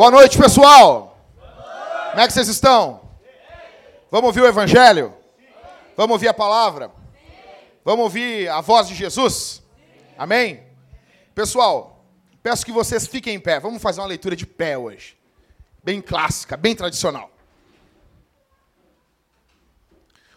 Boa 0.00 0.10
noite, 0.10 0.38
pessoal. 0.38 1.14
Como 2.08 2.20
é 2.22 2.26
que 2.26 2.32
vocês 2.32 2.48
estão? 2.48 3.02
Vamos 4.10 4.28
ouvir 4.28 4.40
o 4.40 4.46
Evangelho? 4.46 5.14
Vamos 5.94 6.14
ouvir 6.14 6.28
a 6.28 6.32
palavra? 6.32 6.90
Vamos 7.84 8.04
ouvir 8.04 8.48
a 8.48 8.62
voz 8.62 8.88
de 8.88 8.94
Jesus? 8.94 9.62
Amém? 10.16 10.66
Pessoal, 11.34 12.02
peço 12.42 12.64
que 12.64 12.72
vocês 12.72 13.06
fiquem 13.06 13.34
em 13.34 13.38
pé. 13.38 13.60
Vamos 13.60 13.82
fazer 13.82 14.00
uma 14.00 14.06
leitura 14.06 14.34
de 14.34 14.46
pé 14.46 14.78
hoje. 14.78 15.18
Bem 15.84 16.00
clássica, 16.00 16.56
bem 16.56 16.74
tradicional. 16.74 17.30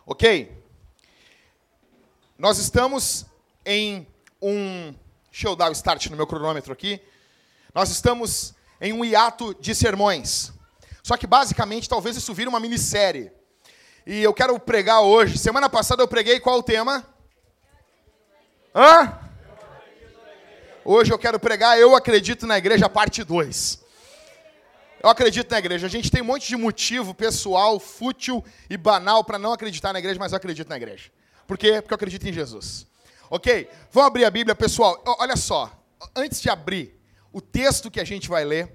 Ok? 0.05 0.61
Nós 2.37 2.57
estamos 2.57 3.25
em 3.65 4.05
um. 4.41 4.93
Deixa 5.31 5.47
eu 5.47 5.55
dar 5.55 5.69
o 5.69 5.71
start 5.71 6.07
no 6.07 6.17
meu 6.17 6.27
cronômetro 6.27 6.73
aqui. 6.73 7.01
Nós 7.73 7.89
estamos 7.89 8.53
em 8.83 8.91
um 8.91 9.05
hiato 9.05 9.55
de 9.61 9.73
sermões. 9.73 10.51
Só 11.01 11.15
que 11.15 11.25
basicamente 11.25 11.87
talvez 11.87 12.17
isso 12.17 12.33
vire 12.33 12.49
uma 12.49 12.59
minissérie. 12.59 13.31
E 14.05 14.21
eu 14.21 14.33
quero 14.33 14.59
pregar 14.59 14.99
hoje. 15.01 15.37
Semana 15.37 15.69
passada 15.69 16.03
eu 16.03 16.07
preguei 16.07 16.37
qual 16.41 16.59
o 16.59 16.63
tema? 16.63 17.07
Hã? 18.75 19.17
Hoje 20.83 21.13
eu 21.13 21.17
quero 21.17 21.39
pregar 21.39 21.79
Eu 21.79 21.95
Acredito 21.95 22.45
na 22.45 22.57
Igreja, 22.57 22.89
parte 22.89 23.23
2. 23.23 23.81
Eu 25.01 25.09
acredito 25.09 25.49
na 25.51 25.59
igreja. 25.59 25.87
A 25.87 25.89
gente 25.89 26.09
tem 26.09 26.21
um 26.21 26.25
monte 26.25 26.47
de 26.47 26.55
motivo 26.55 27.13
pessoal, 27.13 27.77
fútil 27.77 28.43
e 28.69 28.77
banal 28.77 29.23
para 29.23 29.37
não 29.37 29.51
acreditar 29.51 29.91
na 29.91 29.99
igreja, 29.99 30.17
mas 30.17 30.31
eu 30.31 30.37
acredito 30.37 30.69
na 30.69 30.77
igreja. 30.77 31.11
Por 31.45 31.57
quê? 31.57 31.81
Porque 31.81 31.93
eu 31.93 31.95
acredito 31.95 32.25
em 32.25 32.31
Jesus. 32.31 32.87
Ok? 33.29 33.69
Vamos 33.91 34.07
abrir 34.07 34.23
a 34.23 34.31
Bíblia, 34.31 34.55
pessoal. 34.55 35.01
Olha 35.19 35.35
só. 35.35 35.71
Antes 36.15 36.41
de 36.41 36.49
abrir, 36.49 36.92
o 37.33 37.41
texto 37.41 37.91
que 37.91 37.99
a 37.99 38.05
gente 38.05 38.29
vai 38.29 38.45
ler. 38.45 38.71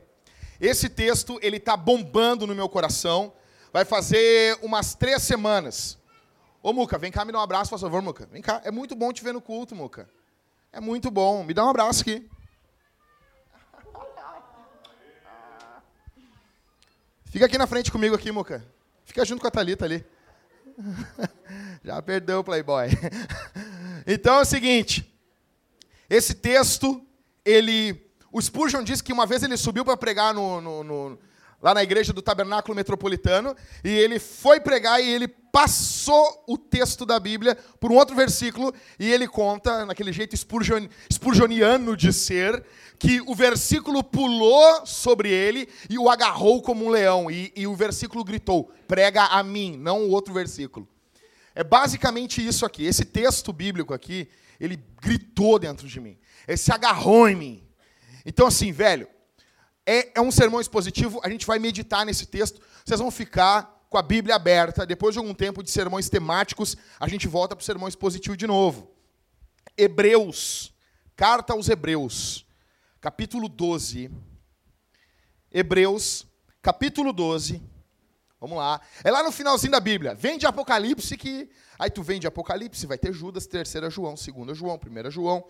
Esse 0.60 0.88
texto, 0.88 1.38
ele 1.40 1.56
está 1.56 1.76
bombando 1.76 2.46
no 2.46 2.54
meu 2.54 2.68
coração. 2.68 3.32
Vai 3.72 3.84
fazer 3.84 4.58
umas 4.60 4.94
três 4.94 5.22
semanas. 5.22 5.96
Ô, 6.60 6.72
Muca, 6.72 6.98
vem 6.98 7.12
cá 7.12 7.24
me 7.24 7.30
dá 7.30 7.38
um 7.38 7.42
abraço, 7.42 7.70
por 7.70 7.78
favor, 7.78 8.02
Muca. 8.02 8.26
Vem 8.26 8.42
cá. 8.42 8.60
É 8.64 8.70
muito 8.70 8.96
bom 8.96 9.12
te 9.12 9.22
ver 9.22 9.32
no 9.32 9.40
culto, 9.40 9.76
Muca. 9.76 10.10
É 10.72 10.80
muito 10.80 11.10
bom. 11.10 11.44
Me 11.44 11.54
dá 11.54 11.64
um 11.64 11.70
abraço 11.70 12.02
aqui. 12.02 12.28
Fica 17.26 17.46
aqui 17.46 17.56
na 17.56 17.66
frente 17.66 17.92
comigo 17.92 18.16
aqui, 18.16 18.32
Muca. 18.32 18.66
Fica 19.04 19.24
junto 19.24 19.40
com 19.40 19.46
a 19.46 19.50
Thalita 19.50 19.84
ali. 19.84 20.04
Já 21.84 22.02
perdeu 22.02 22.40
o 22.40 22.44
Playboy. 22.44 22.88
Então 24.10 24.36
é 24.36 24.40
o 24.40 24.44
seguinte. 24.46 25.14
Esse 26.08 26.32
texto, 26.32 27.06
ele 27.44 28.07
o 28.32 28.40
Spurgeon 28.40 28.82
diz 28.82 29.00
que 29.00 29.12
uma 29.12 29.26
vez 29.26 29.42
ele 29.42 29.56
subiu 29.56 29.84
para 29.84 29.96
pregar 29.96 30.34
no, 30.34 30.60
no, 30.60 30.84
no, 30.84 31.18
lá 31.62 31.74
na 31.74 31.82
igreja 31.82 32.12
do 32.12 32.22
Tabernáculo 32.22 32.74
Metropolitano, 32.74 33.56
e 33.82 33.88
ele 33.88 34.18
foi 34.18 34.60
pregar 34.60 35.02
e 35.02 35.08
ele 35.08 35.28
passou 35.28 36.44
o 36.46 36.56
texto 36.56 37.04
da 37.04 37.18
Bíblia 37.18 37.56
por 37.80 37.90
um 37.90 37.96
outro 37.96 38.14
versículo, 38.14 38.72
e 38.98 39.10
ele 39.10 39.26
conta, 39.26 39.84
naquele 39.84 40.12
jeito 40.12 40.36
Spurgeon, 40.36 40.86
spurgeoniano 41.10 41.96
de 41.96 42.12
ser, 42.12 42.64
que 42.98 43.20
o 43.22 43.34
versículo 43.34 44.04
pulou 44.04 44.86
sobre 44.86 45.30
ele 45.30 45.68
e 45.88 45.98
o 45.98 46.10
agarrou 46.10 46.62
como 46.62 46.84
um 46.84 46.90
leão, 46.90 47.30
e, 47.30 47.52
e 47.56 47.66
o 47.66 47.74
versículo 47.74 48.22
gritou: 48.24 48.70
prega 48.86 49.24
a 49.24 49.42
mim, 49.42 49.76
não 49.76 50.02
o 50.02 50.10
outro 50.10 50.32
versículo. 50.34 50.86
É 51.54 51.64
basicamente 51.64 52.46
isso 52.46 52.64
aqui. 52.64 52.86
Esse 52.86 53.04
texto 53.04 53.52
bíblico 53.52 53.92
aqui, 53.92 54.28
ele 54.60 54.78
gritou 55.02 55.58
dentro 55.58 55.88
de 55.88 55.98
mim. 55.98 56.16
Ele 56.46 56.56
se 56.56 56.70
agarrou 56.70 57.28
em 57.28 57.34
mim. 57.34 57.67
Então, 58.28 58.46
assim, 58.46 58.70
velho, 58.70 59.08
é, 59.86 60.18
é 60.18 60.20
um 60.20 60.30
sermão 60.30 60.60
expositivo, 60.60 61.18
a 61.24 61.30
gente 61.30 61.46
vai 61.46 61.58
meditar 61.58 62.04
nesse 62.04 62.26
texto, 62.26 62.60
vocês 62.84 63.00
vão 63.00 63.10
ficar 63.10 63.86
com 63.88 63.96
a 63.96 64.02
Bíblia 64.02 64.34
aberta, 64.34 64.84
depois 64.84 65.14
de 65.14 65.18
algum 65.18 65.32
tempo 65.32 65.62
de 65.62 65.70
sermões 65.70 66.10
temáticos, 66.10 66.76
a 67.00 67.08
gente 67.08 67.26
volta 67.26 67.56
para 67.56 67.62
o 67.62 67.64
sermão 67.64 67.88
expositivo 67.88 68.36
de 68.36 68.46
novo. 68.46 68.94
Hebreus, 69.74 70.74
carta 71.16 71.54
aos 71.54 71.70
Hebreus, 71.70 72.44
capítulo 73.00 73.48
12. 73.48 74.10
Hebreus, 75.50 76.26
capítulo 76.60 77.14
12. 77.14 77.62
Vamos 78.38 78.58
lá. 78.58 78.78
É 79.02 79.10
lá 79.10 79.22
no 79.22 79.32
finalzinho 79.32 79.72
da 79.72 79.80
Bíblia. 79.80 80.14
Vem 80.14 80.36
de 80.36 80.46
Apocalipse 80.46 81.16
que. 81.16 81.48
Aí 81.78 81.88
tu 81.88 82.02
vem 82.02 82.20
de 82.20 82.26
Apocalipse, 82.26 82.86
vai 82.86 82.98
ter 82.98 83.10
Judas, 83.10 83.46
terceira 83.46 83.88
João, 83.88 84.18
segunda 84.18 84.52
João, 84.52 84.78
primeira 84.78 85.10
João. 85.10 85.46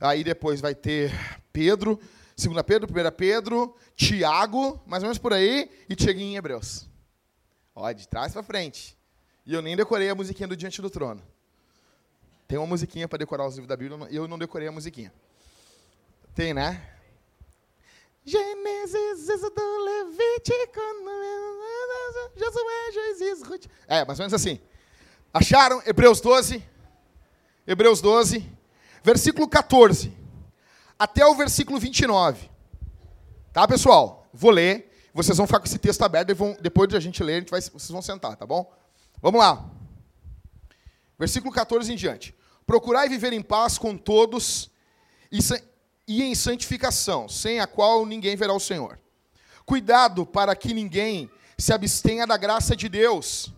Aí 0.00 0.22
depois 0.22 0.60
vai 0.60 0.74
ter 0.74 1.12
Pedro, 1.52 1.98
2 2.48 2.62
Pedro, 2.62 2.88
1 2.90 3.10
Pedro, 3.12 3.76
Tiago, 3.94 4.80
mais 4.86 5.02
ou 5.02 5.08
menos 5.08 5.18
por 5.18 5.32
aí, 5.34 5.70
e 5.88 5.94
Tiaguinho 5.94 6.32
em 6.32 6.36
Hebreus. 6.36 6.88
Ó, 7.74 7.90
de 7.92 8.08
trás 8.08 8.32
para 8.32 8.42
frente. 8.42 8.96
E 9.44 9.52
eu 9.52 9.60
nem 9.60 9.76
decorei 9.76 10.08
a 10.08 10.14
musiquinha 10.14 10.48
do 10.48 10.56
Diante 10.56 10.80
do 10.80 10.88
Trono. 10.88 11.22
Tem 12.48 12.58
uma 12.58 12.66
musiquinha 12.66 13.06
para 13.06 13.18
decorar 13.18 13.46
os 13.46 13.54
livros 13.54 13.68
da 13.68 13.76
Bíblia, 13.76 14.08
eu 14.10 14.26
não 14.26 14.38
decorei 14.38 14.68
a 14.68 14.72
musiquinha. 14.72 15.12
Tem, 16.34 16.54
né? 16.54 16.82
Gênesis, 18.24 19.28
Êxodo, 19.28 19.60
Levítico, 19.84 20.80
Josué, 22.36 22.92
Juízes, 22.92 23.42
Ruth. 23.42 23.66
É, 23.86 24.04
mais 24.04 24.18
ou 24.18 24.24
menos 24.24 24.34
assim. 24.34 24.58
Acharam? 25.32 25.82
Hebreus 25.86 26.20
12. 26.20 26.62
Hebreus 27.66 28.00
12, 28.00 28.50
versículo 29.04 29.46
14 29.46 30.19
até 31.00 31.24
o 31.24 31.34
versículo 31.34 31.80
29. 31.80 32.50
Tá, 33.54 33.66
pessoal? 33.66 34.28
Vou 34.34 34.50
ler. 34.50 34.92
Vocês 35.14 35.38
vão 35.38 35.46
ficar 35.46 35.58
com 35.58 35.64
esse 35.64 35.78
texto 35.78 36.02
aberto 36.02 36.28
e 36.28 36.34
vão, 36.34 36.54
depois 36.60 36.90
de 36.90 36.94
a 36.94 37.00
gente 37.00 37.24
ler, 37.24 37.36
a 37.36 37.38
gente 37.38 37.50
vai, 37.50 37.60
vocês 37.62 37.88
vão 37.88 38.02
sentar, 38.02 38.36
tá 38.36 38.44
bom? 38.44 38.70
Vamos 39.22 39.40
lá. 39.40 39.64
Versículo 41.18 41.52
14 41.54 41.90
em 41.90 41.96
diante. 41.96 42.34
Procurai 42.66 43.08
viver 43.08 43.32
em 43.32 43.40
paz 43.40 43.78
com 43.78 43.96
todos 43.96 44.70
e, 45.32 45.38
e 46.06 46.22
em 46.22 46.34
santificação, 46.34 47.30
sem 47.30 47.60
a 47.60 47.66
qual 47.66 48.04
ninguém 48.04 48.36
verá 48.36 48.52
o 48.52 48.60
Senhor. 48.60 49.00
Cuidado 49.64 50.26
para 50.26 50.54
que 50.54 50.74
ninguém 50.74 51.30
se 51.56 51.72
abstenha 51.72 52.26
da 52.26 52.36
graça 52.36 52.76
de 52.76 52.90
Deus, 52.90 53.50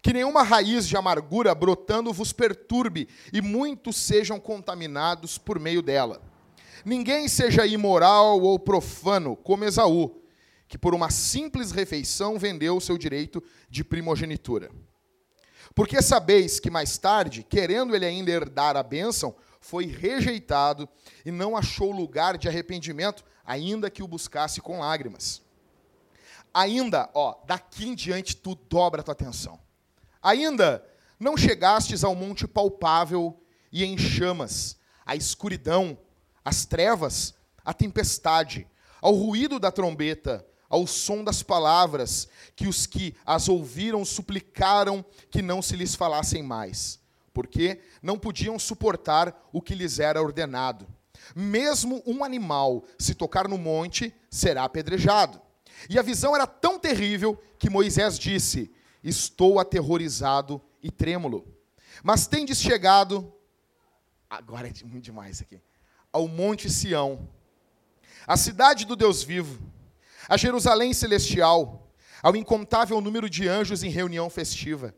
que 0.00 0.12
nenhuma 0.12 0.44
raiz 0.44 0.86
de 0.86 0.96
amargura 0.96 1.52
brotando 1.56 2.12
vos 2.12 2.32
perturbe 2.32 3.08
e 3.32 3.42
muitos 3.42 3.96
sejam 3.96 4.38
contaminados 4.38 5.38
por 5.38 5.58
meio 5.58 5.82
dela. 5.82 6.27
Ninguém 6.84 7.28
seja 7.28 7.66
imoral 7.66 8.40
ou 8.40 8.58
profano, 8.58 9.36
como 9.36 9.64
Esaú, 9.64 10.22
que 10.66 10.78
por 10.78 10.94
uma 10.94 11.10
simples 11.10 11.70
refeição 11.70 12.38
vendeu 12.38 12.76
o 12.76 12.80
seu 12.80 12.98
direito 12.98 13.42
de 13.70 13.82
primogenitura. 13.82 14.70
Porque 15.74 16.02
sabeis 16.02 16.58
que 16.58 16.70
mais 16.70 16.98
tarde, 16.98 17.42
querendo 17.42 17.94
ele 17.94 18.04
ainda 18.04 18.30
herdar 18.30 18.76
a 18.76 18.82
bênção, 18.82 19.34
foi 19.60 19.86
rejeitado 19.86 20.88
e 21.24 21.30
não 21.30 21.56
achou 21.56 21.90
lugar 21.90 22.38
de 22.38 22.48
arrependimento, 22.48 23.24
ainda 23.44 23.90
que 23.90 24.02
o 24.02 24.08
buscasse 24.08 24.60
com 24.60 24.80
lágrimas. 24.80 25.42
Ainda, 26.52 27.10
ó, 27.14 27.36
daqui 27.46 27.86
em 27.86 27.94
diante 27.94 28.36
tu 28.36 28.54
dobra 28.54 29.00
a 29.00 29.04
tua 29.04 29.12
atenção. 29.12 29.58
Ainda 30.22 30.84
não 31.18 31.36
chegastes 31.36 32.04
ao 32.04 32.14
monte 32.14 32.46
palpável 32.46 33.40
e 33.70 33.84
em 33.84 33.96
chamas, 33.98 34.78
a 35.04 35.14
escuridão, 35.16 35.98
as 36.48 36.64
trevas, 36.64 37.34
a 37.62 37.74
tempestade, 37.74 38.66
ao 39.02 39.12
ruído 39.12 39.60
da 39.60 39.70
trombeta, 39.70 40.46
ao 40.66 40.86
som 40.86 41.22
das 41.22 41.42
palavras, 41.42 42.26
que 42.56 42.66
os 42.66 42.86
que 42.86 43.14
as 43.26 43.50
ouviram 43.50 44.02
suplicaram 44.02 45.04
que 45.30 45.42
não 45.42 45.60
se 45.60 45.76
lhes 45.76 45.94
falassem 45.94 46.42
mais, 46.42 46.98
porque 47.34 47.82
não 48.02 48.18
podiam 48.18 48.58
suportar 48.58 49.46
o 49.52 49.60
que 49.60 49.74
lhes 49.74 49.98
era 49.98 50.22
ordenado. 50.22 50.86
Mesmo 51.36 52.02
um 52.06 52.24
animal, 52.24 52.82
se 52.98 53.14
tocar 53.14 53.46
no 53.46 53.58
monte, 53.58 54.14
será 54.30 54.64
apedrejado. 54.64 55.38
E 55.90 55.98
a 55.98 56.02
visão 56.02 56.34
era 56.34 56.46
tão 56.46 56.78
terrível 56.78 57.38
que 57.58 57.68
Moisés 57.68 58.18
disse: 58.18 58.72
Estou 59.04 59.60
aterrorizado 59.60 60.62
e 60.82 60.90
trêmulo. 60.90 61.46
Mas 62.02 62.26
tendes 62.26 62.58
chegado. 62.58 63.30
Agora 64.30 64.66
é 64.66 64.84
muito 64.86 65.04
demais 65.04 65.42
aqui 65.42 65.60
ao 66.12 66.26
Monte 66.26 66.70
Sião, 66.70 67.28
à 68.26 68.36
cidade 68.36 68.84
do 68.84 68.96
Deus 68.96 69.22
vivo, 69.22 69.58
a 70.28 70.36
Jerusalém 70.36 70.92
celestial, 70.92 71.90
ao 72.22 72.36
incontável 72.36 73.00
número 73.00 73.28
de 73.28 73.48
anjos 73.48 73.82
em 73.82 73.90
reunião 73.90 74.28
festiva, 74.28 74.94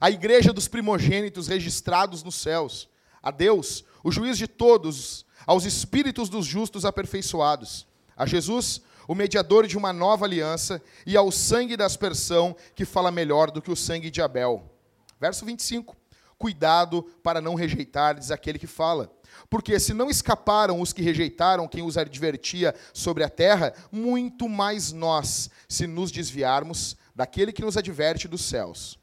à 0.00 0.10
igreja 0.10 0.52
dos 0.52 0.68
primogênitos 0.68 1.48
registrados 1.48 2.22
nos 2.22 2.36
céus, 2.36 2.88
a 3.22 3.30
Deus, 3.30 3.84
o 4.04 4.12
juiz 4.12 4.38
de 4.38 4.46
todos, 4.46 5.26
aos 5.46 5.64
espíritos 5.64 6.28
dos 6.28 6.46
justos 6.46 6.84
aperfeiçoados, 6.84 7.86
a 8.16 8.26
Jesus, 8.26 8.82
o 9.08 9.14
mediador 9.14 9.66
de 9.66 9.78
uma 9.78 9.92
nova 9.92 10.26
aliança, 10.26 10.82
e 11.06 11.16
ao 11.16 11.32
sangue 11.32 11.76
da 11.76 11.86
aspersão, 11.86 12.54
que 12.74 12.84
fala 12.84 13.10
melhor 13.10 13.50
do 13.50 13.62
que 13.62 13.70
o 13.70 13.76
sangue 13.76 14.10
de 14.10 14.20
Abel. 14.20 14.70
Verso 15.18 15.44
25. 15.44 15.96
Cuidado 16.36 17.02
para 17.22 17.40
não 17.40 17.54
rejeitardes 17.54 18.30
aquele 18.30 18.58
que 18.58 18.66
fala. 18.66 19.10
Porque 19.50 19.80
se 19.80 19.94
não 19.94 20.10
escaparam 20.10 20.80
os 20.80 20.92
que 20.92 21.00
rejeitaram 21.00 21.66
quem 21.66 21.82
os 21.82 21.96
advertia 21.96 22.74
sobre 22.92 23.24
a 23.24 23.30
terra, 23.30 23.72
muito 23.90 24.48
mais 24.48 24.92
nós, 24.92 25.48
se 25.66 25.86
nos 25.86 26.10
desviarmos 26.10 26.96
daquele 27.14 27.52
que 27.52 27.62
nos 27.62 27.76
adverte 27.76 28.28
dos 28.28 28.42
céus. 28.42 28.98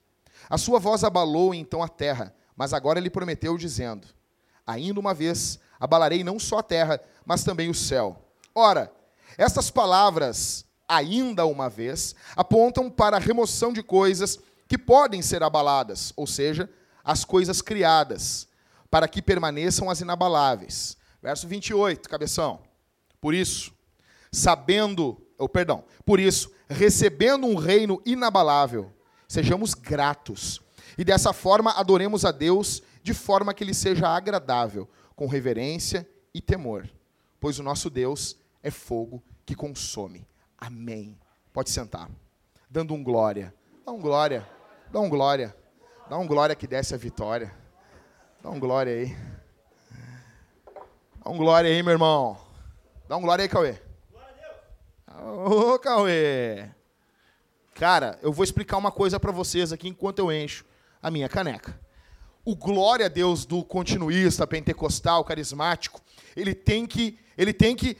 A 0.49 0.57
sua 0.57 0.79
voz 0.79 1.03
abalou 1.03 1.53
então 1.53 1.81
a 1.81 1.87
terra, 1.87 2.33
mas 2.55 2.73
agora 2.73 2.99
ele 2.99 3.09
prometeu, 3.09 3.57
dizendo: 3.57 4.07
Ainda 4.65 4.99
uma 4.99 5.13
vez 5.13 5.59
abalarei 5.79 6.23
não 6.23 6.39
só 6.39 6.59
a 6.59 6.63
terra, 6.63 7.01
mas 7.25 7.43
também 7.43 7.69
o 7.69 7.73
céu. 7.73 8.21
Ora, 8.53 8.91
estas 9.37 9.71
palavras, 9.71 10.63
ainda 10.87 11.45
uma 11.45 11.69
vez, 11.69 12.15
apontam 12.35 12.89
para 12.89 13.17
a 13.17 13.19
remoção 13.19 13.73
de 13.73 13.81
coisas 13.81 14.39
que 14.67 14.77
podem 14.77 15.21
ser 15.21 15.41
abaladas, 15.41 16.13
ou 16.15 16.27
seja, 16.27 16.69
as 17.03 17.25
coisas 17.25 17.61
criadas 17.61 18.47
para 18.95 19.09
que 19.09 19.21
permaneçam 19.21 19.89
as 19.89 19.99
inabaláveis. 19.99 20.95
Verso 21.21 21.49
28, 21.49 22.07
cabeção. 22.07 22.61
Por 23.19 23.33
isso, 23.33 23.73
sabendo, 24.31 25.21
ou 25.37 25.49
perdão, 25.49 25.83
por 26.05 26.17
isso, 26.17 26.49
recebendo 26.69 27.45
um 27.45 27.55
reino 27.55 28.01
inabalável, 28.05 28.89
sejamos 29.27 29.73
gratos. 29.73 30.61
E 30.97 31.03
dessa 31.03 31.33
forma 31.33 31.73
adoremos 31.73 32.23
a 32.23 32.31
Deus 32.31 32.81
de 33.03 33.13
forma 33.13 33.53
que 33.53 33.65
lhe 33.65 33.73
seja 33.73 34.07
agradável, 34.07 34.89
com 35.13 35.27
reverência 35.27 36.09
e 36.33 36.39
temor, 36.39 36.89
pois 37.37 37.59
o 37.59 37.63
nosso 37.63 37.89
Deus 37.89 38.37
é 38.63 38.71
fogo 38.71 39.21
que 39.45 39.55
consome. 39.55 40.25
Amém. 40.57 41.19
Pode 41.51 41.69
sentar. 41.69 42.09
Dando 42.69 42.93
um 42.93 43.03
glória. 43.03 43.53
Dá 43.85 43.91
um 43.91 43.99
glória. 43.99 44.49
Dá 44.89 45.01
um 45.01 45.09
glória. 45.09 45.53
Dá 46.09 46.17
um 46.17 46.25
glória 46.25 46.55
que 46.55 46.65
desce 46.65 46.95
a 46.95 46.97
vitória. 46.97 47.64
Dá 48.45 48.51
um 48.51 48.59
glória 48.59 48.93
aí. 48.93 49.17
Dá 51.23 51.31
um 51.31 51.35
glória 51.35 51.67
aí, 51.67 51.81
meu 51.81 51.93
irmão. 51.93 52.37
Dá 53.09 53.17
um 53.17 53.21
glória 53.21 53.41
aí, 53.41 53.49
Cauê. 53.49 53.75
Glória 54.11 54.35
a 55.07 55.13
Deus. 55.13 55.51
Ô, 55.51 55.79
Cauê. 55.79 56.69
Cara, 57.73 58.19
eu 58.21 58.31
vou 58.31 58.43
explicar 58.43 58.77
uma 58.77 58.91
coisa 58.91 59.19
para 59.19 59.31
vocês 59.31 59.73
aqui 59.73 59.87
enquanto 59.87 60.19
eu 60.19 60.31
encho 60.31 60.63
a 61.01 61.09
minha 61.09 61.27
caneca. 61.27 61.81
O 62.45 62.55
glória 62.55 63.07
a 63.07 63.09
Deus 63.09 63.47
do 63.47 63.63
continuista, 63.63 64.45
pentecostal, 64.45 65.25
carismático, 65.25 65.99
ele 66.35 66.53
tem 66.53 66.85
que, 66.85 67.17
ele 67.35 67.51
tem 67.51 67.75
que 67.75 67.97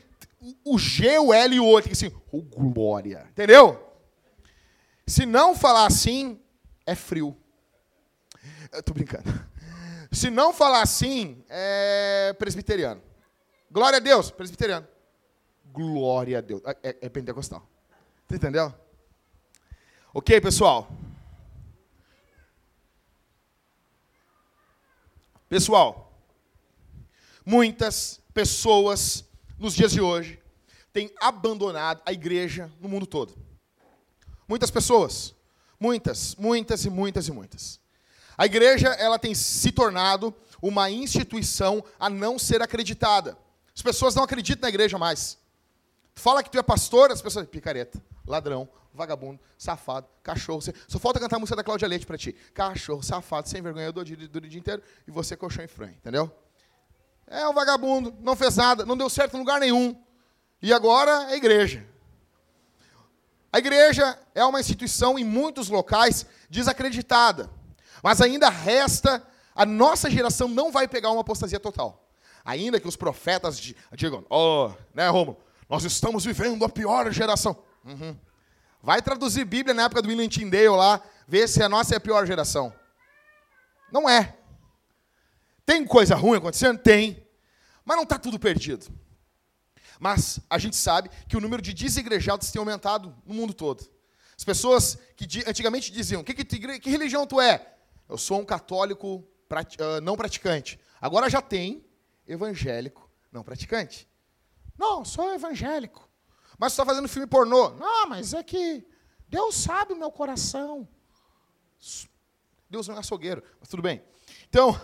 o 0.63 0.77
G, 0.77 1.17
o 1.17 1.33
L 1.33 1.55
e 1.55 1.59
o 1.59 1.67
O, 1.67 1.81
tem 1.81 1.91
que 1.91 1.93
assim, 1.93 2.15
o 2.31 2.43
glória. 2.43 3.25
Entendeu? 3.31 3.83
Se 5.07 5.25
não 5.25 5.55
falar 5.55 5.87
assim, 5.87 6.39
é 6.85 6.93
frio. 6.93 7.35
Eu 8.71 8.83
tô 8.83 8.93
brincando. 8.93 9.54
Se 10.15 10.29
não 10.29 10.53
falar 10.53 10.81
assim, 10.81 11.43
é 11.49 12.33
presbiteriano. 12.39 13.01
Glória 13.69 13.97
a 13.97 13.99
Deus, 13.99 14.31
presbiteriano. 14.31 14.87
Glória 15.73 16.37
a 16.37 16.41
Deus. 16.41 16.61
É, 16.65 16.89
é, 16.89 16.97
é 17.01 17.09
pentecostal. 17.09 17.67
Você 18.25 18.37
entendeu? 18.37 18.73
Ok, 20.13 20.39
pessoal? 20.39 20.89
Pessoal, 25.49 26.17
muitas 27.45 28.21
pessoas 28.33 29.25
nos 29.59 29.75
dias 29.75 29.91
de 29.91 29.99
hoje 29.99 30.41
têm 30.93 31.13
abandonado 31.19 32.01
a 32.05 32.13
igreja 32.13 32.71
no 32.79 32.87
mundo 32.87 33.05
todo. 33.05 33.35
Muitas 34.47 34.71
pessoas, 34.71 35.35
muitas, 35.77 36.35
muitas 36.35 36.85
e 36.85 36.89
muitas 36.89 37.27
e 37.27 37.31
muitas. 37.33 37.84
A 38.37 38.45
igreja 38.45 38.89
ela 38.89 39.17
tem 39.17 39.33
se 39.33 39.71
tornado 39.71 40.33
uma 40.61 40.89
instituição 40.89 41.83
a 41.99 42.09
não 42.09 42.37
ser 42.39 42.61
acreditada. 42.61 43.37
As 43.75 43.81
pessoas 43.81 44.15
não 44.15 44.23
acreditam 44.23 44.61
na 44.63 44.69
igreja 44.69 44.97
mais. 44.97 45.37
Fala 46.15 46.41
que 46.41 46.49
tu 46.49 46.57
é 46.57 46.63
pastor, 46.63 47.11
as 47.11 47.21
pessoas 47.21 47.47
picareta, 47.47 48.01
ladrão, 48.25 48.67
vagabundo, 48.93 49.39
safado, 49.57 50.07
cachorro. 50.23 50.61
Só 50.87 50.97
falta 50.97 51.19
cantar 51.19 51.35
a 51.35 51.39
música 51.39 51.57
da 51.57 51.63
Cláudia 51.63 51.87
Leite 51.87 52.05
para 52.05 52.17
ti. 52.17 52.33
Cachorro, 52.53 53.03
safado, 53.03 53.49
sem 53.49 53.61
vergonha, 53.61 53.87
eu 53.87 53.93
dou 53.93 54.01
o 54.01 54.05
dia 54.05 54.59
inteiro 54.59 54.81
e 55.05 55.11
você 55.11 55.35
colchão 55.35 55.63
e 55.63 55.67
frango, 55.67 55.93
entendeu? 55.93 56.31
É 57.27 57.47
um 57.47 57.53
vagabundo, 57.53 58.15
não 58.21 58.35
fez 58.35 58.55
nada, 58.55 58.85
não 58.85 58.95
deu 58.95 59.09
certo 59.09 59.35
em 59.35 59.39
lugar 59.39 59.59
nenhum. 59.59 60.01
E 60.61 60.71
agora 60.73 61.31
é 61.31 61.35
igreja. 61.35 61.85
A 63.51 63.59
igreja 63.59 64.17
é 64.33 64.43
uma 64.43 64.59
instituição 64.59 65.19
em 65.19 65.23
muitos 65.23 65.69
locais 65.69 66.25
desacreditada. 66.49 67.49
Mas 68.05 68.21
ainda 68.21 68.49
resta, 68.49 69.25
a 69.55 69.65
nossa 69.65 70.11
geração 70.11 70.47
não 70.47 70.71
vai 70.71 70.87
pegar 70.87 71.09
uma 71.09 71.21
apostasia 71.21 71.59
total. 71.59 72.07
Ainda 72.45 72.79
que 72.79 72.87
os 72.87 72.95
profetas 72.95 73.57
digam, 73.93 74.23
oh, 74.29 74.71
né, 74.93 75.09
Romulo, 75.09 75.39
nós 75.67 75.83
estamos 75.85 76.23
vivendo 76.23 76.63
a 76.63 76.69
pior 76.69 77.11
geração. 77.11 77.57
Uhum. 77.83 78.15
Vai 78.79 79.01
traduzir 79.01 79.43
Bíblia 79.43 79.73
na 79.73 79.85
época 79.85 80.03
do 80.03 80.09
William 80.09 80.29
Tyndale 80.29 80.67
lá, 80.67 81.01
ver 81.27 81.49
se 81.49 81.63
a 81.63 81.67
nossa 81.67 81.95
é 81.95 81.97
a 81.97 81.99
pior 81.99 82.27
geração. 82.27 82.71
Não 83.91 84.07
é. 84.07 84.37
Tem 85.65 85.83
coisa 85.83 86.13
ruim 86.13 86.37
acontecendo? 86.37 86.77
Tem. 86.77 87.27
Mas 87.83 87.97
não 87.97 88.03
está 88.03 88.19
tudo 88.19 88.37
perdido. 88.37 88.85
Mas 89.99 90.39
a 90.47 90.59
gente 90.59 90.75
sabe 90.75 91.09
que 91.27 91.35
o 91.35 91.41
número 91.41 91.59
de 91.59 91.73
desigrejados 91.73 92.51
tem 92.51 92.59
aumentado 92.59 93.15
no 93.25 93.33
mundo 93.33 93.51
todo. 93.51 93.83
As 94.37 94.43
pessoas 94.43 94.95
que 95.17 95.25
antigamente 95.47 95.91
diziam: 95.91 96.23
que, 96.23 96.35
que, 96.35 96.79
que 96.79 96.89
religião 96.91 97.25
tu 97.25 97.41
é? 97.41 97.71
Eu 98.07 98.17
sou 98.17 98.39
um 98.39 98.45
católico 98.45 99.27
não 100.03 100.15
praticante. 100.15 100.79
Agora 100.99 101.29
já 101.29 101.41
tem 101.41 101.85
evangélico 102.27 103.09
não 103.31 103.43
praticante. 103.43 104.07
Não, 104.77 105.03
sou 105.05 105.33
evangélico. 105.33 106.09
Mas 106.57 106.73
você 106.73 106.81
está 106.81 106.85
fazendo 106.85 107.07
filme 107.09 107.27
pornô. 107.27 107.69
Não, 107.71 108.07
mas 108.07 108.33
é 108.33 108.43
que 108.43 108.85
Deus 109.27 109.55
sabe 109.55 109.93
o 109.93 109.97
meu 109.97 110.11
coração. 110.11 110.87
Deus 112.69 112.87
não 112.87 112.95
é 112.95 112.99
açougueiro, 112.99 113.43
mas 113.59 113.69
tudo 113.69 113.81
bem. 113.81 114.03
Então, 114.47 114.79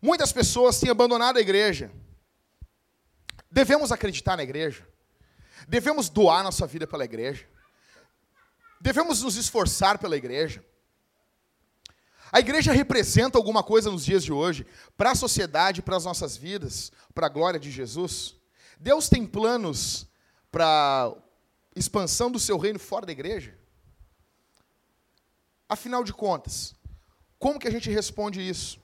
muitas 0.00 0.32
pessoas 0.32 0.78
têm 0.80 0.90
abandonado 0.90 1.36
a 1.36 1.40
igreja. 1.40 1.90
Devemos 3.50 3.92
acreditar 3.92 4.36
na 4.36 4.42
igreja. 4.42 4.86
Devemos 5.68 6.08
doar 6.08 6.42
nossa 6.42 6.66
vida 6.66 6.86
pela 6.86 7.04
igreja. 7.04 7.46
Devemos 8.80 9.22
nos 9.22 9.36
esforçar 9.36 9.98
pela 9.98 10.16
igreja. 10.16 10.64
A 12.32 12.40
igreja 12.40 12.72
representa 12.72 13.36
alguma 13.36 13.62
coisa 13.62 13.90
nos 13.90 14.06
dias 14.06 14.24
de 14.24 14.32
hoje 14.32 14.66
para 14.96 15.10
a 15.10 15.14
sociedade, 15.14 15.82
para 15.82 15.98
as 15.98 16.06
nossas 16.06 16.34
vidas, 16.34 16.90
para 17.14 17.26
a 17.26 17.30
glória 17.30 17.60
de 17.60 17.70
Jesus? 17.70 18.34
Deus 18.80 19.06
tem 19.06 19.26
planos 19.26 20.06
para 20.50 21.14
expansão 21.76 22.30
do 22.30 22.40
seu 22.40 22.56
reino 22.56 22.78
fora 22.78 23.04
da 23.04 23.12
igreja? 23.12 23.54
Afinal 25.68 26.02
de 26.02 26.14
contas, 26.14 26.74
como 27.38 27.58
que 27.58 27.68
a 27.68 27.70
gente 27.70 27.90
responde 27.90 28.40
isso? 28.40 28.80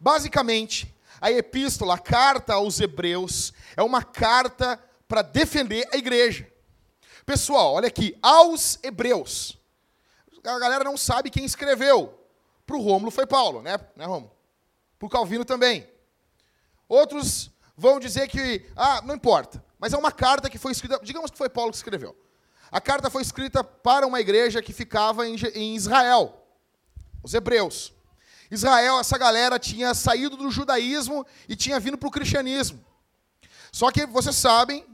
Basicamente, 0.00 0.92
a 1.20 1.30
epístola, 1.30 1.94
a 1.94 1.98
carta 1.98 2.54
aos 2.54 2.80
Hebreus, 2.80 3.52
é 3.76 3.82
uma 3.84 4.02
carta 4.02 4.82
para 5.06 5.22
defender 5.22 5.88
a 5.92 5.96
igreja. 5.96 6.52
Pessoal, 7.24 7.74
olha 7.74 7.86
aqui, 7.86 8.18
aos 8.20 8.80
Hebreus. 8.82 9.56
A 10.42 10.58
galera 10.58 10.82
não 10.82 10.96
sabe 10.96 11.30
quem 11.30 11.44
escreveu. 11.44 12.19
Para 12.70 12.78
o 12.78 12.82
Rômulo 12.82 13.10
foi 13.10 13.26
Paulo, 13.26 13.62
né, 13.62 13.76
né 13.96 14.04
Rômulo? 14.04 14.30
Para 14.96 15.06
o 15.06 15.10
Calvino 15.10 15.44
também. 15.44 15.90
Outros 16.88 17.50
vão 17.76 17.98
dizer 17.98 18.28
que, 18.28 18.64
ah, 18.76 19.02
não 19.02 19.16
importa, 19.16 19.64
mas 19.76 19.92
é 19.92 19.96
uma 19.96 20.12
carta 20.12 20.48
que 20.48 20.56
foi 20.56 20.70
escrita, 20.70 21.00
digamos 21.02 21.32
que 21.32 21.36
foi 21.36 21.48
Paulo 21.48 21.72
que 21.72 21.76
escreveu. 21.76 22.16
A 22.70 22.80
carta 22.80 23.10
foi 23.10 23.22
escrita 23.22 23.64
para 23.64 24.06
uma 24.06 24.20
igreja 24.20 24.62
que 24.62 24.72
ficava 24.72 25.26
em, 25.26 25.34
em 25.52 25.74
Israel, 25.74 26.46
os 27.24 27.34
hebreus. 27.34 27.92
Israel, 28.48 29.00
essa 29.00 29.18
galera 29.18 29.58
tinha 29.58 29.92
saído 29.92 30.36
do 30.36 30.48
judaísmo 30.48 31.26
e 31.48 31.56
tinha 31.56 31.80
vindo 31.80 31.98
para 31.98 32.08
o 32.08 32.12
cristianismo. 32.12 32.84
Só 33.72 33.90
que 33.90 34.06
vocês 34.06 34.36
sabem, 34.36 34.86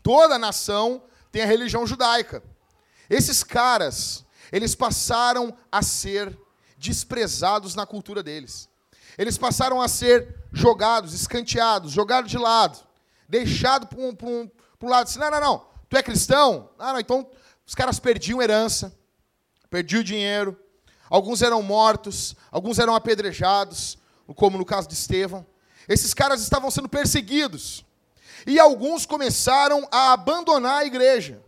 toda 0.00 0.38
nação 0.38 1.02
tem 1.32 1.42
a 1.42 1.46
religião 1.46 1.84
judaica. 1.88 2.40
Esses 3.10 3.42
caras, 3.42 4.24
eles 4.52 4.76
passaram 4.76 5.52
a 5.72 5.82
ser 5.82 6.45
desprezados 6.76 7.74
na 7.74 7.86
cultura 7.86 8.22
deles. 8.22 8.68
Eles 9.16 9.38
passaram 9.38 9.80
a 9.80 9.88
ser 9.88 10.34
jogados, 10.52 11.14
escanteados, 11.14 11.92
jogados 11.92 12.30
de 12.30 12.38
lado, 12.38 12.78
deixados 13.28 13.88
para 13.88 13.98
um, 13.98 14.16
um, 14.22 14.50
um 14.82 14.88
lado. 14.88 15.08
Assim, 15.08 15.18
não, 15.18 15.30
não, 15.30 15.40
não, 15.40 15.66
tu 15.88 15.96
é 15.96 16.02
cristão? 16.02 16.70
Ah, 16.78 16.92
não, 16.92 17.00
então 17.00 17.26
os 17.66 17.74
caras 17.74 17.98
perdiam 17.98 18.42
herança, 18.42 18.96
perdiam 19.70 20.02
dinheiro, 20.02 20.58
alguns 21.08 21.42
eram 21.42 21.62
mortos, 21.62 22.36
alguns 22.50 22.78
eram 22.78 22.94
apedrejados, 22.94 23.98
como 24.34 24.58
no 24.58 24.64
caso 24.64 24.88
de 24.88 24.94
Estevão. 24.94 25.46
Esses 25.88 26.12
caras 26.12 26.40
estavam 26.42 26.70
sendo 26.70 26.88
perseguidos. 26.88 27.84
E 28.46 28.58
alguns 28.60 29.06
começaram 29.06 29.88
a 29.90 30.12
abandonar 30.12 30.82
a 30.82 30.84
igreja 30.84 31.42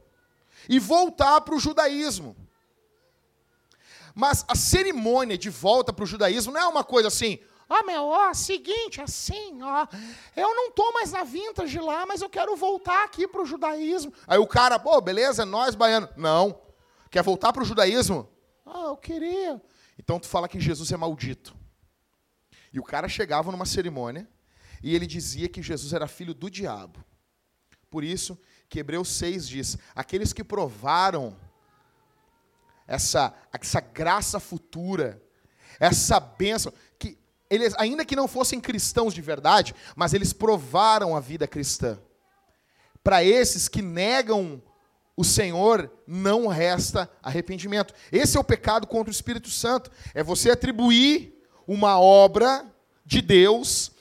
e 0.68 0.78
voltar 0.78 1.40
para 1.42 1.54
o 1.54 1.60
judaísmo. 1.60 2.36
Mas 4.18 4.44
a 4.48 4.56
cerimônia 4.56 5.38
de 5.38 5.48
volta 5.48 5.92
para 5.92 6.02
o 6.02 6.06
judaísmo 6.06 6.52
não 6.52 6.60
é 6.60 6.66
uma 6.66 6.82
coisa 6.82 7.06
assim, 7.06 7.38
Ó, 7.68 7.84
meu, 7.84 8.02
ó, 8.04 8.34
seguinte, 8.34 9.00
assim, 9.00 9.62
ó, 9.62 9.86
eu 10.34 10.54
não 10.56 10.72
tô 10.72 10.90
mais 10.90 11.12
na 11.12 11.22
vintage 11.22 11.78
lá, 11.78 12.04
mas 12.04 12.20
eu 12.20 12.28
quero 12.28 12.56
voltar 12.56 13.04
aqui 13.04 13.28
para 13.28 13.42
o 13.42 13.46
judaísmo. 13.46 14.12
Aí 14.26 14.38
o 14.38 14.46
cara, 14.46 14.76
pô, 14.76 15.00
beleza, 15.00 15.44
nós 15.44 15.76
baianos. 15.76 16.08
Não. 16.16 16.58
Quer 17.10 17.22
voltar 17.22 17.52
para 17.52 17.62
o 17.62 17.66
judaísmo? 17.66 18.28
Ah, 18.66 18.86
eu 18.86 18.96
queria. 18.96 19.62
Então 19.96 20.18
tu 20.18 20.26
fala 20.26 20.48
que 20.48 20.58
Jesus 20.58 20.90
é 20.90 20.96
maldito. 20.96 21.54
E 22.72 22.80
o 22.80 22.82
cara 22.82 23.08
chegava 23.08 23.52
numa 23.52 23.66
cerimônia 23.66 24.26
e 24.82 24.96
ele 24.96 25.06
dizia 25.06 25.48
que 25.48 25.62
Jesus 25.62 25.92
era 25.92 26.08
filho 26.08 26.34
do 26.34 26.50
diabo. 26.50 27.04
Por 27.88 28.02
isso 28.02 28.36
que 28.68 28.80
Hebreus 28.80 29.10
6 29.10 29.48
diz: 29.48 29.78
aqueles 29.94 30.32
que 30.32 30.42
provaram 30.42 31.36
essa, 32.88 33.32
essa 33.52 33.80
graça 33.80 34.40
futura, 34.40 35.22
essa 35.78 36.18
bênção, 36.18 36.72
que 36.98 37.16
eles, 37.48 37.74
ainda 37.78 38.04
que 38.04 38.16
não 38.16 38.26
fossem 38.26 38.60
cristãos 38.60 39.14
de 39.14 39.20
verdade, 39.20 39.74
mas 39.94 40.14
eles 40.14 40.32
provaram 40.32 41.14
a 41.14 41.20
vida 41.20 41.46
cristã. 41.46 41.98
Para 43.04 43.22
esses 43.22 43.68
que 43.68 43.82
negam 43.82 44.60
o 45.16 45.22
Senhor, 45.22 45.92
não 46.06 46.48
resta 46.48 47.08
arrependimento. 47.22 47.94
Esse 48.10 48.36
é 48.36 48.40
o 48.40 48.44
pecado 48.44 48.86
contra 48.86 49.10
o 49.10 49.14
Espírito 49.14 49.50
Santo. 49.50 49.90
É 50.14 50.22
você 50.22 50.50
atribuir 50.50 51.34
uma 51.66 52.00
obra 52.00 52.66
de 53.04 53.20
Deus 53.20 53.92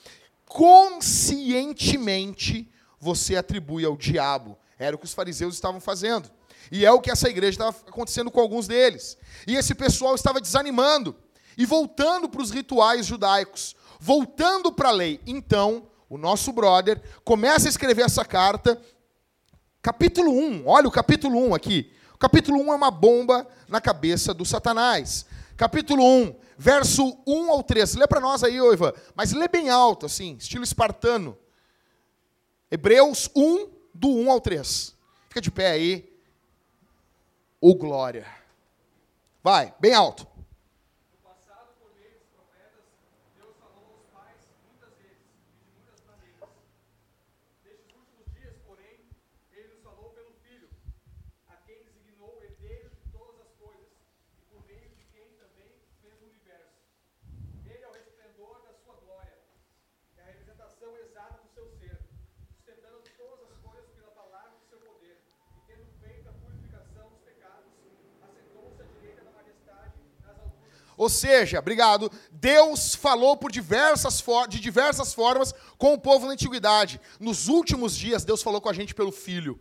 conscientemente 0.48 2.68
você 2.98 3.36
atribui 3.36 3.84
ao 3.84 3.96
diabo. 3.96 4.58
Era 4.78 4.96
o 4.96 4.98
que 4.98 5.04
os 5.04 5.12
fariseus 5.12 5.54
estavam 5.54 5.80
fazendo. 5.80 6.30
E 6.70 6.84
é 6.84 6.92
o 6.92 7.00
que 7.00 7.10
essa 7.10 7.28
igreja 7.28 7.50
estava 7.50 7.76
acontecendo 7.86 8.30
com 8.30 8.40
alguns 8.40 8.66
deles. 8.66 9.16
E 9.46 9.56
esse 9.56 9.74
pessoal 9.74 10.14
estava 10.14 10.40
desanimando 10.40 11.16
e 11.56 11.66
voltando 11.66 12.28
para 12.28 12.42
os 12.42 12.50
rituais 12.50 13.06
judaicos, 13.06 13.74
voltando 13.98 14.72
para 14.72 14.90
a 14.90 14.92
lei. 14.92 15.20
Então, 15.26 15.88
o 16.08 16.16
nosso 16.16 16.52
brother 16.52 17.02
começa 17.24 17.68
a 17.68 17.70
escrever 17.70 18.02
essa 18.02 18.24
carta, 18.24 18.80
capítulo 19.82 20.30
1, 20.30 20.66
olha 20.66 20.88
o 20.88 20.92
capítulo 20.92 21.38
1 21.48 21.54
aqui. 21.54 21.92
O 22.14 22.18
capítulo 22.18 22.60
1 22.60 22.72
é 22.72 22.76
uma 22.76 22.90
bomba 22.90 23.46
na 23.68 23.80
cabeça 23.80 24.34
do 24.34 24.44
Satanás. 24.44 25.26
Capítulo 25.56 26.04
1, 26.04 26.34
verso 26.56 27.16
1 27.26 27.50
ao 27.50 27.62
3. 27.62 27.94
Lê 27.96 28.06
para 28.06 28.20
nós 28.20 28.42
aí, 28.42 28.60
Oiva, 28.60 28.94
mas 29.14 29.32
lê 29.32 29.48
bem 29.48 29.68
alto, 29.70 30.06
assim, 30.06 30.36
estilo 30.36 30.64
espartano. 30.64 31.36
Hebreus 32.70 33.30
1, 33.34 33.68
do 33.94 34.08
1 34.08 34.30
ao 34.30 34.40
3. 34.40 34.94
Fica 35.28 35.40
de 35.40 35.50
pé 35.50 35.70
aí. 35.70 36.07
Ô 37.60 37.74
glória. 37.74 38.24
Vai, 39.42 39.74
bem 39.80 39.92
alto. 39.92 40.26
Ou 70.98 71.08
seja, 71.08 71.60
obrigado, 71.60 72.10
Deus 72.32 72.92
falou 72.92 73.36
por 73.36 73.52
diversas 73.52 74.20
de 74.48 74.58
diversas 74.58 75.14
formas 75.14 75.54
com 75.78 75.94
o 75.94 75.98
povo 75.98 76.26
na 76.26 76.32
antiguidade. 76.32 77.00
Nos 77.20 77.46
últimos 77.46 77.96
dias, 77.96 78.24
Deus 78.24 78.42
falou 78.42 78.60
com 78.60 78.68
a 78.68 78.72
gente 78.72 78.96
pelo 78.96 79.12
Filho. 79.12 79.60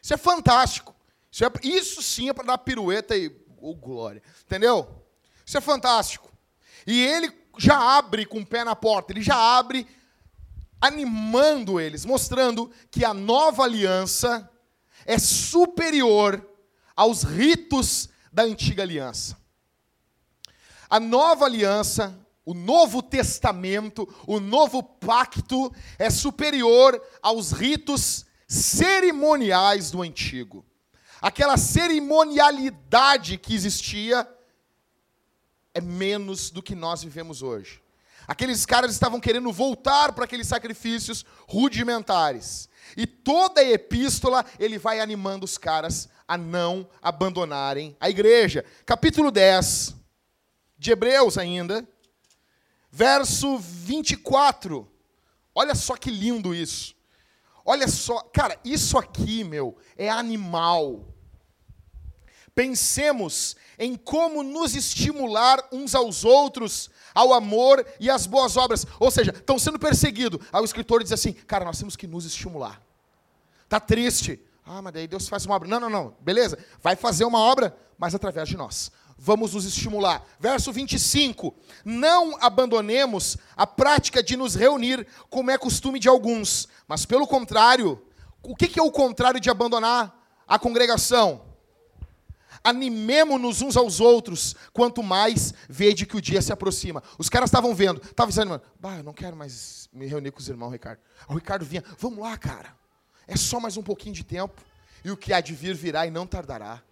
Isso 0.00 0.14
é 0.14 0.16
fantástico. 0.16 0.94
Isso, 1.28 1.44
é, 1.44 1.50
isso 1.64 2.00
sim 2.00 2.28
é 2.28 2.32
para 2.32 2.44
dar 2.44 2.58
pirueta 2.58 3.16
e 3.16 3.36
oh, 3.58 3.74
glória. 3.74 4.22
Entendeu? 4.44 5.04
Isso 5.44 5.58
é 5.58 5.60
fantástico. 5.60 6.30
E 6.86 7.02
ele 7.02 7.32
já 7.58 7.98
abre 7.98 8.24
com 8.24 8.38
o 8.38 8.46
pé 8.46 8.62
na 8.62 8.76
porta, 8.76 9.12
ele 9.12 9.22
já 9.22 9.36
abre 9.36 9.88
animando 10.80 11.80
eles, 11.80 12.04
mostrando 12.04 12.70
que 12.92 13.04
a 13.04 13.12
nova 13.12 13.64
aliança 13.64 14.48
é 15.04 15.18
superior 15.18 16.48
aos 16.94 17.24
ritos 17.24 18.08
da 18.32 18.44
antiga 18.44 18.84
aliança. 18.84 19.42
A 20.94 21.00
nova 21.00 21.46
aliança, 21.46 22.16
o 22.46 22.54
novo 22.54 23.02
testamento, 23.02 24.08
o 24.28 24.38
novo 24.38 24.80
pacto 24.80 25.74
é 25.98 26.08
superior 26.08 27.02
aos 27.20 27.50
ritos 27.50 28.24
cerimoniais 28.46 29.90
do 29.90 30.02
antigo. 30.02 30.64
Aquela 31.20 31.56
cerimonialidade 31.56 33.38
que 33.38 33.56
existia 33.56 34.24
é 35.74 35.80
menos 35.80 36.48
do 36.52 36.62
que 36.62 36.76
nós 36.76 37.02
vivemos 37.02 37.42
hoje. 37.42 37.82
Aqueles 38.28 38.64
caras 38.64 38.92
estavam 38.92 39.18
querendo 39.18 39.50
voltar 39.50 40.12
para 40.12 40.26
aqueles 40.26 40.46
sacrifícios 40.46 41.26
rudimentares. 41.48 42.68
E 42.96 43.04
toda 43.04 43.60
a 43.60 43.68
epístola 43.68 44.46
ele 44.60 44.78
vai 44.78 45.00
animando 45.00 45.44
os 45.44 45.58
caras 45.58 46.08
a 46.28 46.38
não 46.38 46.88
abandonarem 47.02 47.96
a 47.98 48.08
igreja. 48.08 48.64
Capítulo 48.86 49.32
10, 49.32 50.03
de 50.84 50.92
Hebreus 50.92 51.38
ainda, 51.38 51.88
verso 52.90 53.58
24. 53.58 54.86
Olha 55.54 55.74
só 55.74 55.96
que 55.96 56.10
lindo 56.10 56.54
isso. 56.54 56.94
Olha 57.64 57.88
só, 57.88 58.20
cara, 58.24 58.60
isso 58.62 58.98
aqui, 58.98 59.42
meu, 59.42 59.78
é 59.96 60.10
animal. 60.10 61.08
Pensemos 62.54 63.56
em 63.78 63.96
como 63.96 64.42
nos 64.42 64.76
estimular 64.76 65.66
uns 65.72 65.94
aos 65.94 66.22
outros 66.22 66.90
ao 67.14 67.32
amor 67.32 67.84
e 67.98 68.10
às 68.10 68.26
boas 68.26 68.58
obras. 68.58 68.86
Ou 69.00 69.10
seja, 69.10 69.30
estão 69.30 69.58
sendo 69.58 69.78
perseguidos. 69.78 70.46
Aí 70.52 70.60
o 70.60 70.66
escritor 70.66 71.02
diz 71.02 71.12
assim: 71.12 71.32
cara, 71.32 71.64
nós 71.64 71.78
temos 71.78 71.96
que 71.96 72.06
nos 72.06 72.26
estimular. 72.26 72.80
Está 73.64 73.80
triste. 73.80 74.38
Ah, 74.66 74.82
mas 74.82 74.92
daí 74.92 75.08
Deus 75.08 75.28
faz 75.28 75.46
uma 75.46 75.56
obra. 75.56 75.66
Não, 75.66 75.80
não, 75.80 75.90
não. 75.90 76.16
Beleza. 76.20 76.58
Vai 76.82 76.94
fazer 76.94 77.24
uma 77.24 77.38
obra, 77.38 77.74
mas 77.96 78.14
através 78.14 78.48
de 78.48 78.56
nós 78.56 78.92
vamos 79.18 79.54
nos 79.54 79.64
estimular. 79.64 80.24
Verso 80.38 80.72
25: 80.72 81.54
Não 81.84 82.36
abandonemos 82.40 83.36
a 83.56 83.66
prática 83.66 84.22
de 84.22 84.36
nos 84.36 84.54
reunir, 84.54 85.06
como 85.30 85.50
é 85.50 85.58
costume 85.58 85.98
de 85.98 86.08
alguns, 86.08 86.68
mas 86.86 87.04
pelo 87.04 87.26
contrário, 87.26 88.02
o 88.42 88.54
que 88.54 88.78
é 88.78 88.82
o 88.82 88.90
contrário 88.90 89.40
de 89.40 89.50
abandonar 89.50 90.14
a 90.46 90.58
congregação? 90.58 91.42
Animemo-nos 92.62 93.60
uns 93.60 93.76
aos 93.76 94.00
outros, 94.00 94.56
quanto 94.72 95.02
mais 95.02 95.52
vede 95.68 96.06
que 96.06 96.16
o 96.16 96.20
dia 96.20 96.40
se 96.40 96.50
aproxima. 96.50 97.02
Os 97.18 97.28
caras 97.28 97.48
estavam 97.48 97.74
vendo, 97.74 98.00
estavam 98.02 98.30
dizendo, 98.30 98.60
bah, 98.80 98.96
eu 98.96 99.02
não 99.02 99.12
quero 99.12 99.36
mais 99.36 99.86
me 99.92 100.06
reunir 100.06 100.30
com 100.30 100.40
os 100.40 100.48
irmãos, 100.48 100.70
Ricardo. 100.70 100.98
O 101.28 101.34
Ricardo 101.34 101.64
vinha, 101.64 101.84
vamos 101.98 102.20
lá, 102.20 102.38
cara. 102.38 102.74
É 103.26 103.36
só 103.36 103.60
mais 103.60 103.76
um 103.76 103.82
pouquinho 103.82 104.14
de 104.14 104.24
tempo. 104.24 104.62
E 105.04 105.10
o 105.10 105.16
que 105.16 105.34
há 105.34 105.42
de 105.42 105.54
vir 105.54 105.74
virá 105.74 106.06
e 106.06 106.10
não 106.10 106.26
tardará. 106.26 106.82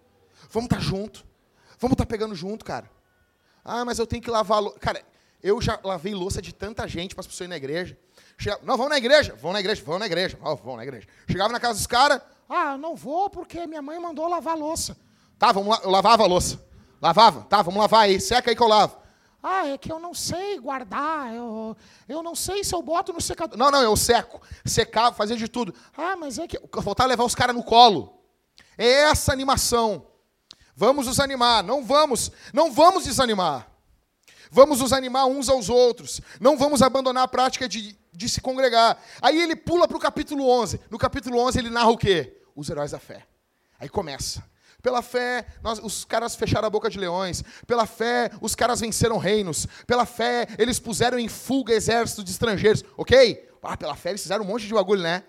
Vamos 0.50 0.66
estar 0.66 0.80
junto. 0.80 1.24
Vamos 1.82 1.94
estar 1.94 2.04
tá 2.04 2.08
pegando 2.08 2.32
junto, 2.32 2.64
cara. 2.64 2.88
Ah, 3.64 3.84
mas 3.84 3.98
eu 3.98 4.06
tenho 4.06 4.22
que 4.22 4.30
lavar 4.30 4.62
louça. 4.62 4.78
Cara, 4.78 5.02
eu 5.42 5.60
já 5.60 5.80
lavei 5.82 6.14
louça 6.14 6.40
de 6.40 6.54
tanta 6.54 6.86
gente 6.86 7.12
para 7.12 7.22
as 7.22 7.26
pessoas 7.26 7.46
ir 7.46 7.50
na 7.50 7.56
igreja. 7.56 7.98
Chegava, 8.38 8.62
não, 8.64 8.76
vão 8.76 8.88
na 8.88 8.96
igreja, 8.96 9.34
vão 9.34 9.52
na 9.52 9.58
igreja, 9.58 9.82
vão 9.84 9.98
na 9.98 10.06
igreja, 10.06 10.38
oh, 10.44 10.54
vão 10.54 10.76
na 10.76 10.84
igreja. 10.84 11.08
Chegava 11.28 11.52
na 11.52 11.58
casa 11.58 11.74
dos 11.74 11.88
caras, 11.88 12.22
ah, 12.48 12.78
não 12.78 12.94
vou 12.94 13.28
porque 13.28 13.66
minha 13.66 13.82
mãe 13.82 13.98
mandou 13.98 14.28
lavar 14.28 14.56
louça. 14.56 14.96
Tá, 15.36 15.50
vamos 15.50 15.70
lá, 15.70 15.80
eu 15.82 15.90
lavava 15.90 16.22
a 16.22 16.26
louça. 16.26 16.64
Lavava, 17.00 17.42
tá, 17.42 17.62
vamos 17.62 17.80
lavar 17.80 18.02
aí, 18.02 18.20
seca 18.20 18.52
aí 18.52 18.56
que 18.56 18.62
eu 18.62 18.68
lavo. 18.68 18.96
Ah, 19.42 19.66
é 19.66 19.76
que 19.76 19.90
eu 19.90 19.98
não 19.98 20.14
sei 20.14 20.60
guardar, 20.60 21.34
eu, 21.34 21.76
eu 22.08 22.22
não 22.22 22.36
sei 22.36 22.62
se 22.62 22.72
eu 22.72 22.80
boto 22.80 23.12
no 23.12 23.20
secador. 23.20 23.58
Não, 23.58 23.72
não, 23.72 23.82
eu 23.82 23.96
seco. 23.96 24.40
Secava, 24.64 25.16
fazia 25.16 25.36
de 25.36 25.48
tudo. 25.48 25.74
Ah, 25.96 26.14
mas 26.14 26.38
é 26.38 26.46
que. 26.46 26.60
Voltar 26.74 27.04
a 27.04 27.08
levar 27.08 27.24
os 27.24 27.34
caras 27.34 27.56
no 27.56 27.64
colo. 27.64 28.22
É 28.78 29.10
essa 29.10 29.32
animação. 29.32 30.11
Vamos 30.74 31.06
nos 31.06 31.20
animar, 31.20 31.62
não 31.62 31.84
vamos, 31.84 32.30
não 32.52 32.72
vamos 32.72 33.04
desanimar. 33.04 33.68
Vamos 34.50 34.80
nos 34.80 34.92
animar 34.92 35.24
uns 35.26 35.48
aos 35.48 35.70
outros. 35.70 36.20
Não 36.38 36.58
vamos 36.58 36.82
abandonar 36.82 37.24
a 37.24 37.28
prática 37.28 37.66
de, 37.66 37.96
de 38.12 38.28
se 38.28 38.38
congregar. 38.40 39.02
Aí 39.22 39.40
ele 39.40 39.56
pula 39.56 39.88
para 39.88 39.96
o 39.96 40.00
capítulo 40.00 40.46
11. 40.46 40.78
No 40.90 40.98
capítulo 40.98 41.38
11 41.38 41.58
ele 41.58 41.70
narra 41.70 41.88
o 41.88 41.96
quê? 41.96 42.38
Os 42.54 42.68
heróis 42.68 42.90
da 42.90 42.98
fé. 42.98 43.26
Aí 43.80 43.88
começa. 43.88 44.44
Pela 44.82 45.00
fé, 45.00 45.46
nós, 45.62 45.78
os 45.78 46.04
caras 46.04 46.34
fecharam 46.34 46.66
a 46.66 46.70
boca 46.70 46.90
de 46.90 46.98
leões. 46.98 47.42
Pela 47.66 47.86
fé, 47.86 48.30
os 48.42 48.54
caras 48.54 48.80
venceram 48.80 49.16
reinos. 49.16 49.66
Pela 49.86 50.04
fé, 50.04 50.46
eles 50.58 50.78
puseram 50.78 51.18
em 51.18 51.28
fuga 51.28 51.72
exércitos 51.72 52.24
de 52.24 52.32
estrangeiros. 52.32 52.84
Ok? 52.96 53.48
Ah, 53.62 53.76
pela 53.76 53.94
fé 53.94 54.10
eles 54.10 54.22
fizeram 54.22 54.44
um 54.44 54.48
monte 54.48 54.66
de 54.66 54.74
bagulho, 54.74 55.00
né? 55.00 55.22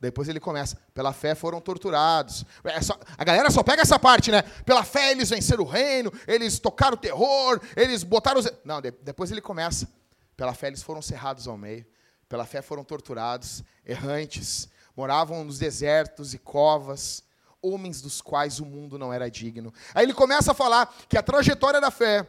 Depois 0.00 0.28
ele 0.28 0.38
começa, 0.38 0.78
pela 0.94 1.12
fé 1.12 1.34
foram 1.34 1.60
torturados. 1.60 2.44
É 2.62 2.80
só, 2.80 2.96
a 3.16 3.24
galera 3.24 3.50
só 3.50 3.64
pega 3.64 3.82
essa 3.82 3.98
parte, 3.98 4.30
né? 4.30 4.42
Pela 4.64 4.84
fé 4.84 5.10
eles 5.10 5.28
venceram 5.28 5.64
o 5.64 5.66
reino, 5.66 6.12
eles 6.26 6.60
tocaram 6.60 6.94
o 6.94 7.00
terror, 7.00 7.60
eles 7.76 8.04
botaram 8.04 8.38
os. 8.38 8.48
Não, 8.64 8.80
de, 8.80 8.92
depois 8.92 9.30
ele 9.32 9.40
começa. 9.40 9.88
Pela 10.36 10.54
fé 10.54 10.68
eles 10.68 10.82
foram 10.82 11.02
cerrados 11.02 11.48
ao 11.48 11.58
meio, 11.58 11.84
pela 12.28 12.46
fé 12.46 12.62
foram 12.62 12.84
torturados, 12.84 13.64
errantes, 13.84 14.68
moravam 14.96 15.42
nos 15.42 15.58
desertos 15.58 16.32
e 16.32 16.38
covas, 16.38 17.24
homens 17.60 18.00
dos 18.00 18.20
quais 18.20 18.60
o 18.60 18.64
mundo 18.64 18.96
não 18.96 19.12
era 19.12 19.28
digno. 19.28 19.74
Aí 19.92 20.04
ele 20.04 20.14
começa 20.14 20.52
a 20.52 20.54
falar 20.54 20.94
que 21.08 21.18
a 21.18 21.22
trajetória 21.24 21.80
da 21.80 21.90
fé, 21.90 22.24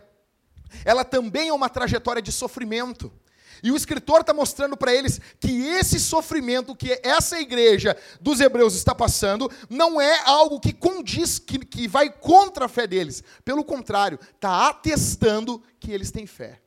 ela 0.83 1.05
também 1.05 1.49
é 1.49 1.53
uma 1.53 1.69
trajetória 1.69 2.21
de 2.21 2.31
sofrimento. 2.31 3.13
E 3.63 3.71
o 3.71 3.75
escritor 3.75 4.21
está 4.21 4.33
mostrando 4.33 4.77
para 4.77 4.93
eles 4.93 5.19
que 5.39 5.67
esse 5.67 5.99
sofrimento 5.99 6.75
que 6.75 6.99
essa 7.03 7.39
igreja 7.39 7.97
dos 8.21 8.39
hebreus 8.39 8.75
está 8.75 8.95
passando 8.95 9.51
não 9.69 9.99
é 9.99 10.19
algo 10.25 10.59
que 10.59 10.73
condiz, 10.73 11.39
que, 11.39 11.59
que 11.59 11.87
vai 11.87 12.09
contra 12.09 12.65
a 12.65 12.69
fé 12.69 12.87
deles. 12.87 13.23
Pelo 13.43 13.63
contrário, 13.63 14.19
está 14.35 14.69
atestando 14.69 15.61
que 15.79 15.91
eles 15.91 16.11
têm 16.11 16.25
fé. 16.25 16.61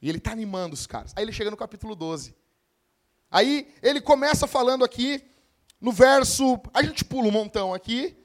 E 0.00 0.08
ele 0.08 0.18
está 0.18 0.32
animando 0.32 0.74
os 0.74 0.86
caras. 0.86 1.12
Aí 1.16 1.24
ele 1.24 1.32
chega 1.32 1.50
no 1.50 1.56
capítulo 1.56 1.94
12. 1.94 2.34
Aí 3.30 3.72
ele 3.82 4.00
começa 4.00 4.46
falando 4.46 4.84
aqui, 4.84 5.22
no 5.80 5.92
verso. 5.92 6.60
A 6.72 6.82
gente 6.82 7.04
pula 7.04 7.28
um 7.28 7.32
montão 7.32 7.74
aqui. 7.74 8.16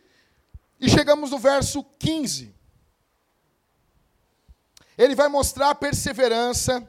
E 0.79 0.89
chegamos 0.89 1.31
no 1.31 1.39
verso 1.39 1.83
15. 1.99 2.53
Ele 4.97 5.15
vai 5.15 5.27
mostrar 5.27 5.69
a 5.69 5.75
perseverança 5.75 6.87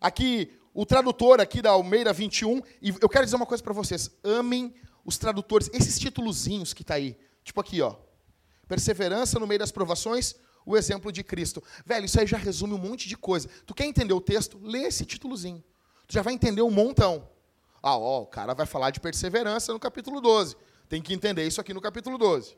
Aqui, 0.00 0.56
o 0.72 0.86
tradutor 0.86 1.40
aqui 1.40 1.60
da 1.60 1.70
Almeida 1.70 2.12
21, 2.12 2.62
e 2.80 2.90
eu 3.00 3.08
quero 3.08 3.24
dizer 3.24 3.36
uma 3.36 3.46
coisa 3.46 3.62
para 3.62 3.72
vocês, 3.72 4.10
amem 4.22 4.74
os 5.04 5.18
tradutores, 5.18 5.68
esses 5.72 5.98
títulozinhos 5.98 6.72
que 6.72 6.82
está 6.82 6.94
aí, 6.94 7.16
tipo 7.42 7.60
aqui, 7.60 7.80
ó, 7.80 7.96
perseverança 8.68 9.38
no 9.38 9.46
meio 9.46 9.58
das 9.58 9.72
provações, 9.72 10.36
o 10.64 10.76
exemplo 10.76 11.10
de 11.10 11.24
Cristo. 11.24 11.62
Velho, 11.84 12.04
isso 12.04 12.20
aí 12.20 12.26
já 12.26 12.36
resume 12.36 12.74
um 12.74 12.78
monte 12.78 13.08
de 13.08 13.16
coisa. 13.16 13.48
Tu 13.66 13.74
quer 13.74 13.86
entender 13.86 14.12
o 14.12 14.20
texto? 14.20 14.60
Lê 14.62 14.82
esse 14.82 15.06
títulozinho. 15.06 15.64
Tu 16.06 16.12
já 16.12 16.20
vai 16.20 16.34
entender 16.34 16.60
um 16.60 16.70
montão. 16.70 17.26
Ah, 17.82 17.96
ó, 17.96 18.22
o 18.22 18.26
cara 18.26 18.52
vai 18.52 18.66
falar 18.66 18.90
de 18.90 19.00
perseverança 19.00 19.72
no 19.72 19.80
capítulo 19.80 20.20
12. 20.20 20.56
Tem 20.86 21.00
que 21.00 21.14
entender 21.14 21.46
isso 21.46 21.58
aqui 21.58 21.72
no 21.72 21.80
capítulo 21.80 22.18
12. 22.18 22.54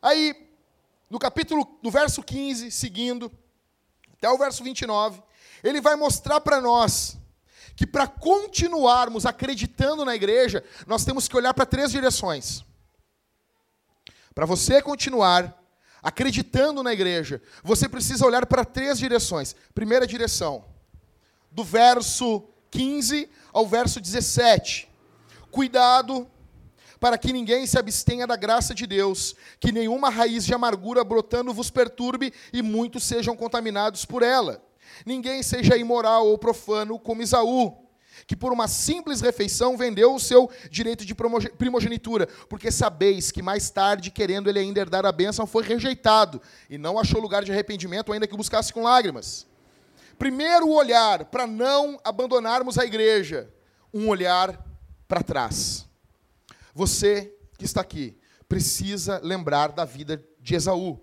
Aí, 0.00 0.48
no 1.10 1.18
capítulo, 1.18 1.78
no 1.82 1.90
verso 1.90 2.22
15, 2.22 2.70
seguindo, 2.70 3.30
até 4.24 4.30
o 4.30 4.38
verso 4.38 4.64
29, 4.64 5.22
ele 5.62 5.82
vai 5.82 5.96
mostrar 5.96 6.40
para 6.40 6.58
nós 6.58 7.18
que 7.76 7.86
para 7.86 8.06
continuarmos 8.06 9.26
acreditando 9.26 10.02
na 10.02 10.14
igreja, 10.14 10.64
nós 10.86 11.04
temos 11.04 11.28
que 11.28 11.36
olhar 11.36 11.52
para 11.52 11.66
três 11.66 11.90
direções. 11.90 12.64
Para 14.34 14.46
você 14.46 14.80
continuar 14.80 15.60
acreditando 16.02 16.82
na 16.82 16.92
igreja, 16.92 17.42
você 17.62 17.86
precisa 17.86 18.24
olhar 18.24 18.46
para 18.46 18.64
três 18.64 18.98
direções. 18.98 19.54
Primeira 19.74 20.06
direção, 20.06 20.64
do 21.50 21.62
verso 21.62 22.48
15 22.70 23.28
ao 23.52 23.66
verso 23.66 24.00
17. 24.00 24.88
Cuidado 25.50 26.30
para 27.04 27.18
que 27.18 27.34
ninguém 27.34 27.66
se 27.66 27.78
abstenha 27.78 28.26
da 28.26 28.34
graça 28.34 28.74
de 28.74 28.86
Deus, 28.86 29.36
que 29.60 29.70
nenhuma 29.70 30.08
raiz 30.08 30.46
de 30.46 30.54
amargura 30.54 31.04
brotando 31.04 31.52
vos 31.52 31.68
perturbe 31.68 32.32
e 32.50 32.62
muitos 32.62 33.04
sejam 33.04 33.36
contaminados 33.36 34.06
por 34.06 34.22
ela. 34.22 34.64
Ninguém 35.04 35.42
seja 35.42 35.76
imoral 35.76 36.26
ou 36.26 36.38
profano 36.38 36.98
como 36.98 37.20
Isaú, 37.20 37.76
que 38.26 38.34
por 38.34 38.54
uma 38.54 38.66
simples 38.66 39.20
refeição 39.20 39.76
vendeu 39.76 40.14
o 40.14 40.18
seu 40.18 40.50
direito 40.70 41.04
de 41.04 41.14
primogenitura, 41.14 42.26
porque 42.48 42.70
sabeis 42.70 43.30
que 43.30 43.42
mais 43.42 43.68
tarde, 43.68 44.10
querendo 44.10 44.48
ele 44.48 44.60
ainda 44.60 44.80
herdar 44.80 45.04
a 45.04 45.12
bênção, 45.12 45.46
foi 45.46 45.62
rejeitado 45.62 46.40
e 46.70 46.78
não 46.78 46.98
achou 46.98 47.20
lugar 47.20 47.44
de 47.44 47.52
arrependimento, 47.52 48.14
ainda 48.14 48.26
que 48.26 48.34
buscasse 48.34 48.72
com 48.72 48.82
lágrimas. 48.82 49.46
Primeiro 50.18 50.70
olhar 50.70 51.26
para 51.26 51.46
não 51.46 52.00
abandonarmos 52.02 52.78
a 52.78 52.84
igreja, 52.86 53.52
um 53.92 54.08
olhar 54.08 54.58
para 55.06 55.22
trás. 55.22 55.84
Você 56.74 57.34
que 57.56 57.64
está 57.64 57.80
aqui 57.80 58.18
precisa 58.48 59.20
lembrar 59.22 59.68
da 59.68 59.84
vida 59.84 60.22
de 60.40 60.54
Esaú. 60.54 61.00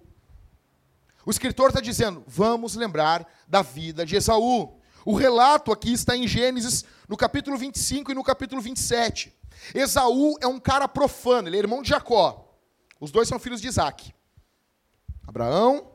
O 1.25 1.31
escritor 1.31 1.69
está 1.69 1.79
dizendo: 1.79 2.23
vamos 2.27 2.75
lembrar 2.75 3.27
da 3.47 3.61
vida 3.61 4.05
de 4.05 4.15
Esaú. 4.15 4.79
O 5.05 5.15
relato 5.15 5.71
aqui 5.71 5.93
está 5.93 6.15
em 6.15 6.27
Gênesis, 6.27 6.85
no 7.07 7.17
capítulo 7.17 7.57
25 7.57 8.11
e 8.11 8.15
no 8.15 8.23
capítulo 8.23 8.61
27. 8.61 9.33
Esaú 9.73 10.35
é 10.41 10.47
um 10.47 10.59
cara 10.59 10.87
profano, 10.87 11.47
ele 11.47 11.57
é 11.57 11.59
irmão 11.59 11.81
de 11.81 11.89
Jacó. 11.89 12.47
Os 12.99 13.11
dois 13.11 13.27
são 13.27 13.39
filhos 13.39 13.61
de 13.61 13.67
Isaac. 13.67 14.13
Abraão, 15.25 15.91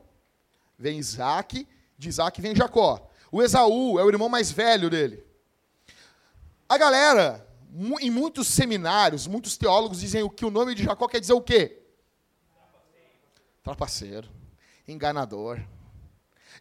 vem 0.77 0.99
Isaac, 0.99 1.67
de 1.97 2.09
Isaac 2.09 2.41
vem 2.41 2.55
Jacó. 2.55 3.09
O 3.31 3.41
Esaú 3.41 3.99
é 3.99 4.03
o 4.03 4.09
irmão 4.09 4.27
mais 4.27 4.51
velho 4.51 4.89
dele. 4.89 5.25
A 6.67 6.77
galera, 6.77 7.46
em 7.99 8.09
muitos 8.09 8.47
seminários, 8.47 9.27
muitos 9.27 9.57
teólogos 9.57 9.99
dizem 9.99 10.27
que 10.29 10.45
o 10.45 10.51
nome 10.51 10.73
de 10.73 10.83
Jacó 10.83 11.07
quer 11.07 11.19
dizer 11.19 11.33
o 11.33 11.41
quê? 11.41 11.81
Trapaceiro. 13.63 14.27
Trapaceiro 14.27 14.37
enganador. 14.87 15.59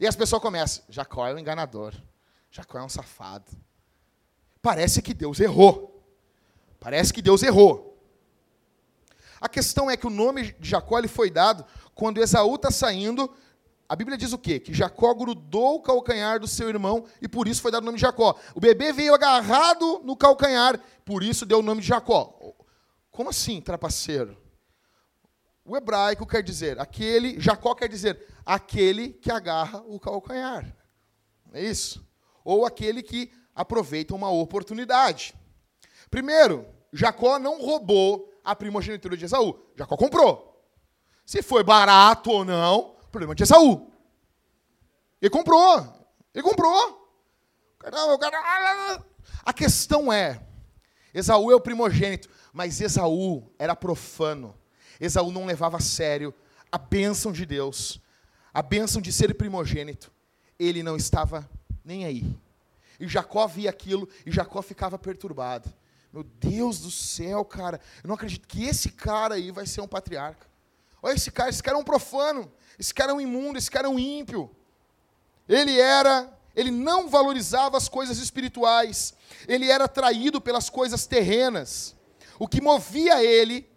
E 0.01 0.07
as 0.07 0.17
pessoas 0.17 0.43
começam, 0.43 0.85
Jacó 0.89 1.27
é 1.27 1.35
um 1.35 1.39
enganador. 1.39 1.95
Jacó 2.51 2.79
é 2.79 2.83
um 2.83 2.89
safado. 2.89 3.51
Parece 4.61 5.01
que 5.01 5.15
Deus 5.15 5.41
errou. 5.41 6.05
Parece 6.81 7.13
que 7.13 7.23
Deus 7.23 7.43
errou. 7.43 7.97
A 9.41 9.49
questão 9.49 9.91
é 9.91 9.97
que 9.97 10.07
o 10.07 10.11
nome 10.11 10.53
de 10.59 10.69
Jacó 10.71 10.99
ele 10.99 11.09
foi 11.09 11.31
dado 11.31 11.65
quando 11.95 12.21
Esaú 12.21 12.57
está 12.57 12.71
saindo. 12.71 13.33
A 13.89 13.95
Bíblia 13.95 14.19
diz 14.19 14.33
o 14.33 14.39
quê? 14.39 14.59
Que 14.59 14.75
Jacó 14.75 15.15
grudou 15.15 15.77
o 15.77 15.83
calcanhar 15.83 16.41
do 16.41 16.49
seu 16.49 16.69
irmão 16.69 17.05
e 17.23 17.29
por 17.29 17.47
isso 17.47 17.63
foi 17.63 17.71
dado 17.71 17.83
o 17.83 17.87
nome 17.87 17.97
de 17.97 18.03
Jacó. 18.03 18.39
O 18.55 18.61
bebê 18.61 18.93
veio 18.93 19.15
agarrado 19.15 20.01
no 20.05 20.17
calcanhar, 20.17 20.81
por 21.05 21.23
isso 21.23 21.47
deu 21.47 21.61
o 21.61 21.63
nome 21.63 21.81
de 21.81 21.87
Jacó. 21.87 22.37
Como 23.11 23.31
assim, 23.31 23.61
trapaceiro? 23.61 24.37
O 25.65 25.77
hebraico 25.77 26.27
quer 26.27 26.43
dizer 26.43 26.79
aquele, 26.81 27.41
Jacó 27.41 27.75
quer 27.75 27.89
dizer 27.89 28.27
aquele 28.45 29.11
que 29.11 29.31
agarra 29.31 29.83
o 29.87 29.99
calcanhar. 29.99 30.77
É 31.53 31.63
isso? 31.63 32.05
Ou 32.45 32.67
aquele 32.67 33.03
que 33.03 33.33
aproveita 33.55 34.15
uma 34.15 34.31
oportunidade. 34.31 35.35
Primeiro, 36.11 36.67
Jacó 36.93 37.39
não 37.39 37.61
roubou 37.61 38.33
a 38.45 38.55
primogenitura 38.55 39.17
de 39.17 39.25
Esaú. 39.25 39.59
Jacó 39.77 39.97
comprou. 39.97 40.63
Se 41.25 41.43
foi 41.43 41.65
barato 41.65 42.31
ou 42.31 42.45
não, 42.45 42.96
problema 43.17 43.35
de 43.35 43.45
Esaú. 43.45 43.91
Ele 45.23 45.31
comprou. 45.31 46.09
Ele 46.35 46.43
comprou. 46.43 47.11
A 49.43 49.53
questão 49.55 50.13
é, 50.13 50.43
Esaú 51.15 51.51
é 51.51 51.55
o 51.55 51.61
primogênito, 51.61 52.29
mas 52.53 52.81
Esaú 52.81 53.51
era 53.59 53.75
profano. 53.75 54.55
Esaú 55.01 55.33
não 55.33 55.47
levava 55.47 55.79
a 55.79 55.81
sério 55.81 56.35
a 56.71 56.77
bênção 56.77 57.33
de 57.33 57.47
Deus, 57.47 58.01
a 58.53 58.61
bênção 58.61 59.01
de 59.01 59.11
ser 59.13 59.35
primogênito. 59.35 60.13
Ele 60.59 60.83
não 60.83 60.97
estava 60.97 61.49
nem 61.83 62.05
aí. 62.05 62.37
E 63.01 63.09
Jacó 63.09 63.47
via 63.47 63.71
aquilo 63.71 64.09
e 64.27 64.31
Jacó 64.31 64.61
ficava 64.61 64.99
perturbado. 64.99 65.73
Meu 66.13 66.23
Deus 66.23 66.81
do 66.81 66.91
céu, 66.91 67.45
cara, 67.45 67.81
eu 68.03 68.09
não 68.09 68.15
acredito 68.15 68.47
que 68.47 68.65
esse 68.65 68.91
cara 68.91 69.37
aí 69.37 69.51
vai 69.51 69.67
ser 69.67 69.81
um 69.81 69.89
patriarca. 69.89 70.47
Olha 71.03 71.15
esse 71.15 71.31
cara, 71.31 71.51
esse 71.51 71.63
cara 71.63 71.77
é 71.77 71.81
um 71.81 71.85
profano, 71.85 72.51
esse 72.79 72.93
cara 72.93 73.13
é 73.13 73.15
um 73.15 73.21
imundo, 73.21 73.59
esse 73.59 73.71
cara 73.71 73.87
é 73.87 73.91
um 73.91 73.99
ímpio. 73.99 74.51
Ele 75.49 75.79
era, 75.79 76.33
ele 76.55 76.71
não 76.71 77.09
valorizava 77.09 77.77
as 77.77 77.89
coisas 77.89 78.19
espirituais, 78.19 79.15
ele 79.47 79.71
era 79.71 79.85
atraído 79.85 80.41
pelas 80.41 80.69
coisas 80.69 81.07
terrenas. 81.07 81.95
O 82.39 82.47
que 82.47 82.61
movia 82.61 83.23
ele 83.25 83.69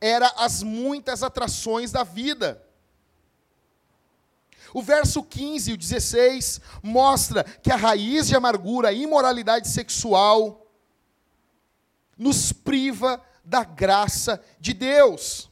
era 0.00 0.28
as 0.36 0.62
muitas 0.62 1.22
atrações 1.22 1.92
da 1.92 2.02
vida. 2.02 2.64
O 4.72 4.82
verso 4.82 5.22
15 5.22 5.70
e 5.70 5.74
o 5.74 5.76
16 5.76 6.60
mostra 6.82 7.42
que 7.42 7.70
a 7.70 7.76
raiz 7.76 8.28
de 8.28 8.36
amargura, 8.36 8.88
a 8.88 8.92
imoralidade 8.92 9.68
sexual, 9.68 10.66
nos 12.16 12.52
priva 12.52 13.22
da 13.44 13.64
graça 13.64 14.42
de 14.60 14.74
Deus. 14.74 15.47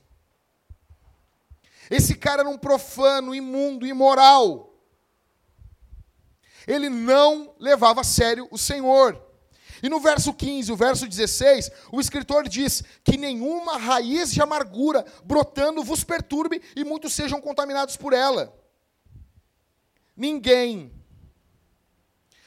Esse 1.90 2.14
cara 2.14 2.42
era 2.42 2.49
um 2.49 2.59
profano, 2.59 3.35
imundo, 3.35 3.87
imoral. 3.87 4.75
Ele 6.66 6.88
não 6.88 7.55
levava 7.59 8.01
a 8.01 8.05
sério 8.05 8.49
o 8.51 8.59
Senhor. 8.59 9.22
E 9.83 9.88
no 9.88 10.01
verso 10.01 10.33
15, 10.33 10.72
o 10.72 10.77
verso 10.77 11.07
16, 11.07 11.70
o 11.92 12.01
escritor 12.01 12.49
diz 12.49 12.83
que 13.05 13.16
nenhuma 13.16 13.77
raiz 13.77 14.33
de 14.33 14.40
amargura 14.40 15.05
brotando 15.25 15.85
vos 15.85 16.03
perturbe 16.03 16.62
e 16.75 16.83
muitos 16.83 17.12
sejam 17.12 17.40
contaminados 17.40 17.96
por 17.96 18.12
ela. 18.12 18.53
Ninguém. 20.16 20.92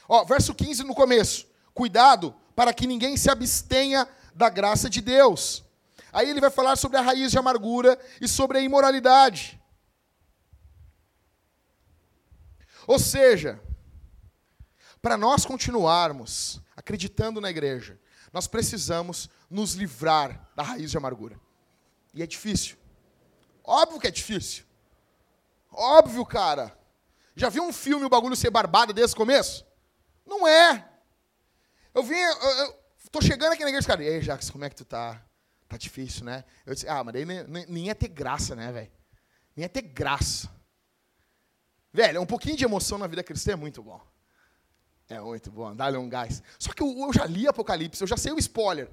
Ó, 0.08 0.24
verso 0.24 0.54
15 0.54 0.82
no 0.82 0.94
começo. 0.94 1.46
Cuidado 1.72 2.34
para 2.54 2.74
que 2.74 2.86
ninguém 2.86 3.16
se 3.16 3.30
abstenha 3.30 4.08
da 4.34 4.50
graça 4.50 4.90
de 4.90 5.00
Deus. 5.00 5.64
Aí 6.12 6.28
ele 6.28 6.40
vai 6.40 6.50
falar 6.50 6.76
sobre 6.76 6.96
a 6.96 7.00
raiz 7.00 7.30
de 7.30 7.38
amargura 7.38 7.98
e 8.20 8.28
sobre 8.28 8.58
a 8.58 8.60
imoralidade. 8.60 9.60
Ou 12.86 12.98
seja, 12.98 13.60
Para 15.02 15.16
nós 15.16 15.46
continuarmos 15.46 16.60
acreditando 16.76 17.40
na 17.40 17.50
igreja, 17.50 17.98
nós 18.32 18.46
precisamos 18.46 19.30
nos 19.48 19.74
livrar 19.74 20.48
da 20.54 20.62
raiz 20.62 20.90
de 20.90 20.96
amargura. 20.96 21.40
E 22.12 22.22
é 22.22 22.26
difícil. 22.26 22.76
Óbvio 23.64 23.98
que 24.00 24.06
é 24.06 24.10
difícil. 24.10 24.64
Óbvio, 25.70 26.24
cara. 26.26 26.76
Já 27.34 27.48
viu 27.48 27.62
um 27.62 27.72
filme 27.72 28.04
o 28.04 28.10
bagulho 28.10 28.36
ser 28.36 28.50
barbado 28.50 28.92
desde 28.92 29.14
o 29.14 29.16
começo? 29.16 29.64
Não 30.26 30.46
é. 30.46 30.86
Eu 31.94 32.02
vim, 32.02 32.14
eu, 32.14 32.34
eu 32.34 32.80
tô 33.10 33.22
chegando 33.22 33.52
aqui 33.52 33.62
na 33.62 33.70
igreja, 33.70 33.86
cara. 33.86 34.04
E 34.04 34.08
aí, 34.08 34.20
Jacques, 34.20 34.50
como 34.50 34.64
é 34.64 34.68
que 34.68 34.76
tu 34.76 34.84
tá? 34.84 35.24
Tá 35.70 35.76
difícil, 35.76 36.24
né? 36.24 36.42
Eu 36.66 36.74
disse, 36.74 36.88
ah, 36.88 37.04
mas 37.04 37.14
daí 37.14 37.24
nem, 37.24 37.46
nem, 37.46 37.86
ia 37.86 37.94
ter 37.94 38.08
graça, 38.08 38.56
né, 38.56 38.72
velho? 38.72 38.90
Nem 39.54 39.62
ia 39.62 39.68
ter 39.68 39.82
graça. 39.82 40.50
Velho, 41.92 42.20
um 42.20 42.26
pouquinho 42.26 42.56
de 42.56 42.64
emoção 42.64 42.98
na 42.98 43.06
vida 43.06 43.22
cristã 43.22 43.52
é 43.52 43.56
muito 43.56 43.80
bom. 43.80 44.00
É 45.08 45.20
muito 45.20 45.48
bom, 45.48 45.72
dá-lhe 45.72 45.96
um 45.96 46.08
gás. 46.08 46.42
Só 46.58 46.72
que 46.72 46.82
eu, 46.82 46.88
eu, 46.98 47.12
já 47.12 47.24
li 47.24 47.46
Apocalipse, 47.46 48.02
eu 48.02 48.08
já 48.08 48.16
sei 48.16 48.32
o 48.32 48.38
spoiler. 48.40 48.90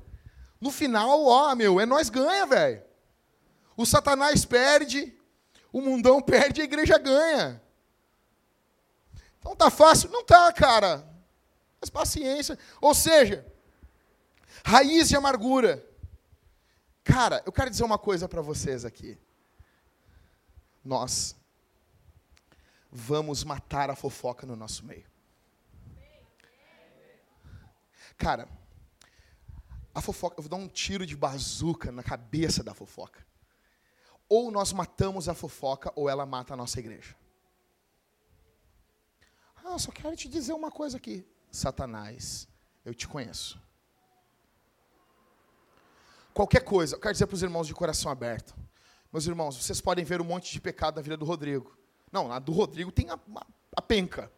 No 0.61 0.69
final, 0.69 1.25
ó, 1.25 1.55
meu, 1.55 1.79
é 1.79 1.85
nós 1.87 2.11
ganha, 2.11 2.45
velho. 2.45 2.83
O 3.75 3.83
Satanás 3.83 4.45
perde, 4.45 5.17
o 5.73 5.81
mundão 5.81 6.21
perde, 6.21 6.61
a 6.61 6.65
igreja 6.65 6.99
ganha. 6.99 7.59
Então 9.39 9.55
tá 9.55 9.71
fácil? 9.71 10.11
Não 10.11 10.23
tá, 10.23 10.53
cara. 10.53 11.03
Mas 11.81 11.89
paciência. 11.89 12.55
Ou 12.79 12.93
seja, 12.93 13.43
raiz 14.63 15.09
de 15.09 15.15
amargura. 15.15 15.86
Cara, 17.07 17.41
eu 17.45 17.53
quero 17.53 17.69
dizer 17.69 17.85
uma 17.85 17.97
coisa 17.97 18.27
para 18.27 18.41
vocês 18.41 18.83
aqui. 18.83 19.17
Nós 20.83 21.37
vamos 22.91 23.45
matar 23.45 23.89
a 23.89 23.95
fofoca 23.95 24.45
no 24.45 24.57
nosso 24.57 24.85
meio. 24.85 25.05
Cara, 28.17 28.49
a 29.95 30.01
fofoca, 30.01 30.35
eu 30.37 30.43
vou 30.43 30.49
dar 30.49 30.57
um 30.57 30.67
tiro 30.67 31.05
de 31.05 31.15
bazuca 31.15 31.93
na 31.93 32.03
cabeça 32.03 32.61
da 32.61 32.73
fofoca. 32.73 33.25
Ou 34.27 34.51
nós 34.51 34.73
matamos 34.73 35.29
a 35.29 35.33
fofoca, 35.33 35.93
ou 35.95 36.09
ela 36.09 36.25
mata 36.25 36.53
a 36.55 36.57
nossa 36.57 36.77
igreja. 36.77 37.15
Ah, 39.63 39.79
só 39.79 39.91
quero 39.91 40.15
te 40.17 40.27
dizer 40.27 40.51
uma 40.51 40.69
coisa 40.69 40.97
aqui. 40.97 41.25
Satanás, 41.49 42.49
eu 42.83 42.93
te 42.93 43.07
conheço. 43.07 43.65
Qualquer 46.37 46.59
coisa, 46.59 46.93
eu 46.93 46.99
quero 46.99 47.13
dizer 47.13 47.25
para 47.25 47.33
os 47.33 47.41
irmãos 47.41 47.65
de 47.65 47.73
coração 47.73 48.11
aberto. 48.11 48.53
Meus 49.11 49.25
irmãos, 49.25 49.57
vocês 49.57 49.81
podem 49.81 50.05
ver 50.05 50.21
um 50.21 50.23
monte 50.23 50.51
de 50.51 50.61
pecado 50.61 50.97
na 50.97 51.01
vida 51.01 51.17
do 51.17 51.25
Rodrigo. 51.25 51.75
Não, 52.11 52.27
na 52.27 52.37
do 52.37 52.51
Rodrigo 52.51 52.91
tem 52.91 53.09
a, 53.09 53.17
a, 53.75 53.81
penca. 53.81 54.31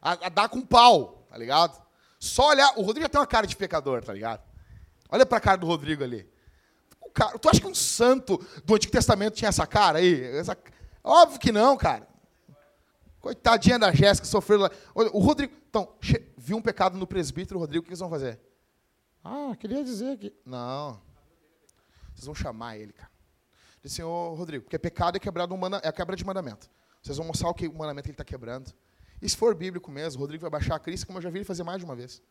A, 0.00 0.12
a 0.12 0.28
dar 0.28 0.48
com 0.48 0.60
pau, 0.60 1.26
tá 1.28 1.36
ligado? 1.36 1.84
Só 2.20 2.50
olhar. 2.50 2.72
O 2.76 2.82
Rodrigo 2.82 3.00
já 3.00 3.08
tem 3.08 3.20
uma 3.20 3.26
cara 3.26 3.48
de 3.48 3.56
pecador, 3.56 4.04
tá 4.04 4.12
ligado? 4.12 4.44
Olha 5.08 5.26
para 5.26 5.38
a 5.38 5.40
cara 5.40 5.56
do 5.56 5.66
Rodrigo 5.66 6.04
ali. 6.04 6.30
O 7.00 7.10
cara, 7.10 7.36
tu 7.36 7.50
acha 7.50 7.60
que 7.60 7.66
um 7.66 7.74
santo 7.74 8.38
do 8.64 8.76
Antigo 8.76 8.92
Testamento 8.92 9.34
tinha 9.34 9.48
essa 9.48 9.66
cara 9.66 9.98
aí? 9.98 10.22
Essa, 10.36 10.56
óbvio 11.02 11.40
que 11.40 11.50
não, 11.50 11.76
cara. 11.76 12.06
Coitadinha 13.20 13.76
da 13.76 13.90
Jéssica, 13.90 14.24
sofreu 14.24 14.60
lá. 14.60 14.70
O 14.94 15.18
Rodrigo. 15.18 15.52
Então, 15.68 15.92
viu 16.38 16.56
um 16.56 16.62
pecado 16.62 16.96
no 16.96 17.08
presbítero, 17.08 17.58
Rodrigo, 17.58 17.82
o 17.82 17.84
que 17.86 17.90
eles 17.90 17.98
vão 17.98 18.08
fazer? 18.08 18.38
Ah, 19.24 19.56
queria 19.58 19.82
dizer 19.82 20.18
que. 20.18 20.32
Não. 20.44 21.00
Vocês 22.14 22.26
vão 22.26 22.34
chamar 22.34 22.76
ele, 22.76 22.92
cara. 22.92 23.10
Disse, 23.82 23.96
senhor 23.96 24.34
Rodrigo, 24.34 24.64
porque 24.64 24.78
pecado 24.78 25.16
é, 25.16 25.20
quebrado 25.20 25.54
um 25.54 25.56
manda, 25.56 25.78
é 25.78 25.88
a 25.88 25.92
quebra 25.92 26.14
de 26.14 26.24
mandamento. 26.24 26.70
Vocês 27.02 27.16
vão 27.16 27.26
mostrar 27.26 27.48
o 27.48 27.54
que 27.54 27.66
o 27.66 27.74
mandamento 27.74 28.06
ele 28.06 28.14
está 28.14 28.24
quebrando. 28.24 28.72
E 29.20 29.28
se 29.28 29.36
for 29.36 29.54
bíblico 29.54 29.90
mesmo, 29.90 30.20
o 30.20 30.22
Rodrigo 30.22 30.42
vai 30.42 30.50
baixar 30.50 30.74
a 30.74 30.78
crise, 30.78 31.04
como 31.04 31.18
eu 31.18 31.22
já 31.22 31.30
vi 31.30 31.38
ele 31.38 31.44
fazer 31.44 31.62
mais 31.62 31.78
de 31.78 31.84
uma 31.84 31.96
vez. 31.96 32.22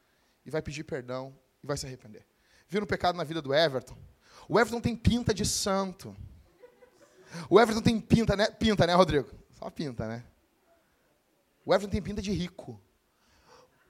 E 0.45 0.49
vai 0.49 0.61
pedir 0.61 0.83
perdão 0.83 1.35
e 1.63 1.67
vai 1.67 1.77
se 1.77 1.85
arrepender. 1.85 2.25
Viram 2.67 2.83
um 2.85 2.87
pecado 2.87 3.15
na 3.15 3.23
vida 3.23 3.41
do 3.41 3.53
Everton? 3.53 3.97
O 4.47 4.59
Everton 4.59 4.81
tem 4.81 4.95
pinta 4.95 5.33
de 5.33 5.45
santo. 5.45 6.15
O 7.49 7.59
Everton 7.59 7.81
tem 7.81 7.99
pinta, 7.99 8.35
né? 8.35 8.47
Pinta, 8.47 8.85
né, 8.85 8.93
Rodrigo? 8.93 9.29
Só 9.53 9.69
pinta, 9.69 10.07
né? 10.07 10.23
O 11.65 11.73
Everton 11.73 11.91
tem 11.91 12.01
pinta 12.01 12.21
de 12.21 12.31
rico. 12.31 12.79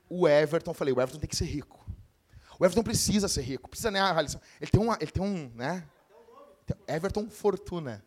O 0.09 0.27
Everton, 0.27 0.73
falei, 0.73 0.93
o 0.93 1.01
Everton 1.01 1.19
tem 1.19 1.29
que 1.29 1.35
ser 1.35 1.45
rico. 1.45 1.83
O 2.59 2.65
Everton 2.65 2.83
precisa 2.83 3.27
ser 3.27 3.41
rico, 3.41 3.69
precisa, 3.69 3.91
né, 3.91 3.99
Ele 4.61 4.71
tem, 4.71 4.81
uma, 4.81 4.97
ele 4.99 5.11
tem 5.11 5.23
um, 5.23 5.51
né? 5.55 5.87
Everton 6.87 7.29
Fortuna. 7.29 8.03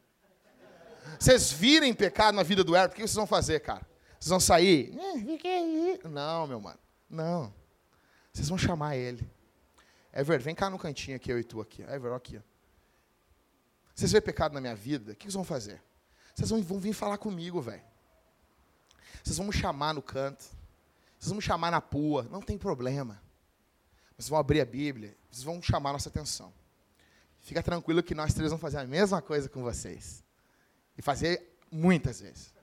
Vocês 1.18 1.52
virem 1.52 1.94
pecado 1.94 2.34
na 2.34 2.42
vida 2.42 2.64
do 2.64 2.76
Everton, 2.76 2.92
o 2.92 2.96
que 2.96 3.02
vocês 3.02 3.14
vão 3.14 3.26
fazer, 3.26 3.60
cara? 3.60 3.86
Vocês 4.18 4.30
vão 4.30 4.40
sair? 4.40 4.92
Não, 6.08 6.46
meu 6.46 6.60
mano. 6.60 6.78
Não. 7.08 7.52
Vocês 8.32 8.48
vão 8.48 8.58
chamar 8.58 8.96
ele. 8.96 9.28
Ever, 10.12 10.40
vem 10.40 10.54
cá 10.54 10.70
no 10.70 10.78
cantinho 10.78 11.16
aqui, 11.16 11.30
eu 11.30 11.38
e 11.38 11.44
tu 11.44 11.60
aqui. 11.60 11.82
Ever, 11.82 12.12
aqui. 12.12 12.40
Vocês 13.94 14.12
vêem 14.12 14.22
pecado 14.22 14.52
na 14.52 14.60
minha 14.60 14.74
vida, 14.74 15.12
o 15.12 15.14
que 15.16 15.24
vocês 15.24 15.34
vão 15.34 15.44
fazer? 15.44 15.82
Vocês 16.34 16.50
vão, 16.50 16.62
vão 16.62 16.78
vir 16.78 16.92
falar 16.92 17.18
comigo, 17.18 17.60
velho. 17.60 17.82
Vocês 19.22 19.38
vão 19.38 19.46
me 19.46 19.52
chamar 19.52 19.94
no 19.94 20.02
canto. 20.02 20.44
Vocês 21.18 21.28
vão 21.28 21.36
me 21.36 21.42
chamar 21.42 21.70
na 21.70 21.80
pua. 21.80 22.24
Não 22.30 22.40
tem 22.40 22.58
problema. 22.58 23.20
Vocês 24.16 24.28
vão 24.28 24.38
abrir 24.38 24.60
a 24.60 24.64
Bíblia. 24.64 25.16
Vocês 25.30 25.44
vão 25.44 25.60
chamar 25.60 25.92
nossa 25.92 26.08
atenção. 26.08 26.52
Fica 27.40 27.62
tranquilo 27.62 28.02
que 28.02 28.14
nós 28.14 28.32
três 28.32 28.50
vamos 28.50 28.62
fazer 28.62 28.78
a 28.78 28.86
mesma 28.86 29.20
coisa 29.20 29.48
com 29.48 29.62
vocês. 29.62 30.24
E 30.96 31.02
fazer 31.02 31.58
muitas 31.70 32.20
vezes. 32.20 32.54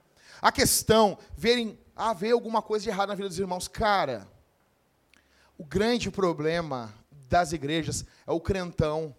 A 0.42 0.50
questão, 0.50 1.16
verem, 1.36 1.78
ah, 1.94 2.12
ver 2.12 2.32
alguma 2.32 2.60
coisa 2.60 2.82
de 2.82 2.90
errado 2.90 3.08
na 3.08 3.14
vida 3.14 3.28
dos 3.28 3.38
irmãos. 3.38 3.68
Cara, 3.68 4.28
o 5.56 5.64
grande 5.64 6.10
problema 6.10 6.92
das 7.28 7.52
igrejas 7.52 8.04
é 8.26 8.32
o 8.32 8.40
crentão. 8.40 9.14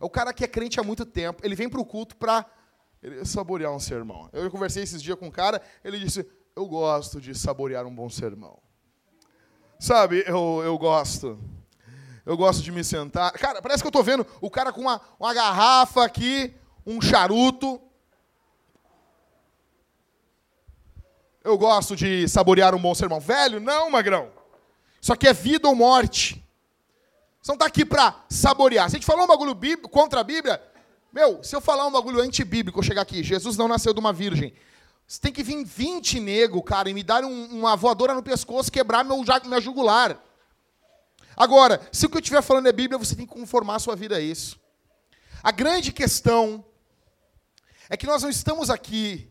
É 0.00 0.04
o 0.04 0.10
cara 0.10 0.32
que 0.32 0.44
é 0.44 0.48
crente 0.48 0.80
há 0.80 0.82
muito 0.82 1.04
tempo. 1.04 1.44
Ele 1.44 1.54
vem 1.54 1.68
para 1.68 1.80
o 1.80 1.84
culto 1.84 2.16
para 2.16 2.46
saborear 3.24 3.72
um 3.72 3.80
sermão. 3.80 4.28
Eu 4.32 4.50
conversei 4.50 4.82
esses 4.82 5.02
dias 5.02 5.18
com 5.18 5.26
um 5.26 5.30
cara, 5.30 5.60
ele 5.84 5.98
disse: 5.98 6.26
Eu 6.56 6.66
gosto 6.66 7.20
de 7.20 7.34
saborear 7.34 7.86
um 7.86 7.94
bom 7.94 8.08
sermão. 8.08 8.58
Sabe, 9.84 10.24
eu, 10.26 10.62
eu 10.64 10.78
gosto. 10.78 11.38
Eu 12.24 12.38
gosto 12.38 12.62
de 12.62 12.72
me 12.72 12.82
sentar. 12.82 13.30
Cara, 13.32 13.60
parece 13.60 13.82
que 13.82 13.86
eu 13.86 13.90
estou 13.90 14.02
vendo 14.02 14.26
o 14.40 14.48
cara 14.48 14.72
com 14.72 14.80
uma, 14.80 14.98
uma 15.20 15.34
garrafa 15.34 16.02
aqui, 16.02 16.54
um 16.86 17.02
charuto. 17.02 17.78
Eu 21.44 21.58
gosto 21.58 21.94
de 21.94 22.26
saborear 22.26 22.74
um 22.74 22.80
bom 22.80 22.94
sermão. 22.94 23.20
Velho, 23.20 23.60
não, 23.60 23.90
magrão. 23.90 24.30
Isso 25.02 25.12
aqui 25.12 25.28
é 25.28 25.34
vida 25.34 25.68
ou 25.68 25.74
morte. 25.74 26.42
Você 27.42 27.52
não 27.52 27.56
está 27.56 27.66
aqui 27.66 27.84
para 27.84 28.24
saborear. 28.30 28.88
Se 28.88 28.96
a 28.96 28.98
gente 28.98 29.06
falou 29.06 29.24
um 29.24 29.28
bagulho 29.28 29.54
contra 29.90 30.20
a 30.20 30.24
Bíblia, 30.24 30.62
meu, 31.12 31.44
se 31.44 31.54
eu 31.54 31.60
falar 31.60 31.86
um 31.86 31.92
bagulho 31.92 32.22
antibíblico, 32.22 32.78
eu 32.78 32.82
chegar 32.82 33.02
aqui, 33.02 33.22
Jesus 33.22 33.58
não 33.58 33.68
nasceu 33.68 33.92
de 33.92 34.00
uma 34.00 34.14
virgem. 34.14 34.54
Você 35.06 35.20
tem 35.20 35.32
que 35.32 35.42
vir 35.42 35.64
20 35.64 36.18
nego, 36.20 36.62
cara, 36.62 36.88
e 36.88 36.94
me 36.94 37.02
dar 37.02 37.24
um, 37.24 37.44
uma 37.46 37.76
voadora 37.76 38.14
no 38.14 38.22
pescoço, 38.22 38.72
quebrar 38.72 39.04
meu, 39.04 39.22
meu 39.44 39.60
jugular. 39.60 40.18
Agora, 41.36 41.86
se 41.92 42.06
o 42.06 42.08
que 42.08 42.16
eu 42.16 42.20
estiver 42.20 42.42
falando 42.42 42.68
é 42.68 42.72
Bíblia, 42.72 42.98
você 42.98 43.14
tem 43.14 43.26
que 43.26 43.32
conformar 43.32 43.76
a 43.76 43.80
sua 43.80 43.94
vida 43.96 44.16
a 44.16 44.20
isso. 44.20 44.58
A 45.42 45.50
grande 45.50 45.92
questão 45.92 46.64
é 47.88 47.96
que 47.96 48.06
nós 48.06 48.22
não 48.22 48.30
estamos 48.30 48.70
aqui 48.70 49.30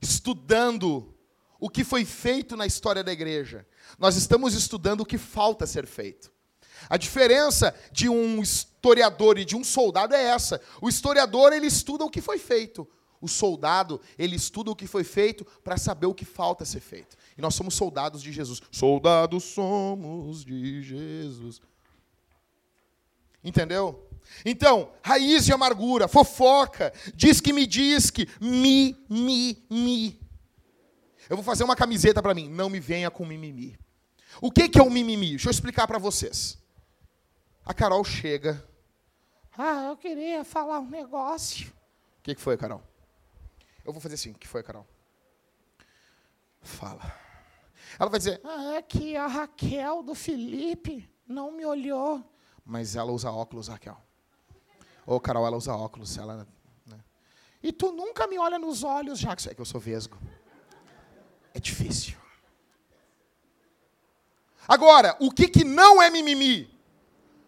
estudando 0.00 1.12
o 1.58 1.68
que 1.68 1.82
foi 1.82 2.04
feito 2.04 2.56
na 2.56 2.66
história 2.66 3.02
da 3.02 3.12
igreja. 3.12 3.66
Nós 3.98 4.16
estamos 4.16 4.54
estudando 4.54 5.00
o 5.00 5.06
que 5.06 5.18
falta 5.18 5.66
ser 5.66 5.86
feito. 5.86 6.30
A 6.88 6.96
diferença 6.96 7.74
de 7.90 8.08
um 8.08 8.42
historiador 8.42 9.38
e 9.38 9.44
de 9.44 9.56
um 9.56 9.64
soldado 9.64 10.14
é 10.14 10.22
essa. 10.22 10.60
O 10.80 10.88
historiador, 10.88 11.52
ele 11.52 11.66
estuda 11.66 12.04
o 12.04 12.10
que 12.10 12.20
foi 12.20 12.38
feito. 12.38 12.86
O 13.24 13.28
soldado, 13.28 13.98
ele 14.18 14.36
estuda 14.36 14.70
o 14.70 14.76
que 14.76 14.86
foi 14.86 15.02
feito 15.02 15.46
para 15.64 15.78
saber 15.78 16.04
o 16.04 16.12
que 16.12 16.26
falta 16.26 16.62
ser 16.62 16.80
feito. 16.80 17.16
E 17.38 17.40
nós 17.40 17.54
somos 17.54 17.72
soldados 17.72 18.22
de 18.22 18.30
Jesus. 18.30 18.60
Soldados 18.70 19.44
somos 19.44 20.44
de 20.44 20.82
Jesus. 20.82 21.58
Entendeu? 23.42 24.06
Então, 24.44 24.92
raiz 25.02 25.46
de 25.46 25.54
amargura, 25.54 26.06
fofoca, 26.06 26.92
diz 27.14 27.40
que 27.40 27.50
me 27.50 27.66
diz 27.66 28.10
que, 28.10 28.28
mi, 28.38 28.94
mi, 29.08 29.64
mi. 29.70 30.20
Eu 31.26 31.36
vou 31.36 31.42
fazer 31.42 31.64
uma 31.64 31.74
camiseta 31.74 32.22
para 32.22 32.34
mim, 32.34 32.50
não 32.50 32.68
me 32.68 32.78
venha 32.78 33.10
com 33.10 33.24
mimimi. 33.24 33.74
O 34.38 34.52
que, 34.52 34.68
que 34.68 34.78
é 34.78 34.82
o 34.82 34.90
mimimi? 34.90 35.30
Deixa 35.30 35.48
eu 35.48 35.50
explicar 35.50 35.86
para 35.86 35.96
vocês. 35.96 36.58
A 37.64 37.72
Carol 37.72 38.04
chega. 38.04 38.62
Ah, 39.56 39.86
eu 39.88 39.96
queria 39.96 40.44
falar 40.44 40.80
um 40.80 40.90
negócio. 40.90 41.68
O 42.18 42.22
que, 42.22 42.34
que 42.34 42.40
foi, 42.42 42.58
Carol? 42.58 42.82
Eu 43.84 43.92
vou 43.92 44.00
fazer 44.00 44.14
assim. 44.14 44.32
Que 44.32 44.48
foi, 44.48 44.62
Carol? 44.62 44.86
Fala. 46.60 47.14
Ela 47.98 48.10
vai 48.10 48.18
dizer: 48.18 48.40
ah, 48.44 48.74
É 48.74 48.82
que 48.82 49.16
a 49.16 49.26
Raquel 49.26 50.02
do 50.02 50.14
Felipe 50.14 51.08
não 51.26 51.52
me 51.52 51.64
olhou. 51.64 52.24
Mas 52.64 52.96
ela 52.96 53.12
usa 53.12 53.30
óculos, 53.30 53.68
Raquel. 53.68 54.00
Ô, 55.06 55.20
Carol, 55.20 55.46
ela 55.46 55.56
usa 55.56 55.74
óculos. 55.74 56.16
Ela, 56.16 56.46
né? 56.86 57.00
E 57.62 57.72
tu 57.72 57.92
nunca 57.92 58.26
me 58.26 58.38
olha 58.38 58.58
nos 58.58 58.82
olhos, 58.82 59.18
Jackson. 59.18 59.50
É 59.50 59.54
que 59.54 59.60
eu 59.60 59.64
sou 59.64 59.80
vesgo. 59.80 60.18
difícil. 61.60 62.16
Agora, 64.66 65.16
o 65.20 65.30
que, 65.30 65.46
que 65.46 65.62
não 65.62 66.00
é 66.00 66.08
mimimi? 66.10 66.70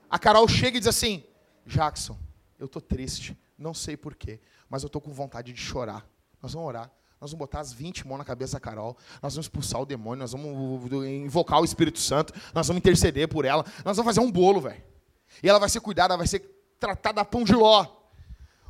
A 0.08 0.18
Carol 0.18 0.46
chega 0.46 0.76
e 0.76 0.80
diz 0.80 0.86
assim: 0.86 1.24
Jackson, 1.66 2.16
eu 2.58 2.68
tô 2.68 2.80
triste, 2.80 3.36
não 3.58 3.74
sei 3.74 3.96
porquê, 3.96 4.40
mas 4.68 4.82
eu 4.82 4.88
tô 4.88 5.00
com 5.00 5.12
vontade 5.12 5.52
de 5.52 5.60
chorar. 5.60 6.06
Nós 6.46 6.52
vamos 6.52 6.68
orar. 6.68 6.88
Nós 7.20 7.32
vamos 7.32 7.40
botar 7.40 7.58
as 7.58 7.72
20 7.72 8.06
mãos 8.06 8.18
na 8.18 8.24
cabeça 8.24 8.52
da 8.52 8.60
Carol. 8.60 8.96
Nós 9.20 9.34
vamos 9.34 9.46
expulsar 9.46 9.80
o 9.80 9.84
demônio. 9.84 10.20
Nós 10.20 10.30
vamos 10.30 10.92
invocar 11.08 11.60
o 11.60 11.64
Espírito 11.64 11.98
Santo. 11.98 12.32
Nós 12.54 12.68
vamos 12.68 12.78
interceder 12.78 13.26
por 13.26 13.44
ela. 13.44 13.64
Nós 13.84 13.96
vamos 13.96 14.04
fazer 14.04 14.20
um 14.20 14.30
bolo, 14.30 14.60
velho. 14.60 14.80
E 15.42 15.48
ela 15.48 15.58
vai 15.58 15.68
ser 15.68 15.80
cuidada, 15.80 16.14
ela 16.14 16.18
vai 16.18 16.28
ser 16.28 16.38
tratada 16.78 17.20
a 17.20 17.24
pão 17.24 17.42
de 17.42 17.52
ló. 17.52 17.84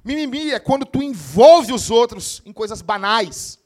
Mimimi 0.03 0.53
é 0.53 0.59
quando 0.59 0.87
tu 0.87 1.03
envolve 1.03 1.71
os 1.71 1.91
outros 1.91 2.41
em 2.47 2.53
coisas 2.53 2.81
banais. 2.81 3.59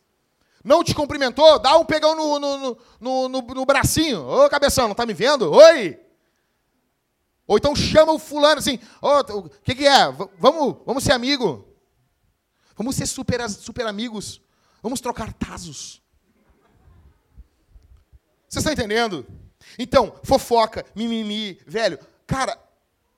Não 0.64 0.82
te 0.82 0.92
cumprimentou? 0.92 1.60
Dá 1.60 1.78
um 1.78 1.84
pegão 1.84 2.16
no, 2.16 2.40
no, 2.40 2.78
no, 2.98 3.28
no, 3.28 3.40
no 3.42 3.64
bracinho. 3.64 4.26
Ô, 4.26 4.50
cabeção, 4.50 4.88
não 4.88 4.94
tá 4.96 5.06
me 5.06 5.14
vendo? 5.14 5.52
Oi! 5.52 6.00
Ou 7.46 7.56
então 7.56 7.76
chama 7.76 8.12
o 8.12 8.18
fulano 8.18 8.58
assim, 8.58 8.80
o 9.00 9.48
que, 9.62 9.76
que 9.76 9.86
é? 9.86 10.10
V 10.10 10.28
vamos, 10.36 10.78
vamos 10.84 11.04
ser 11.04 11.12
amigo. 11.12 11.69
Vamos 12.80 12.96
ser 12.96 13.06
super, 13.06 13.46
super 13.50 13.86
amigos. 13.86 14.40
Vamos 14.82 15.02
trocar 15.02 15.34
tazos. 15.34 16.00
Você 18.48 18.60
está 18.60 18.72
entendendo? 18.72 19.26
Então, 19.78 20.18
fofoca, 20.24 20.82
mimimi, 20.96 21.60
velho. 21.66 21.98
Cara, 22.26 22.58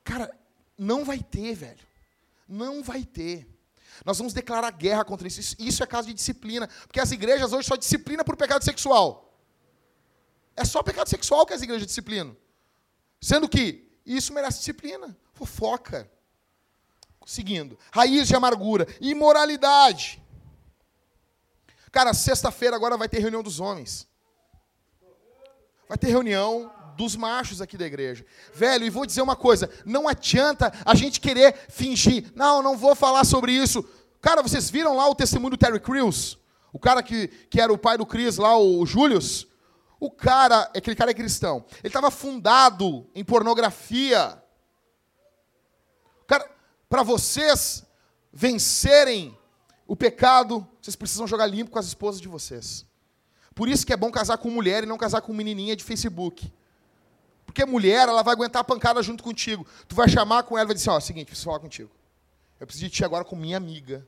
cara, 0.02 0.36
não 0.76 1.04
vai 1.04 1.20
ter, 1.20 1.54
velho. 1.54 1.78
Não 2.48 2.82
vai 2.82 3.04
ter. 3.04 3.48
Nós 4.04 4.18
vamos 4.18 4.32
declarar 4.32 4.72
guerra 4.72 5.04
contra 5.04 5.28
isso. 5.28 5.54
Isso 5.60 5.80
é 5.80 5.86
caso 5.86 6.08
de 6.08 6.14
disciplina. 6.14 6.66
Porque 6.88 6.98
as 6.98 7.12
igrejas 7.12 7.52
hoje 7.52 7.68
só 7.68 7.76
disciplinam 7.76 8.24
por 8.24 8.36
pecado 8.36 8.64
sexual. 8.64 9.32
É 10.56 10.64
só 10.64 10.82
pecado 10.82 11.08
sexual 11.08 11.46
que 11.46 11.54
as 11.54 11.62
igrejas 11.62 11.86
disciplinam. 11.86 12.36
Sendo 13.20 13.48
que 13.48 13.88
isso 14.04 14.34
merece 14.34 14.58
disciplina. 14.58 15.16
Fofoca. 15.34 16.10
Seguindo. 17.26 17.78
Raiz 17.92 18.28
de 18.28 18.34
amargura. 18.34 18.86
Imoralidade. 19.00 20.22
Cara, 21.90 22.14
sexta-feira 22.14 22.74
agora 22.74 22.96
vai 22.96 23.08
ter 23.08 23.18
reunião 23.18 23.42
dos 23.42 23.60
homens. 23.60 24.08
Vai 25.88 25.98
ter 25.98 26.08
reunião 26.08 26.72
dos 26.96 27.16
machos 27.16 27.60
aqui 27.60 27.76
da 27.76 27.86
igreja. 27.86 28.24
Velho, 28.54 28.84
e 28.84 28.90
vou 28.90 29.06
dizer 29.06 29.22
uma 29.22 29.36
coisa: 29.36 29.70
não 29.84 30.08
adianta 30.08 30.72
a 30.84 30.94
gente 30.94 31.20
querer 31.20 31.54
fingir. 31.68 32.32
Não, 32.34 32.62
não 32.62 32.76
vou 32.76 32.94
falar 32.94 33.24
sobre 33.24 33.52
isso. 33.52 33.84
Cara, 34.20 34.42
vocês 34.42 34.70
viram 34.70 34.96
lá 34.96 35.08
o 35.08 35.14
testemunho 35.14 35.50
do 35.50 35.58
Terry 35.58 35.80
Crews? 35.80 36.38
O 36.72 36.78
cara 36.78 37.02
que, 37.02 37.28
que 37.28 37.60
era 37.60 37.72
o 37.72 37.78
pai 37.78 37.98
do 37.98 38.06
Chris 38.06 38.38
lá, 38.38 38.56
o 38.56 38.86
Julius? 38.86 39.46
O 40.00 40.10
cara, 40.10 40.70
aquele 40.74 40.96
cara 40.96 41.10
é 41.10 41.14
cristão. 41.14 41.64
Ele 41.78 41.88
estava 41.88 42.10
fundado 42.10 43.06
em 43.14 43.24
pornografia. 43.24 44.41
Para 46.92 47.02
vocês 47.02 47.86
vencerem 48.30 49.34
o 49.86 49.96
pecado, 49.96 50.68
vocês 50.78 50.94
precisam 50.94 51.26
jogar 51.26 51.46
limpo 51.46 51.70
com 51.70 51.78
as 51.78 51.86
esposas 51.86 52.20
de 52.20 52.28
vocês. 52.28 52.84
Por 53.54 53.66
isso 53.66 53.86
que 53.86 53.94
é 53.94 53.96
bom 53.96 54.10
casar 54.10 54.36
com 54.36 54.50
mulher 54.50 54.82
e 54.82 54.86
não 54.86 54.98
casar 54.98 55.22
com 55.22 55.32
menininha 55.32 55.74
de 55.74 55.82
Facebook. 55.82 56.52
Porque 57.46 57.64
mulher, 57.64 58.10
ela 58.10 58.22
vai 58.22 58.34
aguentar 58.34 58.60
a 58.60 58.64
pancada 58.64 59.02
junto 59.02 59.24
contigo. 59.24 59.66
Tu 59.88 59.94
vai 59.94 60.06
chamar 60.06 60.42
com 60.42 60.58
ela 60.58 60.66
e 60.66 60.68
vai 60.68 60.74
dizer, 60.74 60.90
ó, 60.90 60.98
oh, 60.98 61.00
seguinte, 61.00 61.28
preciso 61.28 61.46
falar 61.46 61.60
contigo. 61.60 61.90
Eu 62.60 62.66
preciso 62.66 62.84
de 62.84 62.90
ti 62.90 63.02
agora 63.02 63.24
com 63.24 63.36
minha 63.36 63.56
amiga. 63.56 64.06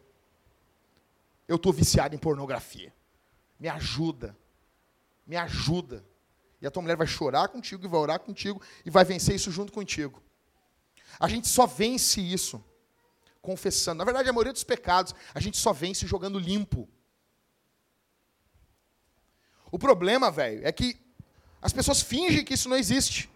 Eu 1.48 1.56
estou 1.56 1.72
viciado 1.72 2.14
em 2.14 2.18
pornografia. 2.18 2.92
Me 3.58 3.66
ajuda. 3.66 4.36
Me 5.26 5.38
ajuda. 5.38 6.04
E 6.60 6.66
a 6.66 6.70
tua 6.70 6.82
mulher 6.82 6.98
vai 6.98 7.06
chorar 7.06 7.48
contigo 7.48 7.82
e 7.82 7.88
vai 7.88 7.98
orar 7.98 8.20
contigo 8.20 8.60
e 8.84 8.90
vai 8.90 9.06
vencer 9.06 9.34
isso 9.36 9.50
junto 9.50 9.72
contigo. 9.72 10.22
A 11.18 11.26
gente 11.30 11.48
só 11.48 11.66
vence 11.66 12.20
isso 12.20 12.62
confessando. 13.44 13.98
Na 13.98 14.04
verdade, 14.04 14.28
a 14.28 14.32
maioria 14.32 14.52
dos 14.52 14.64
pecados 14.64 15.14
a 15.34 15.38
gente 15.38 15.58
só 15.58 15.72
vence 15.72 16.06
jogando 16.06 16.38
limpo. 16.38 16.88
O 19.70 19.78
problema, 19.78 20.30
velho, 20.30 20.66
é 20.66 20.72
que 20.72 20.96
as 21.60 21.72
pessoas 21.72 22.00
fingem 22.00 22.44
que 22.44 22.54
isso 22.54 22.68
não 22.68 22.76
existe. 22.76 23.30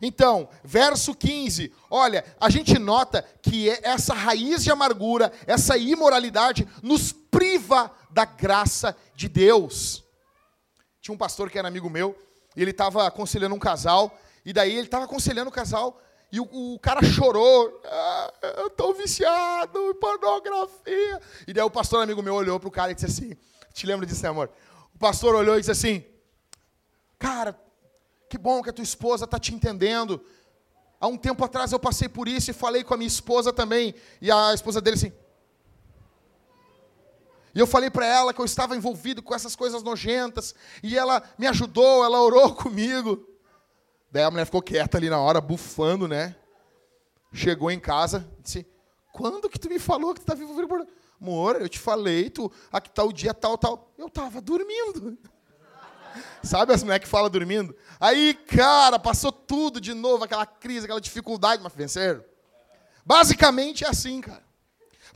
Então, 0.00 0.48
verso 0.62 1.12
15, 1.12 1.72
olha, 1.90 2.24
a 2.40 2.48
gente 2.48 2.78
nota 2.78 3.20
que 3.42 3.68
é 3.68 3.80
essa 3.82 4.14
raiz 4.14 4.62
de 4.62 4.70
amargura, 4.70 5.32
essa 5.44 5.76
imoralidade, 5.76 6.68
nos 6.80 7.12
priva 7.12 7.90
da 8.10 8.24
graça 8.24 8.96
de 9.16 9.28
Deus. 9.28 10.04
Tinha 11.00 11.12
um 11.12 11.18
pastor 11.18 11.50
que 11.50 11.58
era 11.58 11.66
amigo 11.66 11.90
meu, 11.90 12.16
e 12.54 12.62
ele 12.62 12.70
estava 12.70 13.08
aconselhando 13.08 13.56
um 13.56 13.58
casal, 13.58 14.16
e 14.44 14.52
daí 14.52 14.72
ele 14.72 14.86
estava 14.86 15.04
aconselhando 15.04 15.48
o 15.48 15.52
casal, 15.52 16.00
e 16.30 16.40
o, 16.40 16.74
o 16.74 16.78
cara 16.78 17.02
chorou, 17.02 17.80
ah, 17.84 18.34
eu 18.58 18.66
estou 18.66 18.92
viciado 18.94 19.78
em 19.78 19.94
pornografia. 19.94 21.20
E 21.46 21.52
daí 21.54 21.64
o 21.64 21.70
pastor 21.70 22.02
amigo 22.02 22.22
meu 22.22 22.34
olhou 22.34 22.60
para 22.60 22.68
o 22.68 22.72
cara 22.72 22.92
e 22.92 22.94
disse 22.94 23.06
assim, 23.06 23.36
te 23.72 23.86
lembra 23.86 24.04
disso, 24.04 24.22
né, 24.22 24.28
amor? 24.28 24.50
O 24.94 24.98
pastor 24.98 25.34
olhou 25.34 25.56
e 25.56 25.60
disse 25.60 25.70
assim, 25.70 26.04
cara, 27.18 27.58
que 28.28 28.36
bom 28.36 28.62
que 28.62 28.68
a 28.68 28.72
tua 28.72 28.82
esposa 28.82 29.24
está 29.24 29.38
te 29.38 29.54
entendendo. 29.54 30.22
Há 31.00 31.06
um 31.06 31.16
tempo 31.16 31.42
atrás 31.44 31.72
eu 31.72 31.78
passei 31.78 32.08
por 32.08 32.28
isso 32.28 32.50
e 32.50 32.54
falei 32.54 32.84
com 32.84 32.92
a 32.92 32.96
minha 32.96 33.08
esposa 33.08 33.52
também. 33.52 33.94
E 34.20 34.30
a 34.30 34.52
esposa 34.52 34.80
dele 34.80 34.96
assim. 34.96 35.12
E 37.54 37.58
eu 37.58 37.66
falei 37.66 37.88
para 37.88 38.04
ela 38.04 38.34
que 38.34 38.40
eu 38.40 38.44
estava 38.44 38.76
envolvido 38.76 39.22
com 39.22 39.34
essas 39.34 39.56
coisas 39.56 39.82
nojentas. 39.82 40.54
E 40.82 40.98
ela 40.98 41.22
me 41.38 41.46
ajudou, 41.46 42.04
ela 42.04 42.20
orou 42.20 42.52
comigo. 42.54 43.26
Daí 44.10 44.22
a 44.22 44.30
mulher 44.30 44.44
ficou 44.44 44.62
quieta 44.62 44.96
ali 44.96 45.10
na 45.10 45.20
hora, 45.20 45.40
bufando, 45.40 46.08
né? 46.08 46.34
Chegou 47.32 47.70
em 47.70 47.78
casa, 47.78 48.26
disse: 48.40 48.66
Quando 49.12 49.48
que 49.48 49.58
tu 49.58 49.68
me 49.68 49.78
falou 49.78 50.14
que 50.14 50.20
tu 50.20 50.32
envolvido 50.32 50.68
por. 50.68 50.86
Amor, 51.20 51.60
eu 51.60 51.68
te 51.68 51.80
falei, 51.80 52.30
tu, 52.30 52.50
aqui 52.70 52.88
está 52.88 53.02
o 53.02 53.12
dia 53.12 53.34
tal, 53.34 53.58
tal. 53.58 53.92
Eu 53.98 54.06
estava 54.06 54.40
dormindo. 54.40 55.18
Sabe 56.44 56.72
as 56.72 56.82
mulheres 56.82 57.04
que 57.04 57.10
falam 57.10 57.28
dormindo? 57.28 57.74
Aí, 57.98 58.34
cara, 58.34 59.00
passou 59.00 59.32
tudo 59.32 59.80
de 59.80 59.92
novo, 59.94 60.24
aquela 60.24 60.46
crise, 60.46 60.84
aquela 60.84 61.00
dificuldade, 61.00 61.60
mas 61.62 61.74
venceram. 61.74 62.24
Basicamente 63.04 63.84
é 63.84 63.88
assim, 63.88 64.20
cara. 64.20 64.44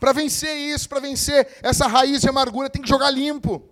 Para 0.01 0.13
vencer 0.13 0.57
isso, 0.57 0.89
para 0.89 0.99
vencer 0.99 1.61
essa 1.63 1.87
raiz 1.87 2.21
de 2.21 2.29
amargura, 2.29 2.69
tem 2.69 2.83
que 2.83 2.89
jogar 2.89 3.11
limpo. 3.11 3.72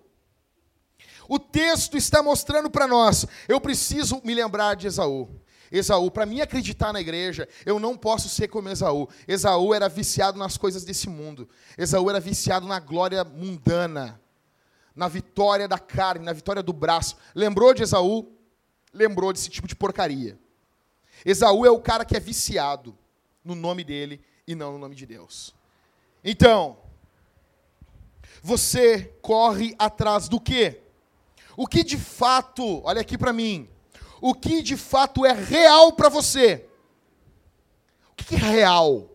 O 1.27 1.39
texto 1.39 1.97
está 1.97 2.21
mostrando 2.21 2.69
para 2.69 2.87
nós, 2.87 3.25
eu 3.47 3.59
preciso 3.59 4.21
me 4.23 4.33
lembrar 4.33 4.75
de 4.75 4.87
Esaú. 4.87 5.29
Esaú, 5.71 6.11
para 6.11 6.25
mim 6.25 6.41
acreditar 6.41 6.91
na 6.91 6.99
igreja, 6.99 7.47
eu 7.65 7.79
não 7.79 7.95
posso 7.95 8.27
ser 8.27 8.47
como 8.49 8.69
Esaú. 8.69 9.07
Esaú 9.27 9.73
era 9.73 9.87
viciado 9.87 10.37
nas 10.37 10.57
coisas 10.57 10.83
desse 10.83 11.07
mundo. 11.07 11.47
Esaú 11.77 12.09
era 12.09 12.19
viciado 12.19 12.67
na 12.67 12.79
glória 12.79 13.23
mundana 13.23 14.21
na 14.95 15.07
vitória 15.07 15.67
da 15.67 15.79
carne, 15.79 16.25
na 16.25 16.33
vitória 16.33 16.61
do 16.61 16.73
braço. 16.73 17.15
Lembrou 17.33 17.73
de 17.73 17.83
Esaú? 17.83 18.31
Lembrou 18.93 19.31
desse 19.31 19.49
tipo 19.49 19.67
de 19.67 19.75
porcaria. 19.75 20.37
Esaú 21.25 21.65
é 21.65 21.71
o 21.71 21.79
cara 21.79 22.03
que 22.03 22.15
é 22.15 22.19
viciado 22.19 22.97
no 23.43 23.55
nome 23.55 23.83
dele 23.83 24.21
e 24.45 24.53
não 24.53 24.73
no 24.73 24.77
nome 24.77 24.95
de 24.95 25.05
Deus. 25.05 25.55
Então, 26.23 26.77
você 28.43 29.05
corre 29.21 29.75
atrás 29.79 30.27
do 30.27 30.39
quê? 30.39 30.80
O 31.55 31.67
que 31.67 31.83
de 31.83 31.97
fato, 31.97 32.81
olha 32.83 33.01
aqui 33.01 33.17
para 33.17 33.33
mim, 33.33 33.69
o 34.21 34.33
que 34.33 34.61
de 34.61 34.77
fato 34.77 35.25
é 35.25 35.31
real 35.31 35.93
para 35.93 36.09
você? 36.09 36.67
O 38.11 38.15
que 38.15 38.35
é 38.35 38.37
real? 38.37 39.09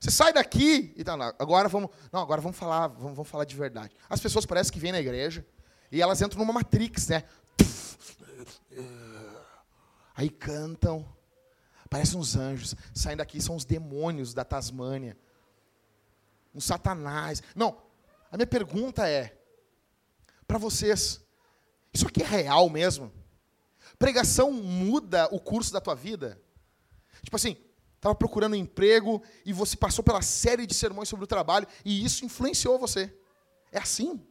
Você 0.00 0.10
sai 0.10 0.32
daqui 0.32 0.94
e 0.96 1.04
tá, 1.04 1.12
agora 1.38 1.68
vamos, 1.68 1.90
não, 2.10 2.20
agora 2.20 2.40
vamos 2.40 2.56
falar, 2.56 2.88
vamos, 2.88 3.16
vamos 3.16 3.28
falar 3.28 3.44
de 3.44 3.54
verdade. 3.54 3.94
As 4.08 4.18
pessoas 4.18 4.46
parecem 4.46 4.72
que 4.72 4.80
vêm 4.80 4.92
na 4.92 5.00
igreja 5.00 5.46
e 5.92 6.00
elas 6.00 6.22
entram 6.22 6.38
numa 6.38 6.54
matrix, 6.54 7.08
né? 7.08 7.24
Aí 10.16 10.30
cantam, 10.30 11.06
parecem 11.88 12.18
uns 12.18 12.34
anjos. 12.34 12.74
Saem 12.94 13.16
daqui 13.16 13.42
são 13.42 13.56
os 13.56 13.64
demônios 13.64 14.32
da 14.32 14.44
Tasmânia, 14.44 15.18
um 16.54 16.60
satanás. 16.60 17.42
Não, 17.54 17.76
a 18.32 18.36
minha 18.36 18.46
pergunta 18.46 19.08
é 19.08 19.39
para 20.50 20.58
vocês: 20.58 21.20
isso 21.94 22.08
aqui 22.08 22.24
é 22.24 22.26
real 22.26 22.68
mesmo? 22.68 23.12
Pregação 23.96 24.50
muda 24.50 25.28
o 25.30 25.38
curso 25.38 25.72
da 25.72 25.80
tua 25.80 25.94
vida? 25.94 26.42
Tipo 27.22 27.36
assim, 27.36 27.56
estava 27.94 28.16
procurando 28.16 28.54
um 28.54 28.56
emprego 28.56 29.22
e 29.44 29.52
você 29.52 29.76
passou 29.76 30.02
pela 30.02 30.22
série 30.22 30.66
de 30.66 30.74
sermões 30.74 31.08
sobre 31.08 31.24
o 31.24 31.28
trabalho 31.28 31.68
e 31.84 32.04
isso 32.04 32.24
influenciou 32.24 32.80
você. 32.80 33.16
É 33.70 33.78
assim? 33.78 34.26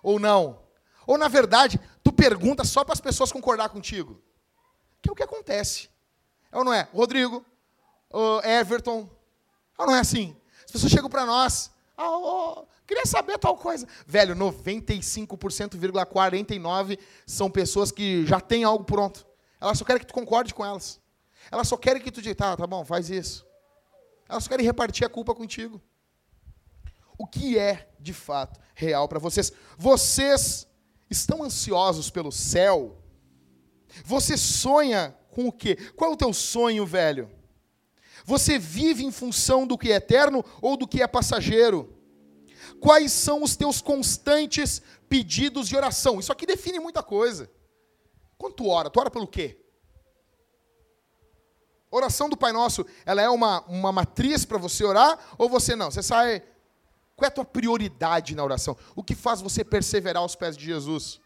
Ou 0.00 0.20
não? 0.20 0.62
Ou 1.04 1.18
na 1.18 1.26
verdade, 1.26 1.80
tu 2.04 2.12
pergunta 2.12 2.64
só 2.64 2.84
para 2.84 2.92
as 2.92 3.00
pessoas 3.00 3.32
concordar 3.32 3.70
contigo? 3.70 4.22
Que 5.02 5.08
é 5.08 5.12
o 5.12 5.16
que 5.16 5.24
acontece. 5.24 5.88
É 6.52 6.56
ou 6.56 6.64
não 6.64 6.72
é? 6.72 6.88
Rodrigo, 6.92 7.44
Everton, 8.44 9.10
ou 9.76 9.86
não 9.86 9.96
é 9.96 10.00
assim? 10.00 10.36
As 10.64 10.70
pessoas 10.70 10.92
chegam 10.92 11.10
para 11.10 11.26
nós, 11.26 11.72
Ah, 12.00 12.16
ô, 12.16 12.64
queria 12.86 13.04
saber 13.04 13.38
tal 13.38 13.56
coisa. 13.56 13.84
Velho, 14.06 14.36
95,49% 14.36 16.96
são 17.26 17.50
pessoas 17.50 17.90
que 17.90 18.24
já 18.24 18.40
têm 18.40 18.62
algo 18.62 18.84
pronto. 18.84 19.26
Elas 19.60 19.78
só 19.78 19.84
querem 19.84 19.98
que 19.98 20.06
tu 20.06 20.14
concorde 20.14 20.54
com 20.54 20.64
elas. 20.64 21.00
Elas 21.50 21.66
só 21.66 21.76
querem 21.76 22.00
que 22.00 22.12
tu 22.12 22.22
diga, 22.22 22.36
tá, 22.36 22.56
tá 22.56 22.68
bom, 22.68 22.84
faz 22.84 23.10
isso. 23.10 23.44
Elas 24.28 24.44
só 24.44 24.50
querem 24.50 24.64
repartir 24.64 25.04
a 25.04 25.10
culpa 25.10 25.34
contigo. 25.34 25.82
O 27.18 27.26
que 27.26 27.58
é, 27.58 27.90
de 27.98 28.12
fato, 28.12 28.60
real 28.76 29.08
para 29.08 29.18
vocês? 29.18 29.52
Vocês 29.76 30.68
estão 31.10 31.42
ansiosos 31.42 32.10
pelo 32.10 32.30
céu? 32.30 32.96
Você 34.04 34.36
sonha 34.36 35.16
com 35.32 35.48
o 35.48 35.52
quê? 35.52 35.74
Qual 35.96 36.12
é 36.12 36.14
o 36.14 36.16
teu 36.16 36.32
sonho, 36.32 36.86
velho? 36.86 37.28
Você 38.28 38.58
vive 38.58 39.06
em 39.06 39.10
função 39.10 39.66
do 39.66 39.78
que 39.78 39.90
é 39.90 39.94
eterno 39.94 40.44
ou 40.60 40.76
do 40.76 40.86
que 40.86 41.00
é 41.00 41.06
passageiro? 41.06 41.96
Quais 42.78 43.10
são 43.10 43.42
os 43.42 43.56
teus 43.56 43.80
constantes 43.80 44.82
pedidos 45.08 45.66
de 45.66 45.74
oração? 45.74 46.20
Isso 46.20 46.30
aqui 46.30 46.44
define 46.44 46.78
muita 46.78 47.02
coisa. 47.02 47.50
Quando 48.36 48.52
tu 48.52 48.68
ora, 48.68 48.90
tu 48.90 49.00
ora 49.00 49.10
pelo 49.10 49.26
quê? 49.26 49.58
Oração 51.90 52.28
do 52.28 52.36
Pai 52.36 52.52
Nosso, 52.52 52.84
ela 53.06 53.22
é 53.22 53.30
uma, 53.30 53.62
uma 53.62 53.90
matriz 53.90 54.44
para 54.44 54.58
você 54.58 54.84
orar 54.84 55.18
ou 55.38 55.48
você 55.48 55.74
não? 55.74 55.90
Você 55.90 56.02
sai. 56.02 56.42
Qual 57.16 57.24
é 57.24 57.28
a 57.28 57.34
tua 57.34 57.46
prioridade 57.46 58.36
na 58.36 58.44
oração? 58.44 58.76
O 58.94 59.02
que 59.02 59.14
faz 59.14 59.40
você 59.40 59.64
perseverar 59.64 60.22
aos 60.22 60.36
pés 60.36 60.54
de 60.54 60.66
Jesus? 60.66 61.18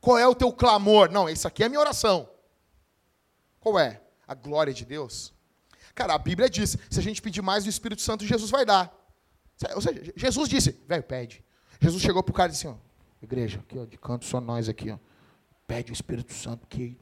Qual 0.00 0.16
é 0.16 0.26
o 0.26 0.34
teu 0.34 0.50
clamor? 0.50 1.10
Não, 1.10 1.28
isso 1.28 1.46
aqui 1.46 1.62
é 1.62 1.66
a 1.66 1.68
minha 1.68 1.80
oração. 1.80 2.26
Qual 3.60 3.78
é? 3.78 4.00
A 4.26 4.34
glória 4.34 4.72
de 4.72 4.86
Deus. 4.86 5.35
Cara, 5.96 6.14
a 6.14 6.18
Bíblia 6.18 6.48
diz: 6.48 6.76
se 6.90 7.00
a 7.00 7.02
gente 7.02 7.22
pedir 7.22 7.40
mais 7.42 7.64
do 7.64 7.70
Espírito 7.70 8.02
Santo, 8.02 8.24
Jesus 8.24 8.50
vai 8.50 8.66
dar. 8.66 8.94
Ou 9.74 9.80
seja, 9.80 10.12
Jesus 10.14 10.46
disse: 10.46 10.78
velho, 10.86 11.02
pede. 11.02 11.42
Jesus 11.80 12.02
chegou 12.02 12.22
para 12.22 12.30
o 12.30 12.34
cara 12.34 12.50
e 12.50 12.52
disse: 12.52 12.68
ó, 12.68 12.76
igreja, 13.20 13.60
aqui, 13.60 13.78
ó, 13.78 13.86
de 13.86 13.96
canto 13.96 14.26
só 14.26 14.38
nós 14.38 14.68
aqui, 14.68 14.90
ó. 14.90 14.98
Pede 15.66 15.90
o 15.90 15.94
Espírito 15.94 16.34
Santo 16.34 16.66
que 16.66 16.96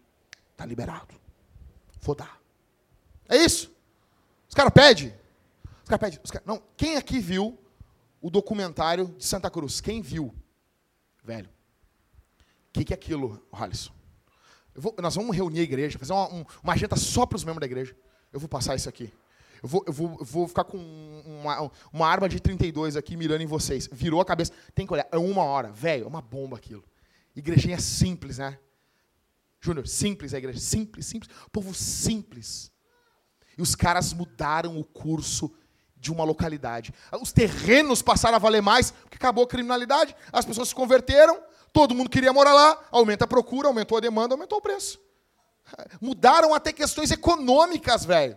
está 0.52 0.64
liberado. 0.64 1.12
Vou 2.00 2.14
dar. 2.14 2.40
É 3.28 3.37
isso. 3.37 3.74
Os 4.48 4.54
caras 4.54 4.72
pedem. 4.72 5.12
Os 5.83 5.88
caras 5.88 6.00
pedem. 6.00 6.18
Cara... 6.30 6.44
Não, 6.46 6.62
quem 6.76 6.96
aqui 6.96 7.18
viu 7.18 7.59
o 8.22 8.30
documentário 8.30 9.09
de 9.18 9.24
Santa 9.24 9.50
Cruz? 9.50 9.80
Quem 9.80 10.00
viu? 10.00 10.33
Velho. 11.24 11.48
O 11.48 12.72
que, 12.72 12.85
que 12.85 12.92
é 12.92 12.96
aquilo, 12.96 13.44
Alisson? 13.52 13.92
Vou, 14.74 14.94
nós 14.98 15.16
vamos 15.16 15.37
reunir 15.37 15.61
a 15.61 15.62
igreja, 15.64 15.98
fazer 15.98 16.12
uma, 16.12 16.33
um, 16.33 16.44
uma 16.62 16.72
agenda 16.72 16.96
só 16.96 17.26
para 17.26 17.37
os 17.37 17.44
membros 17.44 17.61
da 17.61 17.66
igreja. 17.66 17.94
Eu 18.35 18.40
vou 18.40 18.49
passar 18.49 18.75
isso 18.75 18.88
aqui. 18.88 19.12
Eu 19.62 19.68
vou, 19.68 19.85
eu 19.87 19.92
vou, 19.92 20.16
eu 20.18 20.25
vou 20.25 20.49
ficar 20.49 20.64
com 20.64 20.77
uma, 21.25 21.70
uma 21.92 22.07
arma 22.07 22.29
de 22.29 22.40
32 22.40 22.97
aqui 22.97 23.16
mirando 23.16 23.42
em 23.42 23.47
vocês. 23.47 23.88
Virou 23.92 24.20
a 24.20 24.25
cabeça. 24.25 24.53
Tem 24.75 24.85
que 24.85 24.92
olhar. 24.92 25.07
É 25.12 25.16
uma 25.16 25.44
hora. 25.44 25.70
Velho, 25.70 26.05
é 26.05 26.07
uma 26.09 26.20
bomba 26.20 26.57
aquilo. 26.57 26.85
Igrejinha 27.37 27.79
simples, 27.79 28.38
né? 28.38 28.59
Júnior, 29.61 29.87
simples 29.87 30.35
a 30.35 30.38
igreja. 30.38 30.59
Simples, 30.59 31.07
simples. 31.07 31.35
Povo 31.53 31.73
simples. 31.73 32.73
E 33.57 33.62
os 33.62 33.77
caras 33.77 34.12
mudaram 34.12 34.79
o 34.79 34.85
curso 34.85 35.55
de 35.97 36.11
uma 36.11 36.25
localidade. 36.25 36.92
Os 37.23 37.33
terrenos 37.33 38.03
passaram 38.03 38.35
a 38.35 38.40
valer 38.40 38.61
mais, 38.61 38.90
porque 38.90 39.16
acabou 39.16 39.44
a 39.44 39.49
criminalidade, 39.49 40.14
as 40.33 40.44
pessoas 40.44 40.68
se 40.68 40.75
converteram, 40.75 41.40
todo 41.73 41.94
mundo 41.94 42.11
queria 42.11 42.33
morar 42.33 42.53
lá, 42.53 42.85
aumenta 42.90 43.25
a 43.25 43.29
procura, 43.29 43.68
aumentou 43.68 43.97
a 43.97 44.01
demanda, 44.01 44.35
aumentou 44.35 44.59
o 44.59 44.61
preço. 44.61 45.01
Mudaram 46.00 46.55
até 46.55 46.72
questões 46.72 47.11
econômicas, 47.11 48.05
velho. 48.05 48.37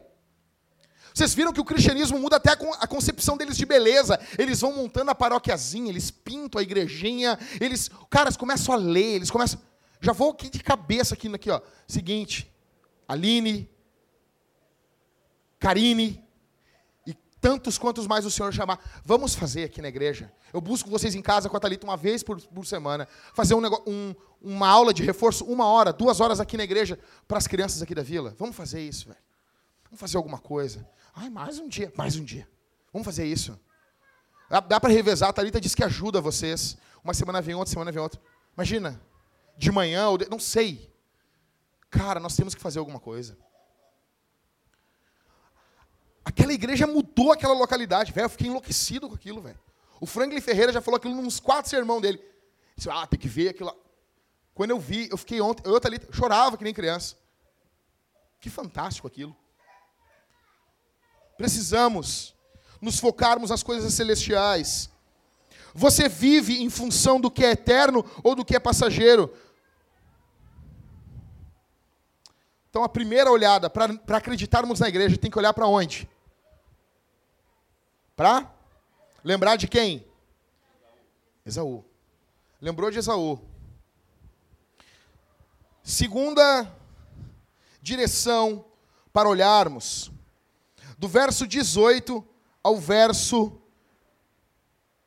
Vocês 1.13 1.34
viram 1.34 1.52
que 1.52 1.60
o 1.60 1.66
cristianismo 1.66 2.20
muda 2.20 2.36
até 2.36 2.52
a 2.52 2.88
concepção 2.88 3.36
deles 3.36 3.58
de 3.58 3.66
beleza. 3.66 4.20
Eles 4.38 4.62
vão 4.62 4.74
montando 4.74 5.10
a 5.10 5.16
paróquiazinha, 5.16 5.90
eles 5.90 6.12
pintam 6.12 6.60
a 6.60 6.63
igrejinha, 6.63 7.40
eles, 7.60 7.90
caras 8.10 8.38
começam 8.38 8.74
a 8.74 8.78
ler, 8.78 9.16
eles 9.16 9.32
começam. 9.32 9.60
Já 10.00 10.13
vou 10.13 10.32
aqui 10.32 10.50
de 10.50 10.60
cabeça 10.60 11.16
aqui, 11.16 11.28
aqui 11.34 11.50
ó. 11.50 11.60
Seguinte, 11.88 12.54
Aline, 13.08 13.68
Karine 15.60 16.27
tantos 17.39 17.78
quantos 17.78 18.08
mais 18.08 18.26
o 18.26 18.32
Senhor 18.32 18.54
chamar. 18.54 18.80
Vamos 19.04 19.36
fazer 19.36 19.65
aqui 19.65 19.82
na 19.82 19.88
igreja. 19.88 20.32
Eu 20.54 20.62
busco 20.62 20.89
vocês 20.89 21.15
em 21.15 21.21
casa 21.21 21.50
com 21.50 21.58
a 21.58 21.60
Thalita 21.60 21.86
uma 21.86 21.97
vez 21.97 22.23
por, 22.23 22.41
por 22.41 22.65
semana. 22.65 23.08
Fazer 23.34 23.54
um 23.54 23.62
um, 23.88 24.15
uma 24.41 24.67
aula 24.67 24.93
de 24.93 25.04
reforço, 25.04 25.45
uma 25.45 25.65
hora, 25.65 25.93
duas 25.93 26.19
horas 26.19 26.39
aqui 26.39 26.58
na 26.58 26.63
igreja 26.63 27.00
para 27.28 27.38
as 27.38 27.47
crianças 27.47 27.82
aqui 27.82 27.93
da 27.93 28.04
vila. 28.04 28.36
Vamos 28.38 28.56
fazer 28.56 28.82
isso, 28.82 29.08
velho. 29.08 29.19
Vamos 29.86 30.00
fazer 30.00 30.17
alguma 30.17 30.38
coisa. 30.38 30.88
Ai, 31.15 31.30
mais 31.30 31.60
um 31.60 31.67
dia, 31.67 31.91
mais 31.95 32.15
um 32.15 32.23
dia. 32.23 32.47
Vamos 32.91 33.06
fazer 33.06 33.26
isso. 33.26 33.60
Dá, 34.50 34.60
dá 34.60 34.80
para 34.80 34.91
revezar. 34.91 35.30
A 35.30 35.34
Thalita 35.34 35.60
disse 35.60 35.76
que 35.76 35.84
ajuda 35.84 36.21
vocês. 36.21 36.78
Uma 37.04 37.13
semana 37.13 37.41
vem 37.41 37.56
outra, 37.56 37.71
semana 37.71 37.91
vem 37.91 38.02
outra. 38.02 38.19
Imagina, 38.56 39.02
de 39.58 39.71
manhã, 39.71 40.10
ou 40.10 40.17
de, 40.17 40.30
não 40.30 40.39
sei. 40.39 40.91
Cara, 41.89 42.19
nós 42.19 42.36
temos 42.36 42.54
que 42.54 42.62
fazer 42.62 42.80
alguma 42.80 43.00
coisa. 43.00 43.38
Aquela 46.28 46.52
igreja 46.52 46.86
mudou 46.86 47.32
aquela 47.32 47.54
localidade, 47.54 48.12
velho. 48.12 48.26
Eu 48.26 48.30
fiquei 48.30 48.48
enlouquecido 48.48 49.08
com 49.08 49.16
aquilo, 49.16 49.40
velho. 49.40 49.58
O 50.02 50.06
Franklin 50.06 50.42
Ferreira 50.42 50.74
já 50.74 50.82
falou 50.82 50.98
aquilo 50.98 51.16
nos 51.16 51.40
quatro 51.40 51.70
sermão 51.70 52.02
dele. 52.02 52.22
Disse, 52.76 52.90
ah, 52.90 53.08
tem 53.08 53.18
que 53.18 53.30
ver 53.30 53.48
aquilo 53.48 53.68
lá. 53.70 53.76
Quando 54.54 54.72
eu 54.72 54.78
vi, 54.78 55.08
eu 55.10 55.16
fiquei 55.16 55.40
ontem, 55.40 55.63
eu 55.66 55.80
ali, 55.82 56.02
chorava 56.12 56.58
que 56.58 56.66
nem 56.66 56.74
criança. 56.74 57.16
Que 58.42 58.50
fantástico 58.50 59.08
aquilo. 59.08 59.34
Precisamos 61.38 62.36
nos 62.82 63.00
focarmos 63.00 63.50
nas 63.50 63.63
coisas 63.63 63.94
celestiais. 63.94 64.90
Você 65.74 66.10
vive 66.10 66.62
em 66.62 66.70
função 66.70 67.22
do 67.22 67.32
que 67.32 67.46
é 67.46 67.52
eterno 67.52 68.04
ou 68.22 68.36
do 68.36 68.44
que 68.44 68.54
é 68.54 68.60
passageiro? 68.60 69.34
Então, 72.70 72.84
a 72.84 72.90
primeira 72.90 73.32
olhada, 73.32 73.70
para 73.70 74.18
acreditarmos 74.18 74.82
na 74.82 74.90
igreja, 74.90 75.16
tem 75.16 75.32
que 75.32 75.40
olhar 75.40 75.54
para 75.54 75.68
onde? 75.68 76.06
Para 78.18 78.52
lembrar 79.24 79.58
de 79.58 79.68
quem? 79.68 80.04
Esaú. 81.46 81.86
Lembrou 82.60 82.90
de 82.90 82.98
Esaú. 82.98 83.40
Segunda 85.84 86.76
direção 87.80 88.66
para 89.14 89.30
olharmos, 89.30 90.12
do 90.98 91.08
verso 91.08 91.46
18 91.46 92.28
ao 92.64 92.78
verso 92.78 93.62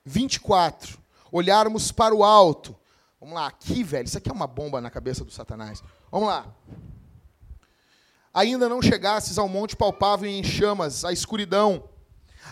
24. 0.05 0.99
Olharmos 1.33 1.91
para 1.91 2.15
o 2.15 2.23
alto. 2.23 2.79
Vamos 3.21 3.35
lá, 3.35 3.49
aqui, 3.49 3.83
velho, 3.83 4.07
isso 4.07 4.17
aqui 4.17 4.31
é 4.31 4.33
uma 4.33 4.47
bomba 4.47 4.81
na 4.81 4.89
cabeça 4.89 5.25
do 5.25 5.33
Satanás. 5.33 5.83
Vamos 6.13 6.29
lá 6.29 6.55
ainda 8.33 8.69
não 8.69 8.81
chegasses 8.81 9.39
ao 9.39 9.49
monte 9.49 9.77
palpável 9.77 10.31
em 10.31 10.43
chamas, 10.43 11.05
a 11.05 11.13
escuridão, 11.13 11.90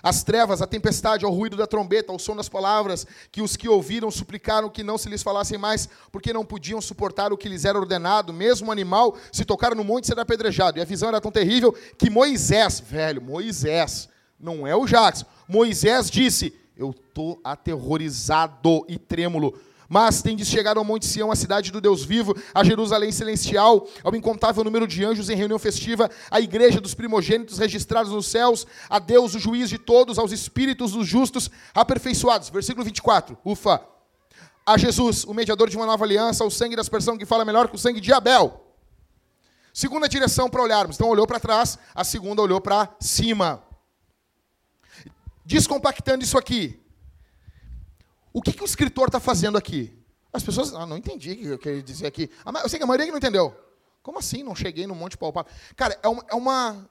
as 0.02 0.22
trevas, 0.22 0.62
a 0.62 0.66
tempestade, 0.66 1.24
ao 1.24 1.32
ruído 1.32 1.56
da 1.56 1.66
trombeta, 1.66 2.12
ao 2.12 2.18
som 2.18 2.37
das 2.37 2.48
palavras, 2.48 3.06
que 3.30 3.42
os 3.42 3.56
que 3.56 3.68
ouviram 3.68 4.11
suplicaram 4.11 4.68
que 4.68 4.82
não 4.82 4.98
se 4.98 5.08
lhes 5.08 5.22
falassem 5.22 5.58
mais, 5.58 5.88
porque 6.11 6.32
não 6.32 6.44
podiam 6.44 6.80
suportar 6.80 7.32
o 7.32 7.37
que 7.37 7.48
lhes 7.48 7.64
era 7.64 7.78
ordenado, 7.78 8.32
mesmo 8.32 8.68
o 8.68 8.72
animal, 8.72 9.16
se 9.32 9.44
tocar 9.44 9.74
no 9.74 9.84
monte, 9.84 10.06
será 10.06 10.22
apedrejado. 10.22 10.78
E 10.78 10.82
a 10.82 10.84
visão 10.84 11.08
era 11.08 11.20
tão 11.20 11.30
terrível 11.30 11.74
que 11.96 12.11
Moisés, 12.11 12.80
velho, 12.80 13.22
Moisés, 13.22 14.08
não 14.38 14.66
é 14.66 14.74
o 14.74 14.87
Jackson, 14.87 15.26
Moisés 15.48 16.11
disse: 16.11 16.54
Eu 16.76 16.90
estou 16.90 17.40
aterrorizado 17.42 18.84
e 18.88 18.98
trêmulo 18.98 19.58
mas 19.88 20.20
tendes 20.20 20.48
chegado 20.48 20.78
ao 20.78 20.84
Monte 20.84 21.06
Sião, 21.06 21.32
a 21.32 21.36
cidade 21.36 21.72
do 21.72 21.80
Deus 21.80 22.04
vivo, 22.04 22.36
a 22.54 22.62
Jerusalém 22.62 23.10
celestial, 23.10 23.88
ao 24.04 24.14
incontável 24.14 24.62
número 24.62 24.86
de 24.86 25.04
anjos 25.04 25.30
em 25.30 25.34
reunião 25.34 25.58
festiva, 25.58 26.10
à 26.30 26.40
igreja 26.40 26.80
dos 26.80 26.94
primogênitos 26.94 27.58
registrados 27.58 28.12
nos 28.12 28.26
céus, 28.26 28.66
a 28.90 28.98
Deus, 28.98 29.34
o 29.34 29.38
juiz 29.38 29.70
de 29.70 29.78
todos, 29.78 30.18
aos 30.18 30.30
espíritos 30.30 30.92
dos 30.92 31.06
justos 31.06 31.50
aperfeiçoados. 31.74 32.50
Versículo 32.50 32.84
24. 32.84 33.38
Ufa. 33.44 33.80
A 34.66 34.76
Jesus, 34.76 35.24
o 35.24 35.32
mediador 35.32 35.70
de 35.70 35.76
uma 35.78 35.86
nova 35.86 36.04
aliança, 36.04 36.44
o 36.44 36.50
sangue 36.50 36.76
da 36.76 36.82
aspersão 36.82 37.16
que 37.16 37.24
fala 37.24 37.42
melhor 37.42 37.68
que 37.68 37.76
o 37.76 37.78
sangue 37.78 38.02
de 38.02 38.12
Abel. 38.12 38.62
Segunda 39.72 40.06
direção 40.06 40.50
para 40.50 40.62
olharmos. 40.62 40.96
Então 40.96 41.08
olhou 41.08 41.26
para 41.26 41.40
trás, 41.40 41.78
a 41.94 42.04
segunda 42.04 42.42
olhou 42.42 42.60
para 42.60 42.94
cima. 43.00 43.62
Descompactando 45.46 46.22
isso 46.22 46.36
aqui, 46.36 46.78
o 48.33 48.42
que, 48.42 48.52
que 48.52 48.62
o 48.62 48.64
escritor 48.64 49.08
está 49.08 49.20
fazendo 49.20 49.58
aqui? 49.58 49.96
As 50.33 50.42
pessoas, 50.42 50.74
ah, 50.74 50.87
não 50.87 50.96
entendi 50.96 51.33
o 51.33 51.58
que 51.58 51.58
queria 51.58 51.83
dizer 51.83 52.06
aqui. 52.06 52.31
Eu 52.62 52.68
sei 52.68 52.79
que 52.79 52.85
a 52.85 52.87
maioria 52.87 53.10
não 53.10 53.18
entendeu. 53.18 53.56
Como 54.02 54.18
assim? 54.18 54.42
Não 54.42 54.54
cheguei 54.54 54.87
no 54.87 54.94
monte 54.94 55.16
palpável. 55.16 55.50
Cara, 55.76 55.98
é 56.02 56.08
uma. 56.08 56.24
É 56.29 56.35
uma 56.35 56.88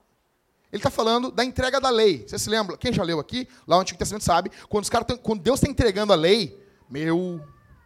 ele 0.72 0.80
está 0.80 0.90
falando 0.90 1.32
da 1.32 1.46
entrega 1.46 1.80
da 1.80 1.90
lei. 1.90 2.26
Você 2.28 2.38
se 2.38 2.50
lembra? 2.50 2.78
Quem 2.78 2.92
já 2.92 3.02
leu 3.02 3.20
aqui, 3.20 3.48
lá 3.66 3.78
no 3.78 3.84
Antigo 3.84 3.98
Testamento 3.98 4.26
sabe, 4.26 4.52
quando, 4.68 4.84
os 4.84 4.90
caras 4.90 5.08
quando 5.24 5.42
Deus 5.42 5.60
está 5.60 5.72
entregando 5.72 6.12
a 6.12 6.16
lei, 6.16 6.62
meu, 6.90 7.42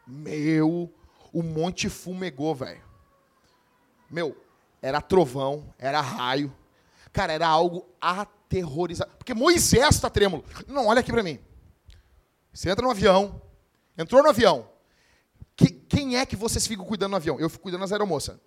meu, 0.08 0.92
o 1.32 1.44
monte 1.44 1.90
fumegou, 1.90 2.56
velho. 2.56 2.82
Meu, 4.10 4.36
era 4.82 5.00
trovão, 5.00 5.72
era 5.78 6.02
raio. 6.02 6.52
Cara, 7.14 7.34
era 7.34 7.48
algo 7.48 7.88
aterrorizante. 8.00 9.12
Porque 9.18 9.34
Moisés 9.34 9.96
está 9.96 10.10
trêmulo. 10.10 10.44
Não, 10.68 10.88
olha 10.88 11.02
aqui 11.02 11.12
para 11.12 11.22
mim. 11.24 11.40
Você 12.54 12.70
entra 12.70 12.84
no 12.84 12.92
avião, 12.92 13.42
entrou 13.98 14.22
no 14.22 14.30
avião. 14.30 14.70
Que, 15.56 15.68
quem 15.68 16.18
é 16.18 16.26
que 16.26 16.36
vocês 16.36 16.66
ficam 16.68 16.86
cuidando 16.86 17.12
no 17.12 17.18
avião? 17.18 17.40
Eu 17.40 17.50
fico 17.50 17.64
cuidando 17.64 17.82
das 17.82 17.92
aeromoças. 17.92 18.40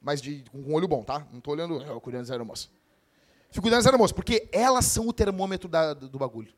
Mas 0.00 0.20
de, 0.20 0.44
com 0.50 0.58
um 0.58 0.74
olho 0.74 0.88
bom, 0.88 1.02
tá? 1.02 1.26
Não 1.30 1.38
estou 1.38 1.54
olhando 1.54 1.82
eu 1.82 2.00
cuidando 2.00 2.22
das 2.22 2.30
aeromoças. 2.30 2.70
Fico 3.50 3.62
cuidando 3.62 3.78
das 3.78 3.86
aeromoças, 3.86 4.12
porque 4.12 4.48
elas 4.52 4.84
são 4.84 5.08
o 5.08 5.12
termômetro 5.12 5.68
da, 5.68 5.94
do, 5.94 6.08
do 6.08 6.18
bagulho. 6.18 6.52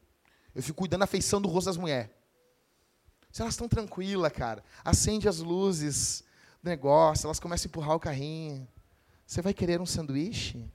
Eu 0.54 0.62
fico 0.62 0.78
cuidando 0.78 1.00
da 1.00 1.06
feição 1.06 1.40
do 1.40 1.48
rosto 1.48 1.66
das 1.66 1.76
mulheres. 1.76 2.10
Se 3.30 3.42
elas 3.42 3.54
estão 3.54 3.68
tranquilas, 3.68 4.32
cara, 4.32 4.64
acende 4.84 5.28
as 5.28 5.38
luzes 5.38 6.24
do 6.62 6.68
negócio, 6.68 7.26
elas 7.26 7.38
começam 7.38 7.68
a 7.68 7.68
empurrar 7.68 7.94
o 7.94 8.00
carrinho. 8.00 8.66
Você 9.24 9.40
vai 9.40 9.54
querer 9.54 9.80
um 9.80 9.86
sanduíche? 9.86 10.68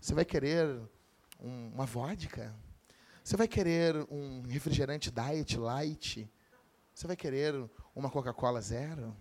Você 0.00 0.12
vai 0.12 0.24
querer 0.24 0.66
um, 1.40 1.70
uma 1.74 1.86
vodka? 1.86 2.52
Você 3.26 3.36
vai 3.36 3.48
querer 3.48 4.06
um 4.08 4.42
refrigerante 4.42 5.10
diet, 5.10 5.58
light? 5.58 6.30
Você 6.94 7.08
vai 7.08 7.16
querer 7.16 7.68
uma 7.92 8.08
Coca-Cola 8.08 8.60
zero? 8.60 9.16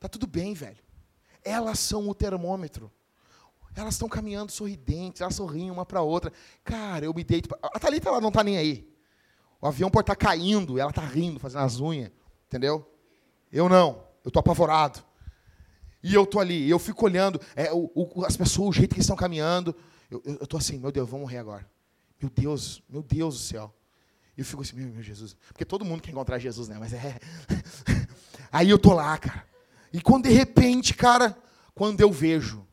Tá 0.00 0.08
tudo 0.08 0.26
bem, 0.26 0.54
velho. 0.54 0.82
Elas 1.44 1.78
são 1.78 2.08
o 2.08 2.14
termômetro. 2.14 2.90
Elas 3.74 3.92
estão 3.92 4.08
caminhando 4.08 4.50
sorridentes, 4.50 5.20
elas 5.20 5.34
sorriem 5.34 5.70
uma 5.70 5.84
para 5.84 6.00
outra. 6.00 6.32
Cara, 6.64 7.04
eu 7.04 7.12
me 7.12 7.22
deito. 7.22 7.46
Pra... 7.46 7.58
A 7.74 7.78
Thalita 7.78 8.08
ela 8.08 8.22
não 8.22 8.28
está 8.28 8.42
nem 8.42 8.56
aí. 8.56 8.90
O 9.60 9.66
avião 9.66 9.90
pode 9.90 10.04
estar 10.04 10.16
tá 10.16 10.26
caindo, 10.28 10.78
ela 10.78 10.88
está 10.88 11.02
rindo, 11.02 11.38
fazendo 11.38 11.60
as 11.60 11.78
unhas. 11.78 12.10
Entendeu? 12.46 12.90
Eu 13.52 13.68
não. 13.68 14.02
Eu 14.24 14.28
estou 14.28 14.40
apavorado. 14.40 15.04
E 16.02 16.14
eu 16.14 16.22
estou 16.22 16.40
ali, 16.40 16.70
eu 16.70 16.78
fico 16.78 17.04
olhando 17.04 17.38
é, 17.54 17.70
o, 17.70 17.90
o, 17.94 18.24
as 18.24 18.34
pessoas, 18.34 18.70
o 18.70 18.72
jeito 18.72 18.94
que 18.94 19.02
estão 19.02 19.14
caminhando. 19.14 19.76
Eu 20.10 20.22
estou 20.40 20.56
assim, 20.56 20.78
meu 20.78 20.90
Deus, 20.90 21.06
vou 21.06 21.20
morrer 21.20 21.36
agora. 21.36 21.75
Meu 22.20 22.30
Deus, 22.30 22.82
meu 22.88 23.02
Deus 23.02 23.34
do 23.34 23.40
céu. 23.40 23.74
E 24.36 24.40
eu 24.40 24.44
fico 24.44 24.62
assim, 24.62 24.76
meu, 24.76 24.88
meu 24.88 25.02
Jesus. 25.02 25.36
Porque 25.48 25.64
todo 25.64 25.84
mundo 25.84 26.02
quer 26.02 26.10
encontrar 26.10 26.38
Jesus, 26.38 26.68
né? 26.68 26.76
Mas 26.78 26.92
é. 26.92 27.18
Aí 28.52 28.68
eu 28.68 28.78
tô 28.78 28.92
lá, 28.92 29.16
cara. 29.18 29.46
E 29.92 30.00
quando 30.00 30.24
de 30.24 30.30
repente, 30.30 30.94
cara, 30.94 31.36
quando 31.74 32.00
eu 32.00 32.10
vejo. 32.12 32.66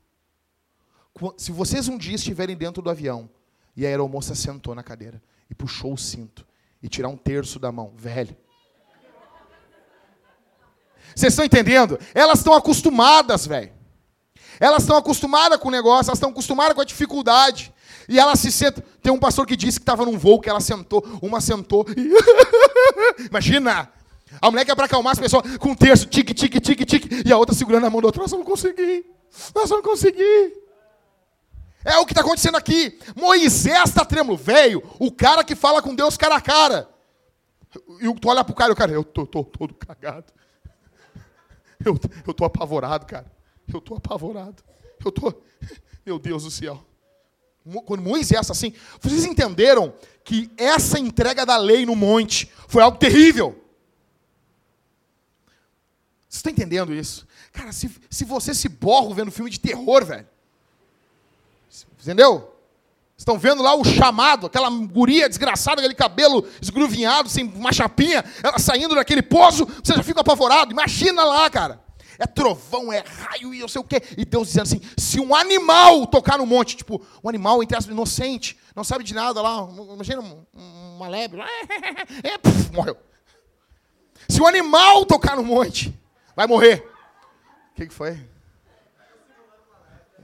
Se 1.38 1.52
vocês 1.52 1.88
um 1.88 1.98
dia 1.98 2.16
estiverem 2.16 2.56
dentro 2.56 2.82
do 2.82 2.90
avião 2.90 3.30
e 3.76 3.86
a 3.86 3.90
aeromoça 3.90 4.34
sentou 4.34 4.74
na 4.74 4.84
cadeira 4.84 5.22
e 5.50 5.54
puxou 5.56 5.94
o 5.94 5.98
cinto 5.98 6.46
e 6.82 6.90
tirar 6.90 7.08
um 7.08 7.18
terço 7.18 7.60
da 7.60 7.72
mão, 7.72 7.94
velho. 7.96 8.36
Vocês 11.16 11.34
estão 11.34 11.46
entendendo? 11.46 12.00
Elas 12.14 12.40
estão 12.40 12.54
acostumadas, 12.54 13.46
velho. 13.46 13.72
Elas 14.60 14.84
estão 14.84 14.98
acostumadas 14.98 15.60
com 15.60 15.68
o 15.68 15.72
negócio, 15.72 16.10
elas 16.10 16.18
estão 16.18 16.30
acostumadas 16.30 16.74
com 16.74 16.82
a 16.82 16.86
dificuldade. 16.86 17.74
E 18.08 18.20
ela 18.20 18.36
se 18.36 18.52
senta. 18.52 18.84
Tem 19.02 19.12
um 19.12 19.20
pastor 19.20 19.46
que 19.46 19.56
disse 19.56 19.80
que 19.80 19.84
estava 19.84 20.06
num 20.06 20.18
voo 20.18 20.40
que 20.40 20.50
ela 20.50 20.60
sentou, 20.60 21.04
uma 21.22 21.42
sentou. 21.42 21.86
E... 21.96 23.26
Imagina! 23.30 23.92
A 24.42 24.50
mulher 24.50 24.66
que 24.66 24.72
é 24.72 24.76
para 24.76 24.86
acalmar 24.86 25.14
as 25.14 25.20
pessoas 25.20 25.58
com 25.58 25.70
um 25.70 25.76
terço, 25.76 26.08
tique, 26.08 26.34
tique, 26.34 26.60
tique, 26.60 26.86
tique, 26.86 27.24
e 27.26 27.32
a 27.32 27.38
outra 27.38 27.54
segurando 27.54 27.86
a 27.86 27.90
mão 27.90 28.02
do 28.02 28.06
outro. 28.06 28.22
Nós 28.22 28.32
vamos 28.32 28.46
conseguir. 28.46 29.06
Nós 29.54 29.70
vamos 29.70 29.86
conseguir. 29.86 30.54
É 31.86 31.98
o 31.98 32.06
que 32.06 32.14
está 32.14 32.22
acontecendo 32.22 32.56
aqui. 32.56 32.98
Moisés 33.16 33.90
está 33.90 34.06
trêmulo. 34.06 34.38
Velho, 34.38 34.82
o 35.00 35.12
cara 35.12 35.44
que 35.44 35.56
fala 35.56 35.82
com 35.82 35.94
Deus 35.94 36.18
cara 36.18 36.36
a 36.36 36.42
cara. 36.42 36.90
E 38.00 38.14
tu 38.20 38.30
olha 38.30 38.44
para 38.44 38.54
o 38.54 38.56
cara 38.56 38.72
e 38.72 38.74
o 38.74 38.76
cara, 38.76 38.92
eu 38.92 39.04
tô, 39.04 39.26
tô 39.26 39.44
todo 39.44 39.74
cagado. 39.74 40.32
Eu, 41.84 42.00
eu 42.26 42.34
tô 42.34 42.46
apavorado, 42.46 43.06
cara. 43.06 43.32
Eu 43.72 43.82
tô 43.82 43.96
apavorado. 43.96 44.64
Eu 45.04 45.12
tô. 45.12 45.34
Meu 46.06 46.18
Deus 46.18 46.44
do 46.44 46.52
céu. 46.52 46.84
Quando 47.86 48.02
Moisés 48.04 48.50
assim, 48.50 48.74
vocês 49.02 49.26
entenderam 49.26 49.94
que 50.24 50.52
essa 50.58 51.00
entrega 51.00 51.46
da 51.46 51.58
lei 51.58 51.86
no 51.86 51.96
monte 51.96 52.52
foi 52.68 52.82
algo 52.82 52.98
terrível. 52.98 53.62
Você 56.28 56.38
está 56.38 56.50
entendendo 56.50 56.94
isso? 56.94 57.28
Cara, 57.52 57.72
se, 57.72 57.90
se 58.10 58.26
você 58.26 58.54
se 58.54 58.68
borra 58.68 59.14
vendo 59.14 59.32
filme 59.32 59.52
de 59.52 59.60
terror, 59.60 60.04
velho. 60.04 60.28
Entendeu? 62.02 62.54
Estão 63.16 63.38
vendo 63.38 63.62
lá 63.62 63.76
o 63.76 63.84
chamado, 63.84 64.48
aquela 64.48 64.70
guria 64.70 65.30
desgraçada, 65.30 65.80
aquele 65.80 65.94
cabelo 65.94 66.46
esgruvinhado, 66.62 67.30
sem 67.30 67.46
uma 67.46 67.72
chapinha, 67.72 68.26
ela 68.42 68.60
saindo 68.60 68.96
daquele 68.96 69.22
poço, 69.22 69.66
você 69.82 69.94
já 69.94 70.04
fica 70.04 70.22
apavorado. 70.22 70.72
Imagina 70.72 71.24
lá, 71.24 71.50
cara 71.50 71.83
é 72.20 72.26
trovão, 72.26 72.92
é 72.92 73.00
raio 73.00 73.54
e 73.54 73.60
eu 73.60 73.68
sei 73.68 73.82
o 73.82 73.84
quê. 73.84 74.02
E 74.18 74.26
Deus 74.26 74.48
dizendo 74.48 74.64
assim: 74.64 74.82
se 74.98 75.20
um 75.20 75.36
animal 75.36 76.06
tocar 76.08 76.38
no 76.38 76.46
monte, 76.46 76.76
tipo, 76.76 77.06
um 77.24 77.30
animal, 77.30 77.62
entre 77.64 77.78
aspas, 77.78 77.94
inocente, 77.94 78.58
não 78.76 78.84
sabe 78.84 79.04
de 79.04 79.14
nada 79.14 79.42
lá, 79.42 79.68
imagina 79.94 80.22
uma 80.54 81.08
lebre, 81.08 81.42
é, 82.24 82.38
puf, 82.38 82.72
morreu. 82.72 82.98
Se 84.28 84.42
um 84.42 84.48
animal 84.48 85.06
tocar 85.06 85.36
no 85.36 85.44
monte, 85.44 85.94
vai 86.36 86.48
morrer. 86.48 86.90
O 87.72 87.76
que, 87.76 87.88
que 87.88 87.94
foi? 87.94 88.18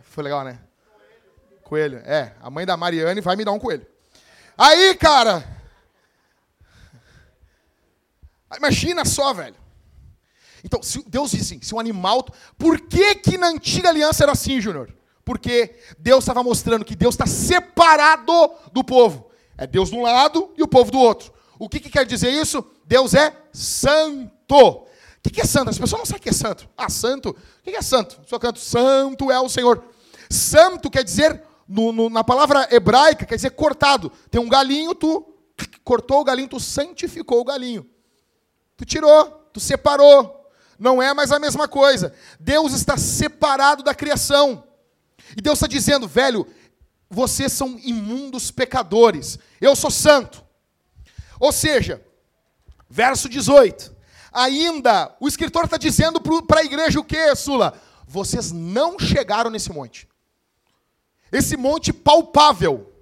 Foi 0.04 0.24
legal, 0.24 0.44
né? 0.44 0.60
Coelho. 1.64 2.00
É, 2.00 2.34
a 2.42 2.50
mãe 2.50 2.66
da 2.66 2.76
Mariane 2.76 3.22
vai 3.22 3.36
me 3.36 3.46
dar 3.46 3.52
um 3.52 3.60
coelho. 3.60 3.86
Aí, 4.58 4.96
cara. 4.96 5.48
Imagina 8.58 9.06
só, 9.06 9.34
velho. 9.34 9.56
Então, 10.64 10.80
Deus 11.08 11.32
diz 11.32 11.42
assim, 11.42 11.62
se 11.62 11.74
um 11.74 11.80
animal... 11.80 12.26
Por 12.58 12.80
que 12.82 13.16
que 13.16 13.38
na 13.38 13.48
antiga 13.48 13.90
aliança 13.90 14.24
era 14.24 14.32
assim, 14.32 14.60
Júnior? 14.60 14.94
Porque 15.24 15.76
Deus 16.00 16.24
estava 16.24 16.42
mostrando 16.42 16.84
que 16.84 16.96
Deus 16.96 17.14
está 17.14 17.26
separado 17.26 18.34
do 18.74 18.84
povo. 18.84 19.30
É 19.58 19.68
Deus 19.68 19.90
de 19.90 19.96
um 19.96 20.02
lado 20.02 20.52
e 20.58 20.64
o 20.64 20.68
povo 20.68 20.90
do 20.90 20.98
outro. 20.98 21.32
O 21.60 21.68
que, 21.68 21.80
que 21.80 21.90
quer 21.90 22.06
dizer 22.06 22.32
isso? 22.32 22.66
Deus 22.86 23.14
é 23.14 23.36
santo. 23.52 24.56
O 24.56 24.88
que, 25.22 25.30
que 25.30 25.42
é 25.42 25.46
santo? 25.46 25.70
As 25.70 25.78
pessoas 25.78 26.00
não 26.00 26.06
sabem 26.06 26.20
o 26.20 26.24
que 26.24 26.30
é 26.30 26.34
santo. 26.34 26.70
Ah, 26.78 26.90
santo? 26.90 27.30
O 27.30 27.64
que, 27.64 27.72
que 27.72 27.78
é 27.78 27.82
santo? 27.82 28.22
Só 28.26 28.40
canto, 28.40 28.60
santo 28.60 29.30
é 29.30 29.40
o 29.40 29.50
Senhor. 29.50 29.84
Santo 30.30 30.90
quer 30.90 31.04
dizer, 31.04 31.44
no, 31.68 31.92
no, 31.92 32.10
na 32.10 32.24
palavra 32.24 32.68
hebraica, 32.72 33.26
quer 33.26 33.36
dizer 33.36 33.52
cortado. 33.52 34.12
Tem 34.32 34.40
um 34.40 34.48
galinho, 34.48 34.96
tu 34.96 35.26
cortou 35.84 36.22
o 36.22 36.24
galinho, 36.24 36.48
tu 36.48 36.60
santificou 36.60 37.42
o 37.42 37.44
galinho. 37.44 37.86
Tu 38.78 38.86
tirou, 38.86 39.26
tu 39.52 39.60
separou, 39.60 40.39
não 40.80 41.02
é 41.02 41.14
mais 41.14 41.32
a 41.32 41.40
mesma 41.40 41.68
coisa. 41.68 42.14
Deus 42.40 42.74
está 42.74 42.98
separado 42.98 43.84
da 43.84 43.94
criação. 43.94 44.64
E 45.36 45.42
Deus 45.42 45.58
está 45.58 45.68
dizendo, 45.68 46.08
velho, 46.08 46.48
vocês 47.10 47.52
são 47.52 47.78
imundos 47.84 48.50
pecadores. 48.50 49.38
Eu 49.60 49.76
sou 49.76 49.92
santo. 49.92 50.44
Ou 51.40 51.52
seja, 51.52 52.02
verso 52.90 53.28
18. 53.28 53.96
Ainda, 54.32 55.16
o 55.20 55.28
escritor 55.28 55.66
está 55.66 55.78
dizendo 55.78 56.22
para 56.22 56.62
a 56.62 56.66
igreja 56.66 57.00
o 57.00 57.04
que, 57.04 57.36
Sula? 57.36 57.74
Vocês 58.08 58.52
não 58.52 58.98
chegaram 58.98 59.50
nesse 59.50 59.72
monte. 59.72 60.08
Esse 61.32 61.58
monte 61.58 61.92
palpável. 61.92 62.94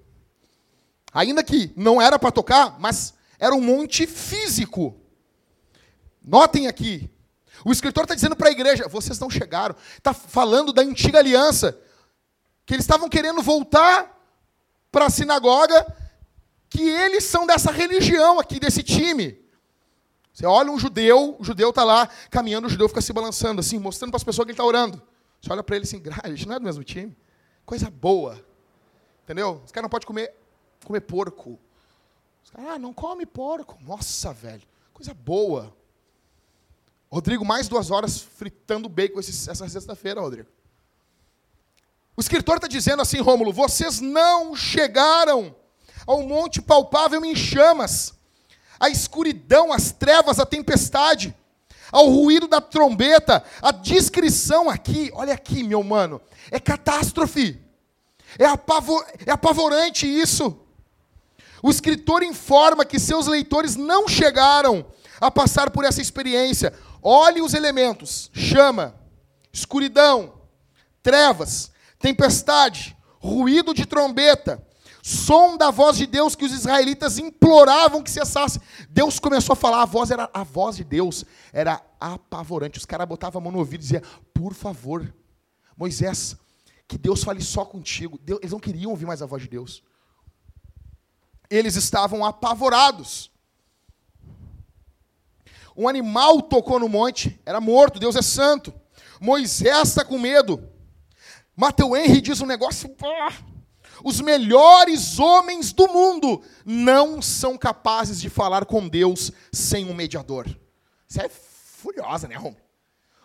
Ainda 1.12 1.42
que 1.42 1.72
não 1.76 2.00
era 2.00 2.18
para 2.18 2.30
tocar, 2.30 2.78
mas 2.78 3.14
era 3.38 3.54
um 3.54 3.60
monte 3.60 4.06
físico. 4.06 4.96
Notem 6.22 6.66
aqui, 6.66 7.10
o 7.64 7.72
escritor 7.72 8.04
está 8.04 8.14
dizendo 8.14 8.36
para 8.36 8.48
a 8.48 8.52
igreja: 8.52 8.88
vocês 8.88 9.18
não 9.18 9.30
chegaram. 9.30 9.74
Está 9.96 10.12
falando 10.12 10.72
da 10.72 10.82
antiga 10.82 11.18
aliança. 11.18 11.78
Que 12.64 12.74
eles 12.74 12.84
estavam 12.84 13.08
querendo 13.08 13.42
voltar 13.42 14.14
para 14.92 15.06
a 15.06 15.10
sinagoga, 15.10 15.86
que 16.68 16.82
eles 16.82 17.24
são 17.24 17.46
dessa 17.46 17.70
religião 17.70 18.38
aqui, 18.38 18.60
desse 18.60 18.82
time. 18.82 19.38
Você 20.32 20.46
olha 20.46 20.70
um 20.70 20.78
judeu, 20.78 21.36
o 21.38 21.44
judeu 21.44 21.70
está 21.70 21.82
lá 21.82 22.08
caminhando, 22.30 22.66
o 22.66 22.70
judeu 22.70 22.88
fica 22.88 23.00
se 23.00 23.12
balançando, 23.12 23.60
assim, 23.60 23.78
mostrando 23.78 24.10
para 24.10 24.18
as 24.18 24.24
pessoas 24.24 24.44
que 24.44 24.50
ele 24.50 24.54
está 24.54 24.64
orando. 24.64 25.02
Você 25.40 25.52
olha 25.52 25.62
para 25.62 25.76
ele 25.76 25.84
assim, 25.84 26.02
a 26.22 26.28
gente 26.28 26.46
não 26.46 26.56
é 26.56 26.58
do 26.58 26.64
mesmo 26.64 26.84
time. 26.84 27.16
Coisa 27.64 27.90
boa. 27.90 28.44
Entendeu? 29.24 29.62
Os 29.64 29.72
caras 29.72 29.84
não 29.84 29.90
podem 29.90 30.06
comer, 30.06 30.34
comer 30.84 31.00
porco. 31.00 31.58
Os 32.44 32.50
caras, 32.50 32.70
ah, 32.70 32.78
não 32.78 32.92
come 32.92 33.26
porco. 33.26 33.78
Nossa, 33.82 34.32
velho. 34.32 34.62
Coisa 34.92 35.12
boa. 35.12 35.76
Rodrigo, 37.10 37.44
mais 37.44 37.68
duas 37.68 37.90
horas 37.90 38.20
fritando 38.20 38.88
bacon 38.88 39.18
essa 39.18 39.68
sexta-feira, 39.68 40.20
Rodrigo. 40.20 40.48
O 42.16 42.20
escritor 42.20 42.56
está 42.56 42.68
dizendo 42.68 43.00
assim, 43.00 43.20
Rômulo: 43.20 43.52
vocês 43.52 44.00
não 44.00 44.54
chegaram 44.54 45.54
ao 46.06 46.22
monte 46.22 46.60
palpável 46.60 47.24
em 47.24 47.34
chamas, 47.34 48.14
à 48.78 48.88
escuridão, 48.88 49.72
às 49.72 49.92
trevas, 49.92 50.38
à 50.38 50.44
tempestade, 50.44 51.34
ao 51.90 52.08
ruído 52.08 52.46
da 52.46 52.60
trombeta, 52.60 53.42
a 53.62 53.72
descrição 53.72 54.68
aqui, 54.68 55.10
olha 55.14 55.32
aqui, 55.32 55.62
meu 55.62 55.82
mano, 55.82 56.20
é 56.50 56.60
catástrofe, 56.60 57.60
é, 58.38 58.44
apavor, 58.44 59.04
é 59.24 59.30
apavorante 59.30 60.06
isso. 60.06 60.58
O 61.62 61.70
escritor 61.70 62.22
informa 62.22 62.84
que 62.84 62.98
seus 62.98 63.26
leitores 63.26 63.74
não 63.74 64.06
chegaram 64.06 64.86
a 65.20 65.30
passar 65.30 65.70
por 65.70 65.84
essa 65.84 66.00
experiência. 66.00 66.72
Olhe 67.10 67.40
os 67.40 67.54
elementos: 67.54 68.30
chama, 68.34 68.94
escuridão, 69.50 70.42
trevas, 71.02 71.72
tempestade, 71.98 72.94
ruído 73.18 73.72
de 73.72 73.86
trombeta. 73.86 74.62
som 75.02 75.56
da 75.56 75.70
voz 75.70 75.96
de 75.96 76.06
Deus 76.06 76.34
que 76.34 76.44
os 76.44 76.52
israelitas 76.52 77.18
imploravam 77.18 78.02
que 78.02 78.10
cessasse. 78.10 78.60
Deus 78.90 79.18
começou 79.18 79.54
a 79.54 79.56
falar, 79.56 79.80
a 79.80 79.86
voz 79.86 80.10
era 80.10 80.28
a 80.34 80.44
voz 80.44 80.76
de 80.76 80.84
Deus 80.84 81.24
era 81.50 81.82
apavorante. 81.98 82.76
Os 82.76 82.84
caras 82.84 83.08
botavam 83.08 83.40
a 83.40 83.42
mão 83.42 83.52
no 83.52 83.58
ouvido 83.60 83.80
e 83.80 83.84
diziam: 83.84 84.02
"Por 84.34 84.52
favor, 84.52 85.10
Moisés, 85.78 86.36
que 86.86 86.98
Deus 86.98 87.24
fale 87.24 87.40
só 87.40 87.64
contigo". 87.64 88.18
Deus, 88.22 88.38
eles 88.40 88.52
não 88.52 88.60
queriam 88.60 88.90
ouvir 88.90 89.06
mais 89.06 89.22
a 89.22 89.26
voz 89.26 89.44
de 89.44 89.48
Deus. 89.48 89.82
Eles 91.48 91.74
estavam 91.74 92.22
apavorados. 92.22 93.30
Um 95.78 95.86
animal 95.86 96.42
tocou 96.42 96.80
no 96.80 96.88
monte, 96.88 97.40
era 97.46 97.60
morto, 97.60 98.00
Deus 98.00 98.16
é 98.16 98.22
santo. 98.22 98.74
Moisés 99.20 99.90
está 99.90 100.04
com 100.04 100.18
medo. 100.18 100.68
Mateu 101.54 101.96
Henry 101.96 102.20
diz 102.20 102.40
um 102.40 102.46
negócio. 102.46 102.92
Os 104.02 104.20
melhores 104.20 105.20
homens 105.20 105.72
do 105.72 105.86
mundo 105.86 106.42
não 106.64 107.22
são 107.22 107.56
capazes 107.56 108.20
de 108.20 108.28
falar 108.28 108.64
com 108.64 108.88
Deus 108.88 109.30
sem 109.52 109.88
um 109.88 109.94
mediador. 109.94 110.48
Você 111.06 111.22
é 111.22 111.28
furiosa, 111.28 112.26
né, 112.26 112.34
Rome? 112.34 112.56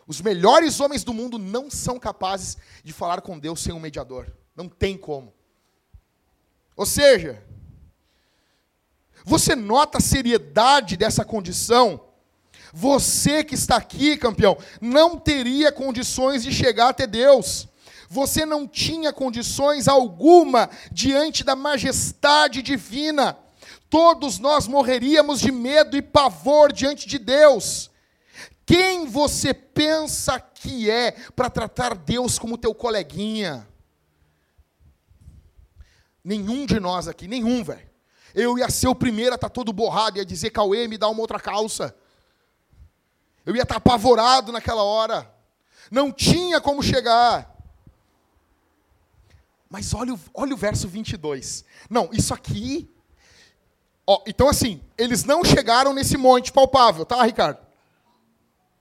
Os 0.06 0.22
melhores 0.22 0.80
homens 0.80 1.04
do 1.04 1.12
mundo 1.12 1.40
não 1.40 1.72
são 1.72 1.98
capazes 1.98 2.56
de 2.84 2.94
falar 2.94 3.22
com 3.22 3.40
Deus 3.40 3.62
sem 3.62 3.74
um 3.74 3.80
mediador. 3.80 4.32
Não 4.56 4.70
tem 4.70 4.96
como. 4.96 5.34
Ou 6.76 6.86
seja, 6.86 7.44
você 9.26 9.56
nota 9.56 9.98
a 9.98 10.02
seriedade 10.02 10.96
dessa 10.96 11.26
condição? 11.26 12.13
Você 12.76 13.44
que 13.44 13.54
está 13.54 13.76
aqui, 13.76 14.18
campeão, 14.18 14.58
não 14.82 15.16
teria 15.16 15.72
condições 15.72 16.42
de 16.44 16.52
chegar 16.52 16.90
até 16.90 17.06
Deus. 17.06 17.68
Você 18.10 18.48
não 18.48 18.68
tinha 18.68 19.14
condições 19.14 19.88
alguma 19.88 20.68
diante 20.92 21.44
da 21.44 21.56
majestade 21.56 22.64
divina. 22.64 23.38
Todos 23.92 24.40
nós 24.40 24.68
morreríamos 24.68 25.40
de 25.40 25.52
medo 25.52 25.96
e 25.96 26.02
pavor 26.02 26.74
diante 26.74 27.08
de 27.08 27.20
Deus. 27.20 27.92
Quem 28.66 29.06
você 29.06 29.54
pensa 29.54 30.40
que 30.40 30.90
é 30.90 31.12
para 31.36 31.52
tratar 31.52 31.94
Deus 31.94 32.40
como 32.40 32.58
teu 32.58 32.74
coleguinha? 32.74 33.68
Nenhum 36.24 36.66
de 36.66 36.80
nós 36.80 37.08
aqui, 37.08 37.28
nenhum, 37.28 37.64
velho. 37.64 37.88
Eu 38.34 38.58
ia 38.58 38.68
ser 38.72 38.88
o 38.88 38.96
primeiro 38.96 39.34
a 39.34 39.36
estar 39.36 39.50
tá 39.50 39.54
todo 39.54 39.72
borrado, 39.72 40.18
ia 40.18 40.26
dizer, 40.26 40.50
Cauê, 40.50 40.88
me 40.88 40.98
dá 40.98 41.08
uma 41.08 41.22
outra 41.22 41.40
calça. 41.40 41.96
Eu 43.46 43.56
ia 43.56 43.64
estar 43.64 43.78
apavorado 43.78 44.52
naquela 44.52 44.84
hora. 44.84 45.32
Não 45.92 46.12
tinha 46.12 46.62
como 46.62 46.82
chegar. 46.82 47.54
Mas 49.70 49.94
olha, 49.94 50.18
olha 50.34 50.54
o 50.54 50.58
verso 50.58 50.88
22. 50.88 51.66
Não, 51.90 52.10
isso 52.12 52.34
aqui. 52.34 52.90
Ó, 54.06 54.22
então, 54.28 54.48
assim, 54.48 54.84
eles 54.98 55.24
não 55.24 55.44
chegaram 55.44 55.94
nesse 55.94 56.18
monte 56.18 56.52
palpável, 56.52 57.06
tá, 57.06 57.24
Ricardo? 57.24 57.60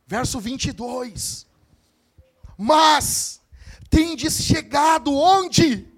Verso 0.07 0.39
22. 0.39 1.47
Mas 2.59 3.41
tendes 3.89 4.35
chegado 4.43 5.15
onde? 5.15 5.89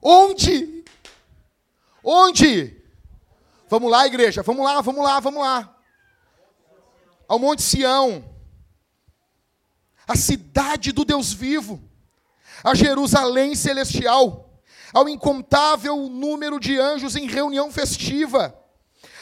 Onde? 0.00 0.84
Onde? 2.02 2.76
Vamos 3.68 3.90
lá, 3.90 4.06
igreja, 4.06 4.42
vamos 4.42 4.64
lá, 4.64 4.80
vamos 4.80 5.04
lá, 5.04 5.20
vamos 5.20 5.42
lá. 5.42 5.76
Ao 7.32 7.38
Monte 7.38 7.62
Sião, 7.62 8.22
a 10.06 10.14
cidade 10.14 10.92
do 10.92 11.02
Deus 11.02 11.32
vivo 11.32 11.82
a 12.62 12.74
Jerusalém 12.74 13.54
celestial, 13.54 14.60
ao 14.92 15.08
incontável 15.08 16.10
número 16.10 16.60
de 16.60 16.78
anjos 16.78 17.16
em 17.16 17.26
reunião 17.26 17.72
festiva, 17.72 18.54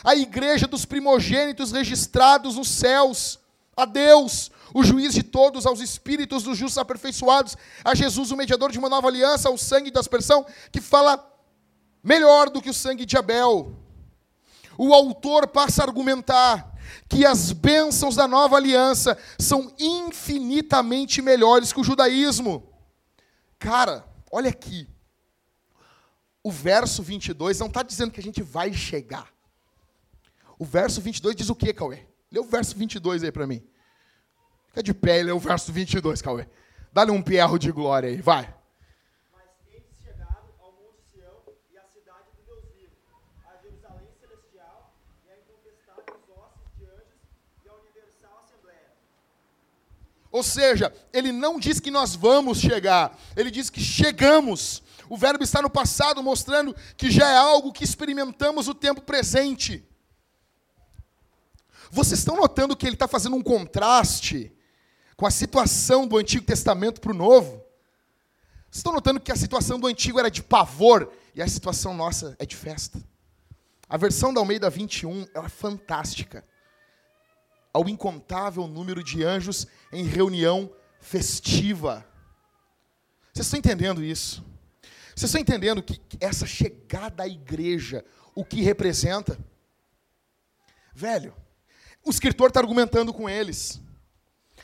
à 0.03 0.17
igreja 0.17 0.67
dos 0.67 0.85
primogênitos 0.85 1.71
registrados 1.71 2.57
nos 2.57 2.67
céus, 2.67 3.39
a 3.77 3.85
Deus, 3.85 4.51
o 4.75 4.83
juiz 4.83 5.15
de 5.15 5.23
todos, 5.23 5.65
aos 5.65 5.79
espíritos 5.79 6.43
dos 6.43 6.59
justos 6.59 6.79
aperfeiçoados, 6.79 7.57
a 7.85 7.95
Jesus, 7.95 8.33
o 8.33 8.37
mediador 8.37 8.73
de 8.73 8.79
uma 8.81 8.89
nova 8.89 9.07
aliança, 9.07 9.49
ao 9.49 9.57
sangue 9.57 9.89
da 9.89 10.01
aspersão, 10.01 10.45
que 10.73 10.81
fala 10.81 11.25
melhor 12.03 12.51
do 12.51 12.61
que 12.61 12.71
o 12.71 12.75
sangue 12.75 13.07
de 13.07 13.17
Abel. 13.17 13.73
O 14.77 14.93
autor 14.93 15.47
passa 15.47 15.85
a 15.85 15.87
argumentar 15.87 16.70
que 17.09 17.25
as 17.25 17.53
bênçãos 17.53 18.17
da 18.17 18.27
nova 18.27 18.57
aliança 18.57 19.17
são 19.39 19.75
infinitamente 19.79 21.23
melhores 21.23 21.73
que 21.73 21.81
o 21.81 21.85
judaísmo. 21.85 22.69
Cara, 23.59 24.05
olha 24.31 24.51
aqui. 24.51 24.89
O 26.43 26.51
verso 26.51 27.03
22 27.03 27.59
não 27.59 27.67
está 27.67 27.83
dizendo 27.83 28.11
que 28.11 28.21
a 28.21 28.23
gente 28.23 28.43
vai 28.43 28.73
chegar. 28.73 29.29
O 30.59 30.65
verso 30.65 31.01
22 31.01 31.37
diz 31.37 31.51
o 31.51 31.55
que, 31.55 31.73
Cauê? 31.73 32.07
Lê 32.31 32.39
o 32.39 32.45
verso 32.45 32.77
22 32.77 33.25
aí 33.25 33.33
para 33.33 33.47
mim. 33.47 33.63
Fica 34.69 34.83
de 34.83 34.95
pé 34.95 35.21
e 35.21 35.23
lê 35.25 35.33
o 35.33 35.39
verso 35.39 35.73
22, 35.73 36.23
Cauê. 36.23 36.47
Dá-lhe 36.93 37.11
um 37.11 37.23
pierro 37.23 37.59
de 37.59 37.73
glória 37.73 38.09
aí, 38.09 38.21
vai. 38.21 38.55
Ou 50.31 50.43
seja, 50.43 50.93
ele 51.13 51.33
não 51.33 51.59
diz 51.59 51.81
que 51.81 51.91
nós 51.91 52.15
vamos 52.15 52.59
chegar, 52.59 53.19
ele 53.37 53.51
diz 53.51 53.69
que 53.69 53.81
chegamos. 53.81 54.83
O 55.09 55.17
verbo 55.17 55.43
está 55.43 55.61
no 55.61 55.69
passado, 55.69 56.23
mostrando 56.23 56.75
que 56.97 57.11
já 57.11 57.29
é 57.29 57.37
algo 57.37 57.73
que 57.73 57.83
experimentamos 57.83 58.69
o 58.69 58.75
tempo 58.75 59.01
presente. 59.01 59.85
Vocês 61.91 62.21
estão 62.21 62.37
notando 62.37 62.77
que 62.77 62.87
ele 62.87 62.95
está 62.95 63.09
fazendo 63.09 63.35
um 63.35 63.43
contraste 63.43 64.53
com 65.17 65.27
a 65.27 65.31
situação 65.31 66.07
do 66.07 66.17
Antigo 66.17 66.45
Testamento 66.45 67.01
para 67.01 67.11
o 67.11 67.15
Novo? 67.15 67.65
Vocês 68.71 68.77
estão 68.77 68.93
notando 68.93 69.19
que 69.19 69.33
a 69.33 69.37
situação 69.37 69.81
do 69.81 69.89
Antigo 69.89 70.21
era 70.21 70.31
de 70.31 70.45
pavor 70.45 71.13
e 71.35 71.43
a 71.43 71.49
situação 71.49 71.93
nossa 71.93 72.37
é 72.39 72.47
de 72.47 72.55
festa? 72.55 73.03
A 73.89 73.97
versão 73.97 74.33
da 74.33 74.41
Almeida 74.41 74.71
21 74.71 75.27
é 75.35 75.49
fantástica 75.49 76.45
ao 77.73 77.89
incontável 77.89 78.67
número 78.67 79.03
de 79.03 79.25
anjos 79.25 79.67
em 79.93 80.05
reunião 80.05 80.71
festiva. 81.01 82.05
Vocês 83.33 83.47
estão 83.47 83.59
entendendo 83.59 84.03
isso? 84.03 84.45
Vocês 85.15 85.29
estão 85.29 85.41
entendendo 85.41 85.83
que 85.83 86.01
essa 86.21 86.47
chegada 86.47 87.23
à 87.23 87.29
igreja, 87.29 88.05
o 88.35 88.45
que 88.45 88.61
representa? 88.61 89.39
Velho, 90.95 91.35
o 92.05 92.11
escritor 92.11 92.49
está 92.49 92.61
argumentando 92.61 93.13
com 93.13 93.29
eles. 93.29 93.81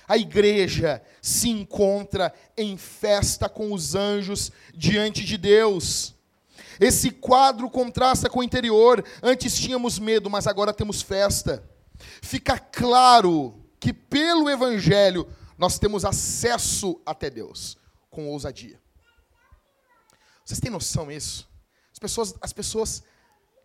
A 0.08 0.16
igreja 0.16 1.02
se 1.20 1.48
encontra 1.48 2.32
em 2.56 2.76
festa 2.76 3.48
com 3.48 3.72
os 3.72 3.94
anjos 3.94 4.52
diante 4.74 5.24
de 5.24 5.36
Deus. 5.36 6.14
Esse 6.78 7.10
quadro 7.10 7.68
contrasta 7.70 8.28
com 8.28 8.40
o 8.40 8.44
interior. 8.44 9.04
Antes 9.22 9.58
tínhamos 9.58 9.98
medo, 9.98 10.28
mas 10.30 10.46
agora 10.46 10.72
temos 10.72 11.02
festa 11.02 11.62
fica 12.22 12.58
claro 12.58 13.62
que 13.78 13.92
pelo 13.92 14.48
Evangelho 14.50 15.28
nós 15.58 15.78
temos 15.78 16.04
acesso 16.04 17.00
até 17.04 17.30
Deus 17.30 17.76
com 18.10 18.28
ousadia. 18.28 18.80
Vocês 20.44 20.60
têm 20.60 20.70
noção 20.70 21.08
disso? 21.08 21.48
As 21.92 21.98
pessoas, 21.98 22.34
as 22.40 22.52
pessoas, 22.52 23.02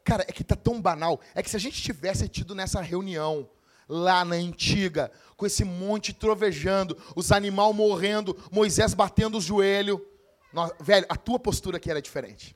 cara, 0.03 0.23
é 0.27 0.31
que 0.31 0.43
tá 0.43 0.55
tão 0.55 0.81
banal. 0.81 1.19
É 1.35 1.43
que 1.43 1.49
se 1.49 1.55
a 1.55 1.59
gente 1.59 1.81
tivesse 1.81 2.27
tido 2.27 2.55
nessa 2.55 2.81
reunião 2.81 3.49
lá 3.87 4.23
na 4.23 4.35
antiga, 4.35 5.11
com 5.35 5.45
esse 5.45 5.63
monte 5.63 6.13
trovejando, 6.13 6.97
os 7.15 7.31
animais 7.31 7.75
morrendo, 7.75 8.37
Moisés 8.51 8.93
batendo 8.93 9.37
o 9.37 9.41
joelho, 9.41 10.05
nós, 10.53 10.71
velho, 10.79 11.05
a 11.09 11.15
tua 11.15 11.39
postura 11.39 11.77
aqui 11.77 11.91
era 11.91 12.01
diferente. 12.01 12.55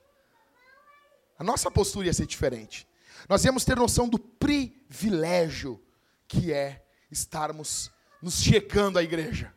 A 1.37 1.43
nossa 1.43 1.69
postura 1.69 2.07
ia 2.07 2.13
ser 2.13 2.25
diferente. 2.25 2.87
Nós 3.27 3.43
íamos 3.43 3.65
ter 3.65 3.75
noção 3.75 4.07
do 4.07 4.17
privilégio 4.17 5.81
que 6.27 6.51
é 6.51 6.85
estarmos 7.11 7.91
nos 8.21 8.41
chegando 8.41 8.97
à 8.97 9.03
igreja. 9.03 9.53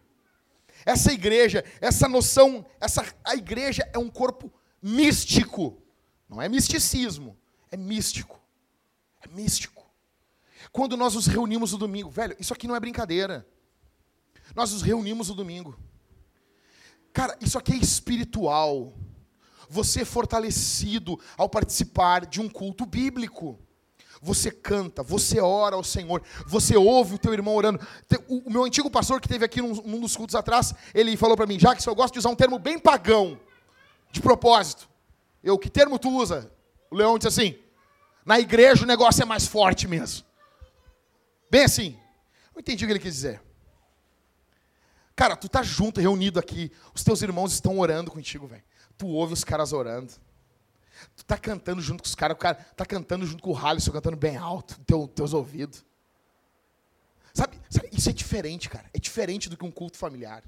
Essa 0.84 1.12
igreja, 1.12 1.64
essa 1.80 2.08
noção, 2.08 2.64
essa 2.80 3.04
a 3.24 3.34
igreja 3.34 3.88
é 3.92 3.98
um 3.98 4.08
corpo 4.08 4.52
místico. 4.82 5.82
Não 6.28 6.40
é 6.40 6.48
misticismo, 6.48 7.36
é 7.70 7.76
místico. 7.76 8.40
É 9.20 9.28
místico. 9.28 9.86
Quando 10.72 10.96
nós 10.96 11.14
nos 11.14 11.26
reunimos 11.26 11.72
no 11.72 11.78
domingo, 11.78 12.10
velho, 12.10 12.36
isso 12.38 12.52
aqui 12.52 12.66
não 12.66 12.76
é 12.76 12.80
brincadeira. 12.80 13.46
Nós 14.54 14.72
nos 14.72 14.82
reunimos 14.82 15.28
no 15.28 15.34
domingo. 15.34 15.78
Cara, 17.12 17.36
isso 17.40 17.58
aqui 17.58 17.72
é 17.72 17.76
espiritual. 17.76 18.94
Você 19.68 20.02
é 20.02 20.04
fortalecido 20.04 21.18
ao 21.36 21.48
participar 21.48 22.26
de 22.26 22.40
um 22.40 22.48
culto 22.48 22.86
bíblico. 22.86 23.58
Você 24.20 24.50
canta, 24.50 25.02
você 25.02 25.40
ora 25.40 25.76
ao 25.76 25.84
Senhor, 25.84 26.22
você 26.46 26.76
ouve 26.76 27.14
o 27.14 27.18
teu 27.18 27.32
irmão 27.32 27.54
orando. 27.54 27.80
O 28.28 28.50
meu 28.50 28.64
antigo 28.64 28.90
pastor 28.90 29.20
que 29.20 29.28
teve 29.28 29.44
aqui 29.44 29.62
num, 29.62 29.74
num 29.82 30.00
dos 30.00 30.16
cultos 30.16 30.34
atrás, 30.34 30.74
ele 30.94 31.16
falou 31.16 31.36
para 31.36 31.46
mim, 31.46 31.58
que 31.58 31.88
eu 31.88 31.94
gosto 31.94 32.14
de 32.14 32.18
usar 32.18 32.30
um 32.30 32.36
termo 32.36 32.58
bem 32.58 32.78
pagão, 32.78 33.38
de 34.10 34.20
propósito. 34.20 34.88
Eu, 35.42 35.58
que 35.58 35.70
termo 35.70 35.98
tu 35.98 36.10
usa? 36.10 36.50
O 36.90 36.96
leão 36.96 37.16
disse 37.16 37.28
assim: 37.28 37.58
na 38.24 38.38
igreja 38.38 38.84
o 38.84 38.86
negócio 38.86 39.22
é 39.22 39.24
mais 39.24 39.46
forte 39.46 39.86
mesmo. 39.86 40.26
Bem 41.50 41.64
assim. 41.64 41.98
Eu 42.54 42.60
entendi 42.60 42.84
o 42.84 42.88
que 42.88 42.92
ele 42.92 43.00
quis 43.00 43.14
dizer. 43.14 43.40
Cara, 45.14 45.34
tu 45.34 45.48
tá 45.48 45.62
junto, 45.62 46.00
reunido 46.00 46.38
aqui. 46.38 46.70
Os 46.94 47.02
teus 47.02 47.22
irmãos 47.22 47.52
estão 47.52 47.78
orando 47.78 48.10
contigo, 48.10 48.46
velho. 48.46 48.62
Tu 48.96 49.06
ouve 49.06 49.32
os 49.32 49.44
caras 49.44 49.72
orando. 49.72 50.12
Tu 51.16 51.24
tá 51.24 51.36
cantando 51.36 51.80
junto 51.80 52.03
com 52.03 52.09
os 52.09 52.14
caras. 52.14 52.36
O 52.36 52.38
cara 52.38 52.55
tá 52.55 52.84
cantando 52.84 53.26
junto 53.26 53.42
com 53.42 53.53
o 53.53 53.57
Halisson, 53.57 53.92
cantando 53.92 54.16
bem 54.16 54.36
alto, 54.36 54.78
teu, 54.86 55.07
teus 55.09 55.32
ouvidos. 55.32 55.84
Sabe, 57.32 57.61
sabe, 57.70 57.88
isso 57.92 58.09
é 58.09 58.12
diferente, 58.12 58.68
cara. 58.68 58.88
É 58.92 58.99
diferente 58.99 59.49
do 59.49 59.57
que 59.57 59.64
um 59.64 59.70
culto 59.70 59.96
familiar. 59.96 60.42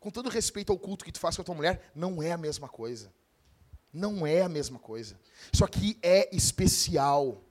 Com 0.00 0.10
todo 0.10 0.28
respeito 0.28 0.70
ao 0.72 0.78
culto 0.78 1.04
que 1.04 1.12
tu 1.12 1.18
faz 1.18 1.36
com 1.36 1.42
a 1.42 1.44
tua 1.44 1.54
mulher, 1.54 1.90
não 1.94 2.22
é 2.22 2.32
a 2.32 2.36
mesma 2.36 2.68
coisa. 2.68 3.12
Não 3.92 4.26
é 4.26 4.42
a 4.42 4.48
mesma 4.48 4.78
coisa. 4.78 5.18
Isso 5.52 5.64
aqui 5.64 5.98
é 6.02 6.28
especial. 6.34 7.42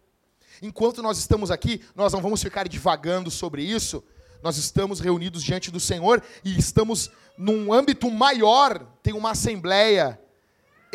Enquanto 0.61 1.01
nós 1.01 1.17
estamos 1.17 1.49
aqui, 1.51 1.83
nós 1.95 2.13
não 2.13 2.21
vamos 2.21 2.41
ficar 2.41 2.67
divagando 2.67 3.31
sobre 3.31 3.63
isso. 3.63 4.03
Nós 4.43 4.57
estamos 4.57 4.99
reunidos 4.99 5.43
diante 5.43 5.71
do 5.71 5.79
Senhor 5.79 6.23
e 6.43 6.57
estamos 6.57 7.09
num 7.37 7.73
âmbito 7.73 8.09
maior, 8.11 8.85
tem 9.01 9.13
uma 9.13 9.31
assembleia 9.31 10.19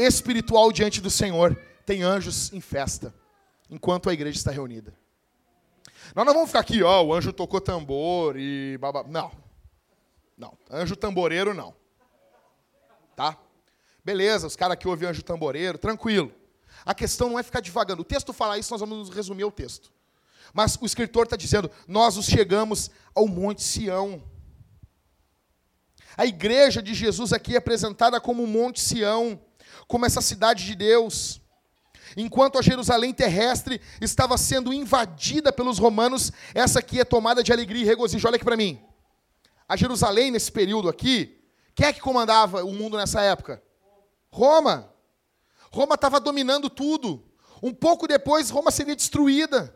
espiritual 0.07 0.73
diante 0.73 1.01
do 1.01 1.11
Senhor. 1.11 1.57
Tem 1.85 2.03
anjos 2.03 2.53
em 2.53 2.61
festa, 2.61 3.15
enquanto 3.69 4.09
a 4.09 4.13
igreja 4.13 4.39
está 4.39 4.51
reunida. 4.51 4.95
Nós 6.15 6.27
não 6.27 6.35
vamos 6.35 6.49
ficar 6.49 6.61
aqui, 6.61 6.83
ó, 6.83 7.03
o 7.03 7.15
anjo 7.15 7.33
tocou 7.33 7.61
tambor 7.61 8.37
e 8.37 8.77
babá. 8.79 9.05
Não. 9.07 9.31
Não. 10.37 10.57
Anjo 10.71 10.97
tamboreiro, 10.97 11.53
não. 11.53 11.75
Tá? 13.15 13.37
Beleza, 14.05 14.47
os 14.47 14.57
caras 14.57 14.77
que 14.77 14.89
ouvem 14.89 15.09
anjo 15.09 15.23
tamboreiro, 15.23 15.79
tranquilo. 15.79 16.33
A 16.85 16.95
questão 16.95 17.29
não 17.29 17.39
é 17.39 17.43
ficar 17.43 17.61
divagando. 17.61 18.03
O 18.03 18.05
texto 18.05 18.33
fala 18.33 18.59
isso, 18.59 18.73
nós 18.73 18.81
vamos 18.81 19.11
resumir 19.11 19.45
o 19.45 19.51
texto. 19.51 19.93
Mas 20.53 20.77
o 20.81 20.87
escritor 20.87 21.25
está 21.25 21.37
dizendo: 21.37 21.71
nós 21.87 22.17
os 22.17 22.27
chegamos 22.27 22.91
ao 23.15 23.29
Monte 23.29 23.63
Sião. 23.63 24.23
A 26.17 26.27
igreja 26.27 26.83
de 26.83 26.93
Jesus 26.93 27.33
aqui 27.33 27.55
é 27.55 27.59
apresentada 27.59 28.21
como 28.21 28.43
o 28.43 28.47
Monte 28.47 28.81
Sião, 28.81 29.41
como 29.87 30.07
essa 30.07 30.21
cidade 30.21 30.65
de 30.65 30.75
Deus. 30.75 31.41
Enquanto 32.17 32.59
a 32.59 32.63
Jerusalém 32.63 33.13
terrestre 33.13 33.81
estava 34.01 34.37
sendo 34.37 34.73
invadida 34.73 35.53
pelos 35.53 35.79
romanos, 35.79 36.33
essa 36.55 36.81
aqui 36.81 37.01
é 37.01 37.05
tomada 37.05 37.43
de 37.43 37.53
alegria 37.53 37.83
e 37.83 37.87
regozijo. 37.87 38.27
Olha 38.27 38.37
aqui 38.37 38.45
para 38.45 38.57
mim. 38.57 38.83
A 39.69 39.77
Jerusalém, 39.77 40.31
nesse 40.31 40.51
período 40.51 40.89
aqui, 40.89 41.41
quem 41.75 41.87
é 41.87 41.93
que 41.93 42.01
comandava 42.01 42.65
o 42.65 42.73
mundo 42.73 42.97
nessa 42.97 43.21
época? 43.21 43.63
Roma. 44.31 44.93
Roma 45.73 45.95
estava 45.95 46.19
dominando 46.19 46.69
tudo. 46.69 47.25
Um 47.63 47.73
pouco 47.73 48.09
depois, 48.09 48.51
Roma 48.51 48.71
seria 48.71 48.97
destruída. 48.97 49.75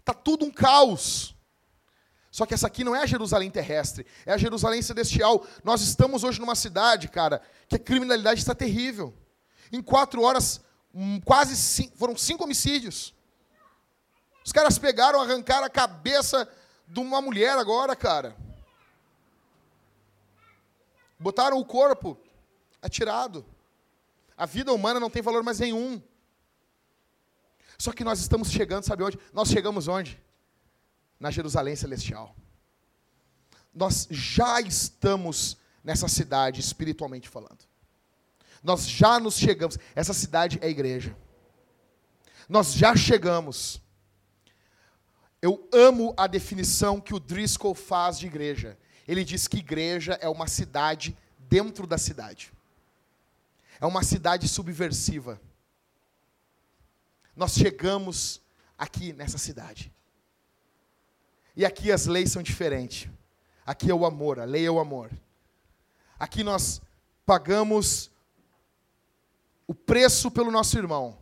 Está 0.00 0.12
tudo 0.12 0.44
um 0.44 0.50
caos. 0.50 1.36
Só 2.30 2.46
que 2.46 2.54
essa 2.54 2.68
aqui 2.68 2.84
não 2.84 2.94
é 2.94 3.02
a 3.02 3.06
Jerusalém 3.06 3.50
terrestre, 3.50 4.06
é 4.24 4.32
a 4.32 4.38
Jerusalém 4.38 4.80
celestial. 4.82 5.44
Nós 5.64 5.80
estamos 5.80 6.22
hoje 6.22 6.38
numa 6.38 6.54
cidade, 6.54 7.08
cara, 7.08 7.42
que 7.68 7.74
a 7.74 7.78
criminalidade 7.78 8.40
está 8.40 8.54
terrível. 8.54 9.12
Em 9.72 9.82
quatro 9.82 10.22
horas, 10.22 10.60
hum, 10.94 11.20
quase 11.20 11.56
cinco, 11.56 11.96
foram 11.96 12.16
cinco 12.16 12.44
homicídios. 12.44 13.12
Os 14.44 14.52
caras 14.52 14.78
pegaram, 14.78 15.20
arrancaram 15.20 15.66
a 15.66 15.70
cabeça 15.70 16.48
de 16.86 17.00
uma 17.00 17.20
mulher 17.20 17.58
agora, 17.58 17.96
cara. 17.96 18.36
Botaram 21.18 21.58
o 21.58 21.64
corpo 21.64 22.16
atirado. 22.80 23.44
A 24.36 24.46
vida 24.46 24.72
humana 24.72 25.00
não 25.00 25.10
tem 25.10 25.20
valor 25.20 25.42
mais 25.42 25.58
nenhum. 25.58 26.00
Só 27.76 27.92
que 27.92 28.04
nós 28.04 28.20
estamos 28.20 28.50
chegando, 28.50 28.84
sabe 28.84 29.02
onde? 29.02 29.18
Nós 29.32 29.48
chegamos 29.48 29.88
onde? 29.88 30.20
Na 31.20 31.30
Jerusalém 31.30 31.76
Celestial. 31.76 32.34
Nós 33.72 34.08
já 34.10 34.60
estamos 34.60 35.56
nessa 35.84 36.08
cidade, 36.08 36.60
espiritualmente 36.60 37.28
falando. 37.28 37.68
Nós 38.62 38.88
já 38.88 39.20
nos 39.20 39.36
chegamos. 39.36 39.78
Essa 39.94 40.12
cidade 40.12 40.58
é 40.60 40.68
igreja. 40.68 41.14
Nós 42.48 42.72
já 42.72 42.96
chegamos. 42.96 43.80
Eu 45.40 45.68
amo 45.72 46.12
a 46.16 46.26
definição 46.26 47.00
que 47.00 47.14
o 47.14 47.20
Driscoll 47.20 47.74
faz 47.74 48.18
de 48.18 48.26
igreja. 48.26 48.76
Ele 49.06 49.22
diz 49.22 49.46
que 49.46 49.58
igreja 49.58 50.14
é 50.20 50.28
uma 50.28 50.48
cidade 50.48 51.16
dentro 51.38 51.86
da 51.86 51.98
cidade. 51.98 52.52
É 53.78 53.86
uma 53.86 54.02
cidade 54.02 54.48
subversiva 54.48 55.40
nós 57.40 57.54
chegamos 57.54 58.38
aqui 58.76 59.14
nessa 59.14 59.38
cidade. 59.38 59.90
E 61.56 61.64
aqui 61.64 61.90
as 61.90 62.06
leis 62.06 62.32
são 62.32 62.42
diferentes. 62.42 63.08
Aqui 63.66 63.90
é 63.90 63.94
o 63.94 64.04
amor, 64.04 64.38
a 64.38 64.44
lei 64.44 64.66
é 64.66 64.70
o 64.70 64.80
amor. 64.80 65.10
Aqui 66.18 66.42
nós 66.42 66.80
pagamos 67.24 68.10
o 69.66 69.74
preço 69.74 70.30
pelo 70.30 70.50
nosso 70.50 70.76
irmão. 70.76 71.16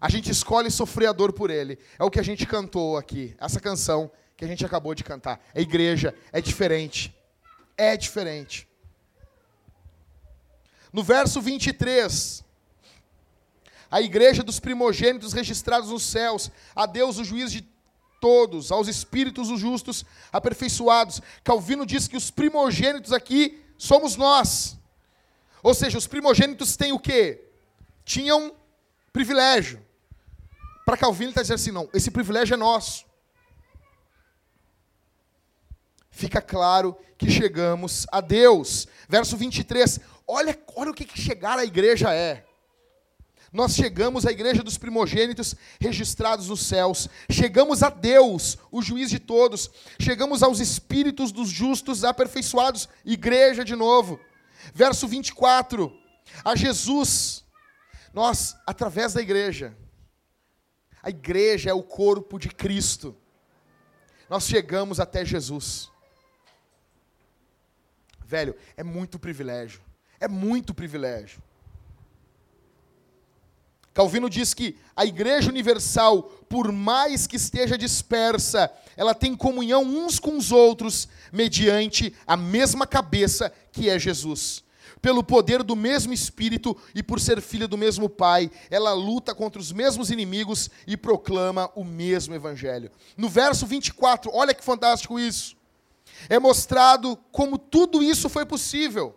A 0.00 0.10
gente 0.10 0.30
escolhe 0.30 0.70
sofrer 0.70 1.06
a 1.06 1.12
dor 1.12 1.32
por 1.32 1.50
ele. 1.50 1.78
É 1.98 2.04
o 2.04 2.10
que 2.10 2.20
a 2.20 2.22
gente 2.22 2.46
cantou 2.46 2.96
aqui, 2.96 3.34
essa 3.38 3.58
canção 3.58 4.10
que 4.36 4.44
a 4.44 4.48
gente 4.48 4.64
acabou 4.64 4.94
de 4.94 5.02
cantar. 5.02 5.40
É 5.54 5.62
igreja, 5.62 6.14
é 6.32 6.40
diferente. 6.40 7.14
É 7.76 7.96
diferente. 7.96 8.68
No 10.92 11.02
verso 11.02 11.40
23, 11.40 12.44
a 13.90 14.00
igreja 14.00 14.42
dos 14.42 14.60
primogênitos 14.60 15.32
registrados 15.32 15.90
nos 15.90 16.02
céus, 16.02 16.50
a 16.74 16.86
Deus 16.86 17.18
o 17.18 17.24
juiz 17.24 17.50
de 17.50 17.62
todos, 18.24 18.72
aos 18.72 18.88
espíritos 18.88 19.50
os 19.50 19.60
justos 19.60 20.02
aperfeiçoados. 20.32 21.20
Calvino 21.44 21.84
diz 21.84 22.08
que 22.08 22.16
os 22.16 22.30
primogênitos 22.30 23.12
aqui 23.12 23.62
somos 23.76 24.16
nós. 24.16 24.78
Ou 25.62 25.74
seja, 25.74 25.98
os 25.98 26.06
primogênitos 26.06 26.74
têm 26.74 26.90
o 26.90 26.98
quê? 26.98 27.44
Tinham 28.02 28.54
privilégio. 29.12 29.78
Para 30.86 30.96
Calvino 30.96 31.24
ele 31.24 31.32
está 31.32 31.42
dizendo 31.42 31.56
assim, 31.56 31.70
não, 31.70 31.86
esse 31.92 32.10
privilégio 32.10 32.54
é 32.54 32.56
nosso. 32.56 33.04
Fica 36.10 36.40
claro 36.40 36.96
que 37.18 37.30
chegamos 37.30 38.06
a 38.10 38.22
Deus. 38.22 38.88
Verso 39.06 39.36
23, 39.36 40.00
olha, 40.26 40.58
olha 40.74 40.92
o 40.92 40.94
que, 40.94 41.04
que 41.04 41.20
chegar 41.20 41.58
à 41.58 41.64
igreja 41.64 42.10
é. 42.14 42.42
Nós 43.54 43.76
chegamos 43.76 44.26
à 44.26 44.32
igreja 44.32 44.64
dos 44.64 44.76
primogênitos 44.76 45.54
registrados 45.78 46.48
nos 46.48 46.66
céus, 46.66 47.08
chegamos 47.30 47.84
a 47.84 47.88
Deus, 47.88 48.58
o 48.68 48.82
juiz 48.82 49.08
de 49.08 49.20
todos, 49.20 49.70
chegamos 49.96 50.42
aos 50.42 50.58
espíritos 50.58 51.30
dos 51.30 51.50
justos 51.50 52.02
aperfeiçoados, 52.02 52.88
igreja 53.04 53.64
de 53.64 53.76
novo. 53.76 54.18
Verso 54.74 55.06
24, 55.06 55.96
a 56.44 56.56
Jesus, 56.56 57.44
nós, 58.12 58.56
através 58.66 59.12
da 59.12 59.22
igreja, 59.22 59.76
a 61.00 61.10
igreja 61.10 61.70
é 61.70 61.74
o 61.74 61.82
corpo 61.84 62.40
de 62.40 62.48
Cristo, 62.48 63.16
nós 64.28 64.48
chegamos 64.48 64.98
até 64.98 65.24
Jesus. 65.24 65.92
Velho, 68.26 68.56
é 68.76 68.82
muito 68.82 69.16
privilégio, 69.16 69.80
é 70.18 70.26
muito 70.26 70.74
privilégio. 70.74 71.40
Calvino 73.94 74.28
diz 74.28 74.52
que 74.52 74.76
a 74.96 75.06
Igreja 75.06 75.48
Universal, 75.48 76.24
por 76.48 76.72
mais 76.72 77.28
que 77.28 77.36
esteja 77.36 77.78
dispersa, 77.78 78.68
ela 78.96 79.14
tem 79.14 79.36
comunhão 79.36 79.84
uns 79.84 80.18
com 80.18 80.36
os 80.36 80.50
outros, 80.50 81.08
mediante 81.32 82.12
a 82.26 82.36
mesma 82.36 82.88
cabeça 82.88 83.52
que 83.70 83.88
é 83.88 83.96
Jesus. 83.96 84.64
Pelo 85.00 85.22
poder 85.22 85.62
do 85.62 85.76
mesmo 85.76 86.12
Espírito 86.12 86.76
e 86.92 87.04
por 87.04 87.20
ser 87.20 87.40
filha 87.40 87.68
do 87.68 87.78
mesmo 87.78 88.08
Pai, 88.08 88.50
ela 88.68 88.92
luta 88.92 89.32
contra 89.32 89.60
os 89.60 89.70
mesmos 89.70 90.10
inimigos 90.10 90.68
e 90.88 90.96
proclama 90.96 91.70
o 91.76 91.84
mesmo 91.84 92.34
Evangelho. 92.34 92.90
No 93.16 93.28
verso 93.28 93.64
24, 93.64 94.28
olha 94.34 94.54
que 94.54 94.64
fantástico 94.64 95.20
isso. 95.20 95.56
É 96.28 96.38
mostrado 96.38 97.16
como 97.30 97.58
tudo 97.58 98.02
isso 98.02 98.28
foi 98.28 98.44
possível 98.44 99.14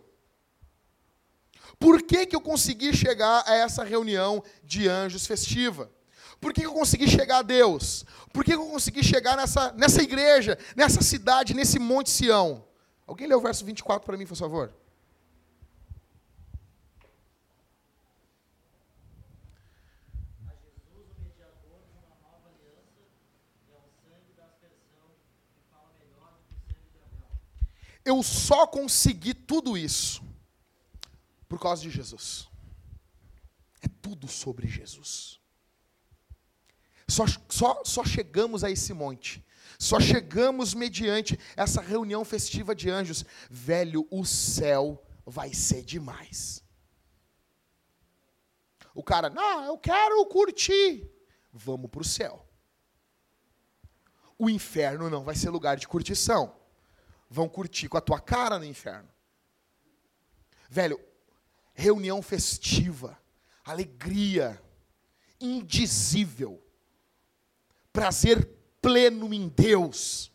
por 1.79 2.01
que, 2.01 2.25
que 2.25 2.35
eu 2.35 2.41
consegui 2.41 2.91
chegar 2.93 3.43
a 3.45 3.55
essa 3.55 3.83
reunião 3.83 4.43
de 4.63 4.87
anjos 4.87 5.27
festiva? 5.27 5.91
Por 6.41 6.53
que, 6.53 6.61
que 6.61 6.67
eu 6.67 6.73
consegui 6.73 7.07
chegar 7.07 7.39
a 7.39 7.41
Deus? 7.41 8.05
Por 8.33 8.43
que, 8.43 8.51
que 8.51 8.57
eu 8.57 8.67
consegui 8.67 9.03
chegar 9.03 9.37
nessa, 9.37 9.71
nessa 9.73 10.01
igreja, 10.01 10.57
nessa 10.75 11.01
cidade, 11.01 11.53
nesse 11.53 11.79
Monte 11.79 12.09
Sião? 12.09 12.63
Alguém 13.05 13.27
lê 13.27 13.35
o 13.35 13.41
verso 13.41 13.63
24 13.63 14.05
para 14.05 14.17
mim, 14.17 14.25
por 14.25 14.35
favor? 14.35 14.73
Eu 28.03 28.23
só 28.23 28.65
consegui 28.65 29.33
tudo 29.33 29.77
isso 29.77 30.26
Por 31.47 31.59
causa 31.59 31.81
de 31.81 31.89
Jesus. 31.89 32.47
É 33.81 33.87
tudo 34.01 34.27
sobre 34.27 34.67
Jesus. 34.67 35.39
Só, 37.07 37.25
só, 37.47 37.83
só 37.85 38.03
chegamos 38.03 38.63
a 38.63 38.71
esse 38.71 38.93
monte. 38.93 39.45
Só 39.79 39.99
chegamos 39.99 40.73
mediante 40.73 41.39
essa 41.55 41.81
reunião 41.81 42.25
festiva 42.25 42.75
de 42.75 42.89
anjos. 42.89 43.23
Velho, 43.49 44.07
o 44.09 44.25
céu 44.25 45.03
vai 45.25 45.53
ser 45.53 45.83
demais. 45.83 46.63
O 48.93 49.03
cara, 49.03 49.29
não, 49.29 49.63
eu 49.63 49.77
quero 49.77 50.25
curtir. 50.25 51.09
Vamos 51.53 51.89
para 51.89 52.01
o 52.01 52.05
céu. 52.05 52.47
O 54.37 54.49
inferno 54.49 55.09
não 55.09 55.23
vai 55.23 55.35
ser 55.35 55.49
lugar 55.49 55.77
de 55.77 55.87
curtição. 55.87 56.55
Vão 57.29 57.47
curtir 57.47 57.87
com 57.87 57.97
a 57.97 58.01
tua 58.01 58.19
cara 58.19 58.57
no 58.57 58.65
inferno. 58.65 59.09
Velho, 60.69 60.99
reunião 61.77 62.23
festiva, 62.23 63.15
alegria, 63.63 64.59
indizível, 65.39 66.59
prazer 67.93 68.43
pleno 68.81 69.31
em 69.31 69.47
Deus. 69.47 70.31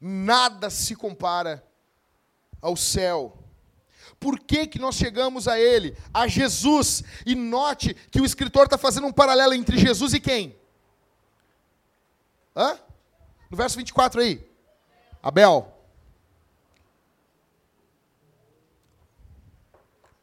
Nada 0.00 0.68
se 0.68 0.96
compara 0.96 1.64
ao 2.60 2.76
céu. 2.76 3.38
Por 4.18 4.40
que, 4.40 4.66
que 4.66 4.80
nós 4.80 4.96
chegamos 4.96 5.46
a 5.46 5.60
Ele? 5.60 5.96
A 6.12 6.26
Jesus. 6.26 7.04
E 7.24 7.36
note 7.36 7.94
que 7.94 8.20
o 8.20 8.24
escritor 8.24 8.64
está 8.64 8.76
fazendo 8.76 9.06
um 9.06 9.12
paralelo 9.12 9.54
entre 9.54 9.78
Jesus 9.78 10.12
e 10.12 10.18
quem? 10.18 10.58
Hã? 12.56 12.76
No 13.48 13.56
verso 13.56 13.76
24 13.76 14.20
aí. 14.20 14.44
Abel. 15.22 15.77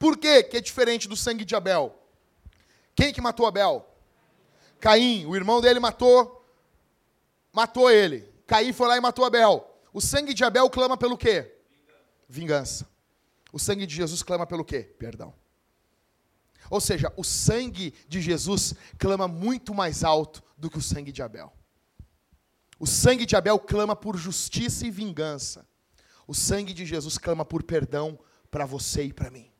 Por 0.06 0.20
que, 0.20 0.43
que 0.43 0.58
é 0.58 0.62
diferente 0.62 1.08
do 1.08 1.18
sangue 1.18 1.43
de 1.43 1.56
Abel? 1.56 1.99
Quem 2.95 3.12
que 3.12 3.20
matou 3.20 3.47
Abel? 3.47 3.84
Caim, 4.80 5.26
o 5.26 5.36
irmão 5.36 5.60
dele 5.60 5.80
matou, 5.80 6.47
matou 7.51 7.89
ele. 7.89 8.32
Caim 8.45 8.72
foi 8.72 8.88
lá 8.88 8.97
e 8.97 9.01
matou 9.01 9.26
Abel. 9.26 9.68
O 9.91 9.99
sangue 9.99 10.36
de 10.36 10.43
Abel 10.43 10.70
clama 10.70 10.95
pelo 10.95 11.18
quê? 11.18 11.58
Vingança. 12.30 12.88
O 13.51 13.58
sangue 13.58 13.88
de 13.88 13.95
Jesus 13.95 14.22
clama 14.22 14.45
pelo 14.45 14.64
quê? 14.64 14.84
Perdão. 14.84 15.34
Ou 16.70 16.80
seja, 16.80 17.12
o 17.18 17.24
sangue 17.24 17.91
de 18.08 18.22
Jesus 18.22 18.76
clama 18.99 19.28
muito 19.28 19.74
mais 19.74 20.03
alto 20.03 20.43
do 20.56 20.70
que 20.70 20.78
o 20.78 20.84
sangue 20.84 21.12
de 21.12 21.24
Abel. 21.24 21.51
O 22.78 22.86
sangue 22.86 23.26
de 23.26 23.36
Abel 23.36 23.58
clama 23.58 23.95
por 23.95 24.18
justiça 24.18 24.86
e 24.86 24.91
vingança. 24.91 25.68
O 26.28 26.36
sangue 26.36 26.76
de 26.76 26.86
Jesus 26.86 27.18
clama 27.18 27.43
por 27.43 27.64
perdão 27.64 28.20
para 28.51 28.68
você 28.68 29.06
e 29.06 29.12
para 29.12 29.32
mim. 29.32 29.55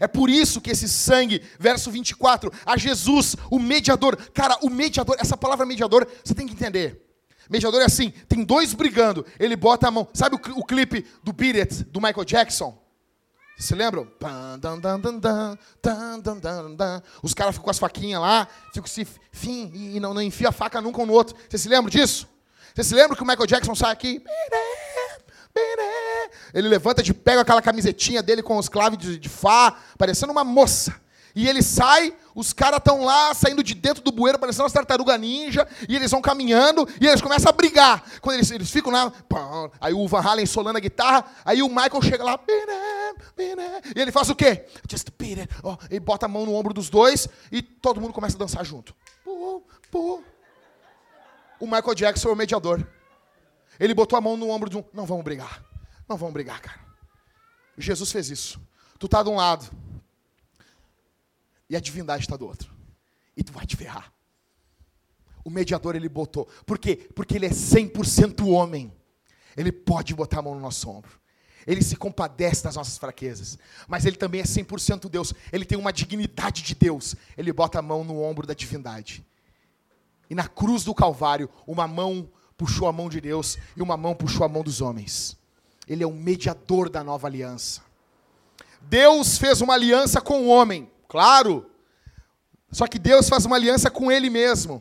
É 0.00 0.08
por 0.08 0.30
isso 0.30 0.62
que 0.62 0.70
esse 0.70 0.88
sangue, 0.88 1.42
verso 1.58 1.90
24, 1.90 2.50
a 2.64 2.76
Jesus, 2.78 3.36
o 3.50 3.58
mediador. 3.58 4.16
Cara, 4.32 4.58
o 4.62 4.70
mediador, 4.70 5.14
essa 5.20 5.36
palavra 5.36 5.66
mediador, 5.66 6.08
você 6.24 6.34
tem 6.34 6.46
que 6.46 6.54
entender. 6.54 7.06
Mediador 7.50 7.82
é 7.82 7.84
assim, 7.84 8.10
tem 8.28 8.42
dois 8.42 8.72
brigando, 8.72 9.26
ele 9.38 9.56
bota 9.56 9.88
a 9.88 9.90
mão. 9.90 10.08
Sabe 10.14 10.36
o, 10.36 10.58
o 10.58 10.64
clipe 10.64 11.04
do 11.22 11.32
Beat 11.32 11.56
It, 11.56 11.84
do 11.84 12.00
Michael 12.00 12.24
Jackson? 12.24 12.80
Vocês 13.56 13.68
se 13.68 13.74
lembram? 13.74 14.08
Os 17.22 17.34
caras 17.34 17.54
ficam 17.54 17.64
com 17.64 17.70
as 17.70 17.78
faquinhas 17.78 18.22
lá, 18.22 18.48
ficam 18.72 18.86
se 18.86 19.06
fim, 19.30 19.70
e 19.74 20.00
não, 20.00 20.14
não 20.14 20.22
enfia 20.22 20.48
a 20.48 20.52
faca 20.52 20.80
nunca 20.80 21.02
um 21.02 21.06
no 21.06 21.12
outro. 21.12 21.36
Vocês 21.46 21.60
se 21.60 21.68
lembram 21.68 21.90
disso? 21.90 22.26
Vocês 22.74 22.86
se 22.86 22.94
lembram 22.94 23.16
que 23.16 23.22
o 23.22 23.26
Michael 23.26 23.46
Jackson 23.46 23.74
sai 23.74 23.92
aqui? 23.92 24.22
Ele 26.52 26.68
levanta 26.68 27.02
de 27.02 27.14
pega 27.14 27.40
aquela 27.40 27.62
camisetinha 27.62 28.22
dele 28.22 28.42
com 28.42 28.56
os 28.56 28.68
claves 28.68 28.98
de, 28.98 29.18
de 29.18 29.28
Fá, 29.28 29.76
parecendo 29.96 30.32
uma 30.32 30.44
moça. 30.44 30.94
E 31.34 31.48
ele 31.48 31.62
sai, 31.62 32.12
os 32.34 32.52
caras 32.52 32.78
estão 32.78 33.04
lá, 33.04 33.32
saindo 33.34 33.62
de 33.62 33.74
dentro 33.74 34.02
do 34.02 34.10
bueiro, 34.10 34.38
parecendo 34.38 34.64
uma 34.64 34.70
tartaruga 34.70 35.16
ninja, 35.16 35.66
e 35.88 35.94
eles 35.94 36.10
vão 36.10 36.20
caminhando, 36.20 36.88
e 37.00 37.06
eles 37.06 37.20
começam 37.20 37.48
a 37.48 37.52
brigar. 37.52 38.02
Quando 38.20 38.36
eles, 38.36 38.50
eles 38.50 38.70
ficam 38.70 38.90
lá, 38.90 39.10
pá, 39.28 39.70
aí 39.80 39.94
o 39.94 40.08
Van 40.08 40.20
Halen 40.20 40.46
solando 40.46 40.78
a 40.78 40.80
guitarra, 40.80 41.24
aí 41.44 41.62
o 41.62 41.68
Michael 41.68 42.02
chega 42.02 42.24
lá, 42.24 42.40
e 43.94 44.00
ele 44.00 44.10
faz 44.10 44.28
o 44.28 44.34
quê? 44.34 44.66
Just 44.90 45.08
beat. 45.16 45.48
Oh, 45.62 45.76
ele 45.88 46.00
bota 46.00 46.26
a 46.26 46.28
mão 46.28 46.44
no 46.44 46.54
ombro 46.54 46.74
dos 46.74 46.90
dois, 46.90 47.28
e 47.52 47.62
todo 47.62 48.00
mundo 48.00 48.12
começa 48.12 48.36
a 48.36 48.38
dançar 48.38 48.64
junto. 48.64 48.94
O 51.60 51.66
Michael 51.66 51.94
Jackson 51.94 52.30
é 52.30 52.32
o 52.32 52.36
mediador. 52.36 52.84
Ele 53.78 53.94
botou 53.94 54.16
a 54.16 54.20
mão 54.20 54.36
no 54.36 54.48
ombro 54.48 54.68
de 54.68 54.76
um, 54.76 54.84
não 54.92 55.06
vamos 55.06 55.22
brigar. 55.22 55.69
Não 56.10 56.16
vamos 56.16 56.34
brigar, 56.34 56.60
cara. 56.60 56.80
Jesus 57.78 58.10
fez 58.10 58.30
isso. 58.30 58.60
Tu 58.98 59.08
tá 59.08 59.22
de 59.22 59.28
um 59.28 59.36
lado 59.36 59.70
e 61.68 61.76
a 61.76 61.80
divindade 61.80 62.24
está 62.24 62.36
do 62.36 62.48
outro. 62.48 62.68
E 63.36 63.44
tu 63.44 63.52
vai 63.52 63.64
te 63.64 63.76
ferrar. 63.76 64.12
O 65.44 65.48
mediador 65.48 65.94
ele 65.94 66.08
botou. 66.08 66.46
Por 66.66 66.80
quê? 66.80 67.08
Porque 67.14 67.36
ele 67.36 67.46
é 67.46 67.50
100% 67.50 68.44
homem. 68.48 68.92
Ele 69.56 69.70
pode 69.70 70.12
botar 70.12 70.40
a 70.40 70.42
mão 70.42 70.56
no 70.56 70.60
nosso 70.60 70.90
ombro. 70.90 71.12
Ele 71.64 71.80
se 71.80 71.94
compadece 71.94 72.64
das 72.64 72.74
nossas 72.74 72.98
fraquezas. 72.98 73.56
Mas 73.86 74.04
ele 74.04 74.16
também 74.16 74.40
é 74.40 74.44
100% 74.44 75.08
Deus. 75.08 75.32
Ele 75.52 75.64
tem 75.64 75.78
uma 75.78 75.92
dignidade 75.92 76.62
de 76.62 76.74
Deus. 76.74 77.14
Ele 77.38 77.52
bota 77.52 77.78
a 77.78 77.82
mão 77.82 78.02
no 78.02 78.20
ombro 78.20 78.48
da 78.48 78.52
divindade. 78.52 79.24
E 80.28 80.34
na 80.34 80.48
cruz 80.48 80.82
do 80.82 80.92
Calvário, 80.92 81.48
uma 81.68 81.86
mão 81.86 82.28
puxou 82.56 82.88
a 82.88 82.92
mão 82.92 83.08
de 83.08 83.20
Deus 83.20 83.58
e 83.76 83.80
uma 83.80 83.96
mão 83.96 84.12
puxou 84.12 84.44
a 84.44 84.48
mão 84.48 84.64
dos 84.64 84.80
homens. 84.80 85.39
Ele 85.90 86.04
é 86.04 86.06
o 86.06 86.12
mediador 86.12 86.88
da 86.88 87.02
nova 87.02 87.26
aliança. 87.26 87.82
Deus 88.80 89.36
fez 89.36 89.60
uma 89.60 89.74
aliança 89.74 90.20
com 90.20 90.42
o 90.42 90.46
homem, 90.46 90.88
claro. 91.08 91.68
Só 92.70 92.86
que 92.86 92.96
Deus 92.96 93.28
faz 93.28 93.44
uma 93.44 93.56
aliança 93.56 93.90
com 93.90 94.10
ele 94.10 94.30
mesmo. 94.30 94.80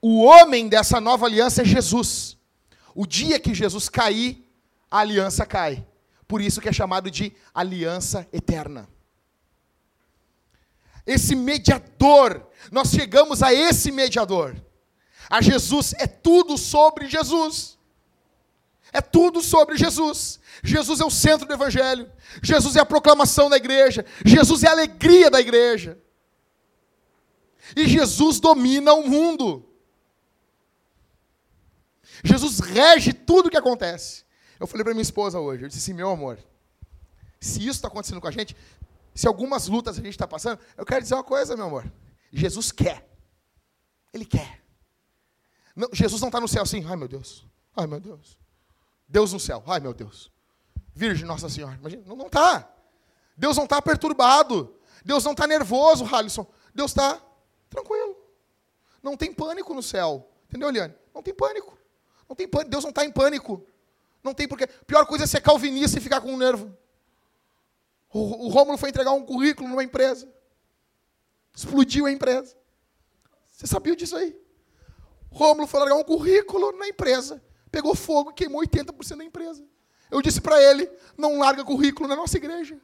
O 0.00 0.22
homem 0.22 0.70
dessa 0.70 1.02
nova 1.02 1.26
aliança 1.26 1.60
é 1.60 1.64
Jesus. 1.66 2.38
O 2.94 3.06
dia 3.06 3.38
que 3.38 3.52
Jesus 3.52 3.90
cair, 3.90 4.50
a 4.90 5.00
aliança 5.00 5.44
cai. 5.44 5.86
Por 6.26 6.40
isso 6.40 6.62
que 6.62 6.68
é 6.70 6.72
chamado 6.72 7.10
de 7.10 7.36
aliança 7.52 8.26
eterna. 8.32 8.88
Esse 11.06 11.36
mediador, 11.36 12.48
nós 12.72 12.88
chegamos 12.88 13.42
a 13.42 13.52
esse 13.52 13.92
mediador. 13.92 14.56
A 15.28 15.42
Jesus 15.42 15.92
é 15.98 16.06
tudo 16.06 16.56
sobre 16.56 17.06
Jesus. 17.06 17.76
É 18.94 19.02
tudo 19.02 19.42
sobre 19.42 19.76
Jesus. 19.76 20.38
Jesus 20.62 21.00
é 21.00 21.04
o 21.04 21.10
centro 21.10 21.48
do 21.48 21.52
Evangelho. 21.52 22.08
Jesus 22.40 22.76
é 22.76 22.80
a 22.80 22.86
proclamação 22.86 23.50
da 23.50 23.56
igreja. 23.56 24.06
Jesus 24.24 24.62
é 24.62 24.68
a 24.68 24.70
alegria 24.70 25.28
da 25.28 25.40
igreja. 25.40 25.98
E 27.74 27.88
Jesus 27.88 28.38
domina 28.38 28.92
o 28.92 29.08
mundo. 29.08 29.68
Jesus 32.22 32.60
rege 32.60 33.12
tudo 33.12 33.46
o 33.46 33.50
que 33.50 33.56
acontece. 33.56 34.24
Eu 34.60 34.66
falei 34.68 34.84
para 34.84 34.94
minha 34.94 35.02
esposa 35.02 35.40
hoje, 35.40 35.64
eu 35.64 35.68
disse 35.68 35.80
assim, 35.80 35.92
meu 35.92 36.10
amor, 36.10 36.38
se 37.40 37.58
isso 37.58 37.70
está 37.70 37.88
acontecendo 37.88 38.20
com 38.20 38.28
a 38.28 38.30
gente, 38.30 38.56
se 39.12 39.26
algumas 39.26 39.66
lutas 39.66 39.98
a 39.98 40.02
gente 40.02 40.10
está 40.10 40.28
passando, 40.28 40.60
eu 40.76 40.86
quero 40.86 41.02
dizer 41.02 41.14
uma 41.14 41.24
coisa, 41.24 41.56
meu 41.56 41.66
amor. 41.66 41.92
Jesus 42.32 42.70
quer. 42.70 43.04
Ele 44.12 44.24
quer. 44.24 44.62
Não, 45.74 45.88
Jesus 45.92 46.20
não 46.20 46.28
está 46.28 46.40
no 46.40 46.46
céu 46.46 46.62
assim, 46.62 46.84
ai 46.86 46.94
meu 46.94 47.08
Deus, 47.08 47.44
ai 47.74 47.88
meu 47.88 47.98
Deus. 47.98 48.43
Deus 49.08 49.32
no 49.32 49.40
céu. 49.40 49.62
Ai, 49.66 49.80
meu 49.80 49.92
Deus. 49.94 50.32
Virgem 50.94 51.26
Nossa 51.26 51.48
Senhora. 51.48 51.74
Imagina, 51.74 52.02
não 52.06 52.26
está. 52.26 52.70
Deus 53.36 53.56
não 53.56 53.64
está 53.64 53.82
perturbado. 53.82 54.78
Deus 55.04 55.24
não 55.24 55.32
está 55.32 55.46
nervoso, 55.46 56.04
Halisson. 56.04 56.46
Deus 56.74 56.90
está 56.90 57.20
tranquilo. 57.68 58.16
Não 59.02 59.16
tem 59.16 59.32
pânico 59.32 59.74
no 59.74 59.82
céu. 59.82 60.30
Entendeu, 60.48 60.68
Eliane? 60.68 60.94
Não 61.14 61.22
tem 61.22 61.34
pânico. 61.34 61.76
Não 62.28 62.36
tem 62.36 62.48
pânico. 62.48 62.70
Deus 62.70 62.84
não 62.84 62.90
está 62.90 63.04
em 63.04 63.10
pânico. 63.10 63.66
Não 64.22 64.32
tem 64.32 64.48
porque. 64.48 64.66
Pior 64.66 65.04
coisa 65.06 65.24
é 65.24 65.26
ser 65.26 65.40
calvinista 65.40 65.98
e 65.98 66.00
ficar 66.02 66.20
com 66.20 66.32
um 66.32 66.36
nervo. 66.36 66.74
O, 68.12 68.46
o 68.46 68.48
Rômulo 68.48 68.78
foi 68.78 68.88
entregar 68.88 69.12
um 69.12 69.24
currículo 69.24 69.68
numa 69.68 69.84
empresa. 69.84 70.32
Explodiu 71.54 72.06
a 72.06 72.12
empresa. 72.12 72.56
Você 73.50 73.66
sabia 73.66 73.94
disso 73.94 74.16
aí? 74.16 74.36
Rômulo 75.30 75.66
foi 75.66 75.80
largar 75.80 75.96
um 75.96 76.04
currículo 76.04 76.72
na 76.72 76.88
empresa 76.88 77.42
pegou 77.74 77.92
fogo 77.96 78.30
e 78.30 78.34
queimou 78.34 78.62
80% 78.62 79.16
da 79.16 79.24
empresa. 79.24 79.64
Eu 80.08 80.22
disse 80.22 80.40
para 80.40 80.62
ele: 80.62 80.88
não 81.18 81.40
larga 81.40 81.64
currículo 81.64 82.08
na 82.08 82.14
nossa 82.14 82.36
igreja. 82.36 82.78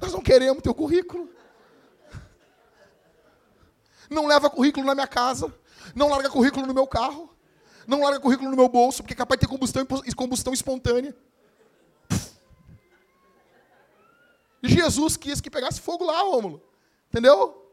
Nós 0.00 0.10
não 0.10 0.22
queremos 0.22 0.62
teu 0.62 0.74
currículo. 0.74 1.28
Não 4.08 4.26
leva 4.26 4.48
currículo 4.48 4.86
na 4.86 4.94
minha 4.94 5.06
casa. 5.06 5.52
Não 5.94 6.08
larga 6.08 6.30
currículo 6.30 6.66
no 6.66 6.72
meu 6.72 6.86
carro. 6.86 7.30
Não 7.86 8.02
larga 8.02 8.20
currículo 8.20 8.48
no 8.48 8.56
meu 8.56 8.70
bolso, 8.70 9.02
porque 9.02 9.12
é 9.12 9.16
capaz 9.16 9.38
de 9.38 9.46
ter 9.46 9.52
combustão, 9.52 9.86
combustão 10.16 10.52
espontânea. 10.54 11.14
Jesus 14.62 15.16
quis 15.16 15.40
que 15.42 15.50
pegasse 15.50 15.80
fogo 15.80 16.04
lá, 16.04 16.20
Rômulo. 16.22 16.62
Entendeu? 17.10 17.70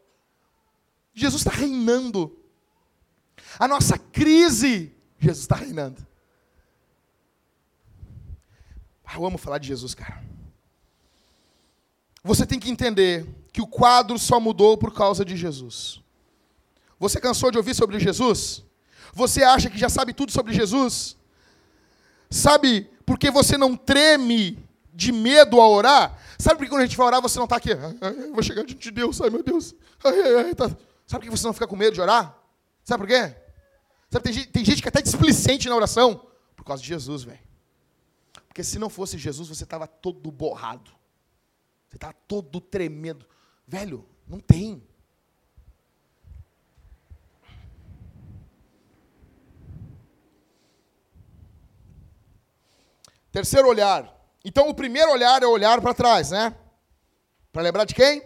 Jesus 1.13 1.41
está 1.41 1.51
reinando. 1.51 2.37
A 3.57 3.67
nossa 3.67 3.97
crise 3.97 4.93
Jesus 5.23 5.43
está 5.43 5.55
reinando. 5.55 6.05
Ah, 9.05 9.15
eu 9.15 9.25
amo 9.25 9.37
falar 9.37 9.57
de 9.57 9.67
Jesus, 9.67 9.93
cara. 9.93 10.23
você 12.23 12.45
tem 12.45 12.59
que 12.59 12.69
entender 12.69 13.27
que 13.51 13.61
o 13.61 13.67
quadro 13.67 14.17
só 14.17 14.39
mudou 14.39 14.77
por 14.77 14.93
causa 14.93 15.23
de 15.23 15.37
Jesus. 15.37 16.01
Você 16.99 17.19
cansou 17.19 17.51
de 17.51 17.57
ouvir 17.57 17.75
sobre 17.75 17.99
Jesus? 17.99 18.63
Você 19.13 19.43
acha 19.43 19.69
que 19.69 19.77
já 19.77 19.89
sabe 19.89 20.13
tudo 20.13 20.31
sobre 20.31 20.53
Jesus? 20.53 21.15
Sabe 22.29 22.89
por 23.05 23.19
que 23.19 23.29
você 23.29 23.57
não 23.57 23.77
treme 23.77 24.57
de 24.93 25.11
medo 25.11 25.61
a 25.61 25.67
orar? 25.67 26.19
Sabe 26.39 26.57
por 26.57 26.63
que 26.63 26.69
quando 26.69 26.81
a 26.81 26.85
gente 26.85 26.97
vai 26.97 27.07
orar 27.07 27.21
você 27.21 27.37
não 27.37 27.45
está 27.45 27.57
aqui? 27.57 27.69
vou 28.33 28.41
chegar 28.41 28.63
diante 28.63 28.81
de 28.81 28.91
Deus, 28.91 29.21
ai 29.21 29.29
meu 29.29 29.43
Deus. 29.43 29.75
Ai, 30.03 30.19
ai, 30.19 30.35
ai, 30.45 30.55
tá. 30.55 30.69
Sabe 31.05 31.19
por 31.19 31.21
que 31.23 31.29
você 31.29 31.45
não 31.45 31.53
fica 31.53 31.67
com 31.67 31.75
medo 31.75 31.93
de 31.93 32.01
orar? 32.01 32.35
Sabe 32.83 33.05
por 33.05 33.07
quê? 33.07 33.42
Sabe, 34.13 34.31
tem, 34.31 34.43
tem 34.43 34.63
gente 34.63 34.79
que 34.79 34.87
é 34.87 34.89
até 34.89 35.01
displicente 35.01 35.67
na 35.67 35.75
oração 35.75 36.27
por 36.55 36.63
causa 36.63 36.83
de 36.83 36.87
Jesus, 36.87 37.23
velho. 37.23 37.39
Porque 38.47 38.63
se 38.63 38.77
não 38.77 38.87
fosse 38.87 39.17
Jesus, 39.17 39.49
você 39.49 39.63
estava 39.63 39.87
todo 39.87 40.31
borrado. 40.31 40.91
Você 41.89 41.97
estava 41.97 42.13
todo 42.27 42.61
tremendo. 42.61 43.25
Velho, 43.67 44.07
não 44.27 44.39
tem. 44.39 44.87
Terceiro 53.31 53.67
olhar. 53.67 54.15
Então, 54.45 54.69
o 54.69 54.75
primeiro 54.75 55.11
olhar 55.11 55.41
é 55.41 55.47
olhar 55.47 55.81
para 55.81 55.91
trás, 55.91 56.29
né? 56.29 56.55
Para 57.51 57.63
lembrar 57.63 57.85
de 57.85 57.95
quem? 57.95 58.21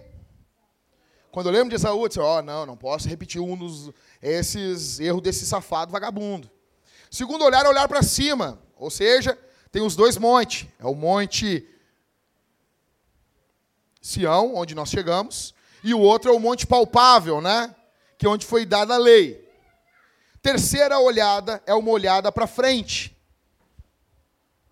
Quando 1.32 1.48
eu 1.48 1.54
lembro 1.54 1.70
de 1.70 1.76
Esaú, 1.76 2.04
eu 2.04 2.08
disse, 2.08 2.20
ó, 2.20 2.40
oh, 2.40 2.42
não, 2.42 2.66
não 2.66 2.78
posso 2.78 3.08
repetir 3.08 3.42
um 3.42 3.56
dos 3.56 3.92
esses 4.22 5.00
erros 5.00 5.22
desse 5.22 5.46
safado 5.46 5.92
vagabundo. 5.92 6.50
Segundo 7.10 7.44
olhar 7.44 7.66
é 7.66 7.70
olhar 7.70 7.88
para 7.88 8.02
cima, 8.02 8.60
ou 8.76 8.90
seja, 8.90 9.38
tem 9.72 9.82
os 9.82 9.96
dois 9.96 10.18
montes. 10.18 10.68
É 10.80 10.86
o 10.86 10.96
monte 10.96 11.68
Sião, 14.02 14.56
onde 14.56 14.74
nós 14.74 14.90
chegamos, 14.90 15.54
e 15.84 15.94
o 15.94 16.00
outro 16.00 16.32
é 16.32 16.34
o 16.34 16.40
monte 16.40 16.66
palpável, 16.66 17.42
né? 17.42 17.76
Que 18.18 18.26
é 18.26 18.30
onde 18.30 18.46
foi 18.46 18.66
dada 18.66 18.96
a 18.96 18.98
lei. 18.98 19.46
Terceira 20.42 21.00
olhada 21.00 21.62
é 21.66 21.74
uma 21.74 21.92
olhada 21.92 22.32
para 22.32 22.48
frente 22.48 23.16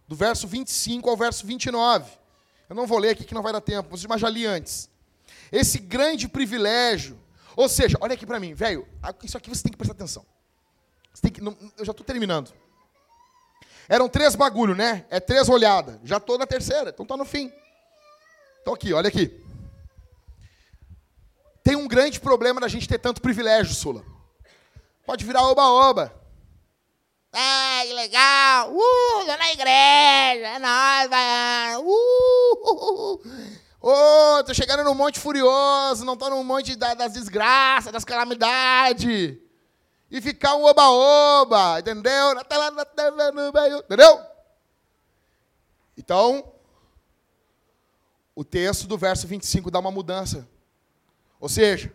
do 0.07 0.15
verso 0.15 0.47
25 0.47 1.09
ao 1.09 1.17
verso 1.17 1.45
29. 1.45 2.11
Eu 2.69 2.75
não 2.75 2.87
vou 2.87 2.97
ler 2.97 3.09
aqui 3.09 3.23
que 3.23 3.33
não 3.33 3.41
vai 3.41 3.51
dar 3.53 3.61
tempo, 3.61 3.89
mas 4.07 4.21
já 4.21 4.29
li 4.29 4.45
antes. 4.45 4.89
Esse 5.51 5.79
grande 5.79 6.27
privilégio, 6.27 7.19
ou 7.55 7.69
seja, 7.69 7.97
olha 8.01 8.13
aqui 8.13 8.25
para 8.25 8.39
mim, 8.39 8.53
velho, 8.53 8.87
isso 9.23 9.37
aqui 9.37 9.49
você 9.49 9.63
tem 9.63 9.71
que 9.71 9.77
prestar 9.77 9.93
atenção. 9.93 10.25
Que, 11.33 11.41
não, 11.41 11.57
eu 11.77 11.85
já 11.85 11.91
estou 11.91 12.05
terminando. 12.05 12.53
Eram 13.87 14.09
três 14.09 14.35
bagulho, 14.35 14.75
né? 14.75 15.05
É 15.09 15.19
três 15.19 15.47
olhadas. 15.47 15.99
Já 16.03 16.17
estou 16.17 16.37
na 16.37 16.45
terceira, 16.45 16.89
então 16.89 17.03
está 17.03 17.15
no 17.15 17.25
fim. 17.25 17.51
Então 18.61 18.73
aqui, 18.73 18.93
olha 18.93 19.07
aqui. 19.07 19.43
Tem 21.63 21.75
um 21.75 21.87
grande 21.87 22.19
problema 22.19 22.61
da 22.61 22.67
gente 22.67 22.87
ter 22.87 22.99
tanto 22.99 23.21
privilégio, 23.21 23.73
Sula. 23.73 24.03
Pode 25.05 25.25
virar 25.25 25.43
oba-oba. 25.43 26.13
Ah, 27.31 27.81
que 27.85 27.93
legal! 27.93 28.71
Uh, 28.71 29.25
tô 29.25 29.37
na 29.37 29.51
igreja, 29.51 30.47
é 30.47 30.59
nóis, 30.59 31.09
vai! 31.09 31.75
Uh, 31.77 33.21
Ô, 33.87 33.91
oh, 34.39 34.43
tô 34.43 34.51
chegando 34.51 34.83
no 34.83 34.95
Monte 34.95 35.19
Furioso, 35.19 36.03
não 36.03 36.17
tô 36.17 36.27
no 36.27 36.43
Monte 36.43 36.75
da, 36.75 36.95
das 36.95 37.13
desgraças, 37.13 37.93
das 37.93 38.03
calamidades. 38.03 39.37
E 40.09 40.19
ficar 40.19 40.55
um 40.55 40.63
oba-oba, 40.63 41.79
entendeu? 41.79 42.33
Entendeu? 43.85 44.25
Então, 45.95 46.51
o 48.33 48.43
texto 48.43 48.87
do 48.87 48.97
verso 48.97 49.27
25 49.27 49.69
dá 49.69 49.77
uma 49.77 49.91
mudança. 49.91 50.49
Ou 51.39 51.47
seja, 51.47 51.93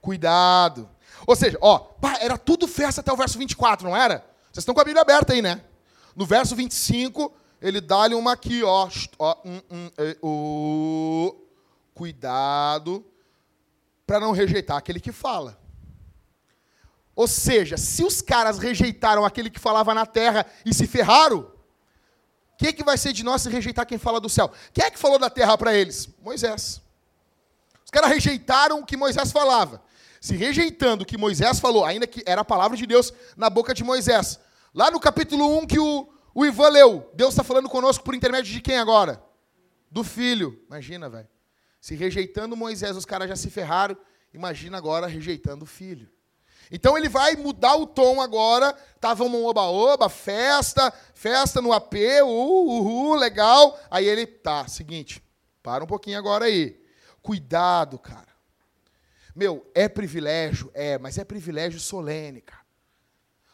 cuidado. 0.00 0.88
Ou 1.26 1.36
seja, 1.36 1.58
ó, 1.60 1.80
pá, 1.80 2.16
era 2.18 2.38
tudo 2.38 2.66
festa 2.66 3.02
até 3.02 3.12
o 3.12 3.16
verso 3.16 3.36
24, 3.36 3.86
não 3.86 3.94
era? 3.94 4.24
Vocês 4.50 4.62
estão 4.62 4.74
com 4.74 4.80
a 4.80 4.84
Bíblia 4.84 5.02
aberta 5.02 5.34
aí, 5.34 5.42
né? 5.42 5.62
No 6.16 6.24
verso 6.24 6.56
25, 6.56 7.30
ele 7.60 7.80
dá-lhe 7.80 8.14
uma 8.14 8.32
aqui, 8.32 8.62
ó. 8.62 8.88
ó 9.18 9.36
um, 9.44 9.60
um, 9.70 9.90
é, 9.98 10.16
cuidado 11.94 13.04
para 14.06 14.20
não 14.20 14.32
rejeitar 14.32 14.76
aquele 14.76 15.00
que 15.00 15.12
fala. 15.12 15.58
Ou 17.14 17.28
seja, 17.28 17.76
se 17.76 18.02
os 18.02 18.22
caras 18.22 18.58
rejeitaram 18.58 19.24
aquele 19.24 19.50
que 19.50 19.58
falava 19.58 19.92
na 19.92 20.06
terra 20.06 20.46
e 20.64 20.72
se 20.72 20.86
ferraram, 20.86 21.40
o 21.40 22.56
que, 22.56 22.72
que 22.72 22.84
vai 22.84 22.96
ser 22.96 23.12
de 23.12 23.22
nós 23.22 23.42
se 23.42 23.50
rejeitar 23.50 23.86
quem 23.86 23.98
fala 23.98 24.20
do 24.20 24.28
céu? 24.28 24.50
Quem 24.72 24.84
é 24.84 24.90
que 24.90 24.98
falou 24.98 25.18
da 25.18 25.28
terra 25.28 25.56
para 25.58 25.74
eles? 25.74 26.08
Moisés. 26.22 26.80
Os 27.84 27.90
caras 27.90 28.10
rejeitaram 28.10 28.80
o 28.80 28.86
que 28.86 28.96
Moisés 28.96 29.32
falava 29.32 29.82
se 30.20 30.36
rejeitando 30.36 31.02
o 31.02 31.06
que 31.06 31.16
Moisés 31.16 31.58
falou, 31.58 31.84
ainda 31.84 32.06
que 32.06 32.22
era 32.26 32.42
a 32.42 32.44
palavra 32.44 32.76
de 32.76 32.86
Deus 32.86 33.12
na 33.36 33.48
boca 33.48 33.72
de 33.72 33.82
Moisés. 33.82 34.38
Lá 34.74 34.90
no 34.90 35.00
capítulo 35.00 35.58
1 35.60 35.66
que 35.66 35.78
o, 35.78 36.06
o 36.34 36.44
Ivan 36.44 36.68
leu, 36.68 37.10
Deus 37.14 37.30
está 37.30 37.42
falando 37.42 37.68
conosco 37.68 38.04
por 38.04 38.14
intermédio 38.14 38.52
de 38.52 38.60
quem 38.60 38.78
agora? 38.78 39.22
Do 39.90 40.04
filho. 40.04 40.62
Imagina, 40.66 41.08
velho. 41.08 41.28
Se 41.80 41.94
rejeitando 41.94 42.56
Moisés, 42.56 42.96
os 42.96 43.04
caras 43.04 43.28
já 43.28 43.36
se 43.36 43.50
ferraram. 43.50 43.96
Imagina 44.32 44.78
agora 44.78 45.06
rejeitando 45.06 45.62
o 45.62 45.66
filho. 45.66 46.08
Então 46.70 46.96
ele 46.96 47.08
vai 47.08 47.34
mudar 47.34 47.74
o 47.74 47.86
tom 47.86 48.20
agora. 48.20 48.72
Tava 49.00 49.24
um 49.24 49.44
oba-oba, 49.44 50.08
festa, 50.08 50.92
festa 51.14 51.60
no 51.60 51.72
AP, 51.72 51.94
uhul, 52.22 52.80
uhul, 52.80 53.14
legal. 53.16 53.78
Aí 53.90 54.06
ele, 54.06 54.26
tá, 54.26 54.68
seguinte, 54.68 55.22
para 55.62 55.82
um 55.82 55.86
pouquinho 55.86 56.18
agora 56.18 56.44
aí. 56.44 56.80
Cuidado, 57.20 57.98
cara. 57.98 58.30
Meu, 59.34 59.68
é 59.74 59.88
privilégio? 59.88 60.70
É, 60.74 60.98
mas 60.98 61.18
é 61.18 61.24
privilégio 61.24 61.80
solene, 61.80 62.40
cara. 62.40 62.59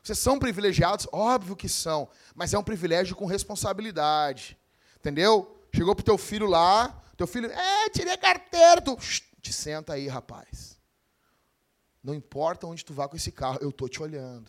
Vocês 0.06 0.20
são 0.20 0.38
privilegiados? 0.38 1.08
Óbvio 1.10 1.56
que 1.56 1.68
são, 1.68 2.08
mas 2.32 2.54
é 2.54 2.58
um 2.58 2.62
privilégio 2.62 3.16
com 3.16 3.26
responsabilidade. 3.26 4.56
Entendeu? 4.98 5.60
Chegou 5.74 5.96
pro 5.96 6.04
teu 6.04 6.16
filho 6.16 6.46
lá, 6.46 7.02
teu 7.16 7.26
filho, 7.26 7.50
é, 7.50 7.90
tirei 7.90 8.16
carteira, 8.16 8.80
tu, 8.80 8.96
te 9.40 9.52
senta 9.52 9.94
aí, 9.94 10.06
rapaz. 10.06 10.78
Não 12.04 12.14
importa 12.14 12.68
onde 12.68 12.84
tu 12.84 12.94
vá 12.94 13.08
com 13.08 13.16
esse 13.16 13.32
carro, 13.32 13.58
eu 13.60 13.72
tô 13.72 13.88
te 13.88 14.00
olhando. 14.00 14.48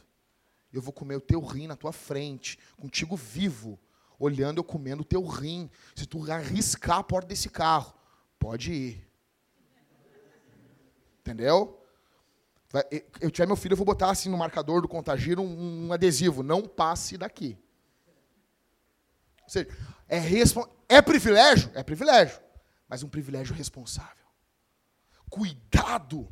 Eu 0.72 0.80
vou 0.80 0.94
comer 0.94 1.16
o 1.16 1.22
teu 1.22 1.44
rim 1.44 1.66
na 1.66 1.76
tua 1.76 1.92
frente, 1.92 2.60
contigo 2.80 3.16
vivo, 3.16 3.80
olhando 4.20 4.60
eu 4.60 4.64
comendo 4.64 5.02
o 5.02 5.06
teu 5.06 5.26
rim. 5.26 5.72
Se 5.96 6.06
tu 6.06 6.32
arriscar 6.32 7.00
a 7.00 7.04
porta 7.04 7.30
desse 7.30 7.50
carro, 7.50 7.96
pode 8.38 8.72
ir. 8.72 9.08
Entendeu? 11.22 11.84
Eu 13.22 13.32
tiver 13.32 13.48
meu 13.48 13.56
filho, 13.56 13.74
eu 13.74 13.78
vou 13.78 13.86
botar 13.86 14.10
assim 14.10 14.30
no 14.30 14.38
marcador 14.38 14.82
do 14.82 14.88
contagiro 14.88 15.42
um, 15.42 15.88
um 15.88 15.94
adesivo. 15.94 16.44
Não 16.44 16.64
passe 16.64 17.18
daqui. 17.18 17.58
Ou 19.44 19.50
seja, 19.50 19.68
é, 20.10 20.20
é 20.90 21.02
privilégio? 21.02 21.72
É 21.74 21.84
privilégio. 21.84 22.40
Mas 22.90 23.04
um 23.04 23.10
privilégio 23.10 23.56
responsável. 23.56 24.26
Cuidado 25.30 26.28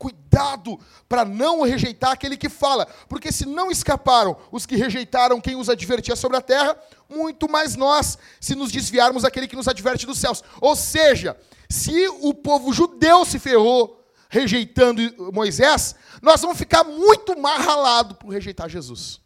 cuidado 0.00 0.80
para 1.06 1.26
não 1.26 1.60
rejeitar 1.60 2.12
aquele 2.12 2.34
que 2.34 2.48
fala, 2.48 2.86
porque 3.06 3.30
se 3.30 3.44
não 3.44 3.70
escaparam 3.70 4.34
os 4.50 4.64
que 4.64 4.74
rejeitaram 4.74 5.38
quem 5.42 5.56
os 5.56 5.68
advertia 5.68 6.16
sobre 6.16 6.38
a 6.38 6.40
terra, 6.40 6.74
muito 7.06 7.46
mais 7.46 7.76
nós, 7.76 8.16
se 8.40 8.54
nos 8.54 8.72
desviarmos 8.72 9.24
daquele 9.24 9.46
que 9.46 9.54
nos 9.54 9.68
adverte 9.68 10.06
dos 10.06 10.16
céus. 10.18 10.42
Ou 10.58 10.74
seja, 10.74 11.36
se 11.68 12.08
o 12.22 12.32
povo 12.32 12.72
judeu 12.72 13.26
se 13.26 13.38
ferrou 13.38 13.99
rejeitando 14.30 15.02
Moisés, 15.32 15.96
nós 16.22 16.40
vamos 16.40 16.56
ficar 16.56 16.84
muito 16.84 17.38
mais 17.38 17.62
ralados 17.64 18.16
por 18.16 18.32
rejeitar 18.32 18.70
Jesus. 18.70 19.20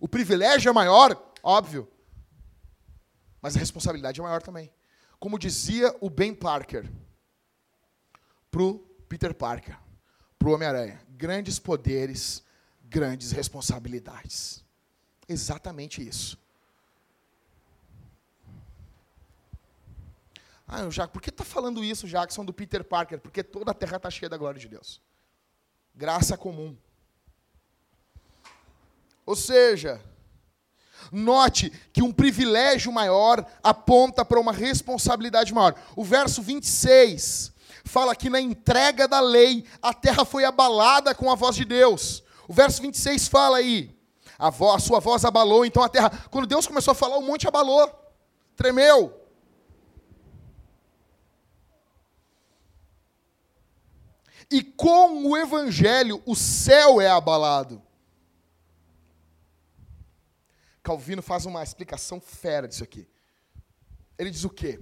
O 0.00 0.08
privilégio 0.08 0.68
é 0.68 0.72
maior, 0.72 1.16
óbvio, 1.42 1.88
mas 3.40 3.56
a 3.56 3.60
responsabilidade 3.60 4.20
é 4.20 4.22
maior 4.22 4.42
também. 4.42 4.72
Como 5.20 5.38
dizia 5.38 5.96
o 6.00 6.10
Ben 6.10 6.34
Parker 6.34 6.90
para 8.50 8.62
o 8.62 8.80
Peter 9.08 9.32
Parker, 9.32 9.78
para 10.36 10.48
o 10.48 10.52
Homem-Aranha: 10.52 11.00
grandes 11.10 11.60
poderes, 11.60 12.42
grandes 12.82 13.30
responsabilidades. 13.30 14.64
Exatamente 15.28 16.06
isso. 16.06 16.36
Ah, 20.74 20.88
Jackson, 20.88 21.12
por 21.12 21.20
que 21.20 21.28
está 21.28 21.44
falando 21.44 21.84
isso, 21.84 22.08
Jackson, 22.08 22.46
do 22.46 22.52
Peter 22.52 22.82
Parker? 22.82 23.20
Porque 23.20 23.42
toda 23.42 23.72
a 23.72 23.74
terra 23.74 23.98
está 23.98 24.08
cheia 24.08 24.30
da 24.30 24.38
glória 24.38 24.58
de 24.58 24.66
Deus. 24.66 25.02
Graça 25.94 26.34
comum. 26.34 26.74
Ou 29.26 29.36
seja, 29.36 30.00
note 31.12 31.68
que 31.92 32.02
um 32.02 32.10
privilégio 32.10 32.90
maior 32.90 33.44
aponta 33.62 34.24
para 34.24 34.40
uma 34.40 34.50
responsabilidade 34.50 35.52
maior. 35.52 35.74
O 35.94 36.02
verso 36.02 36.40
26 36.40 37.52
fala 37.84 38.16
que 38.16 38.30
na 38.30 38.40
entrega 38.40 39.06
da 39.06 39.20
lei 39.20 39.66
a 39.82 39.92
terra 39.92 40.24
foi 40.24 40.42
abalada 40.46 41.14
com 41.14 41.30
a 41.30 41.34
voz 41.34 41.54
de 41.54 41.66
Deus. 41.66 42.24
O 42.48 42.54
verso 42.54 42.80
26 42.80 43.28
fala 43.28 43.58
aí, 43.58 43.94
a, 44.38 44.48
voz, 44.48 44.76
a 44.82 44.86
sua 44.86 45.00
voz 45.00 45.22
abalou, 45.26 45.66
então 45.66 45.82
a 45.82 45.88
terra. 45.90 46.10
Quando 46.30 46.46
Deus 46.46 46.66
começou 46.66 46.92
a 46.92 46.94
falar, 46.94 47.18
o 47.18 47.22
monte 47.22 47.46
abalou, 47.46 47.90
tremeu. 48.56 49.21
E 54.50 54.62
com 54.62 55.28
o 55.28 55.36
evangelho 55.36 56.22
o 56.26 56.34
céu 56.34 57.00
é 57.00 57.08
abalado. 57.08 57.82
Calvino 60.82 61.22
faz 61.22 61.46
uma 61.46 61.62
explicação 61.62 62.20
fera 62.20 62.66
disso 62.66 62.82
aqui. 62.82 63.06
Ele 64.18 64.30
diz 64.30 64.44
o 64.44 64.50
quê? 64.50 64.80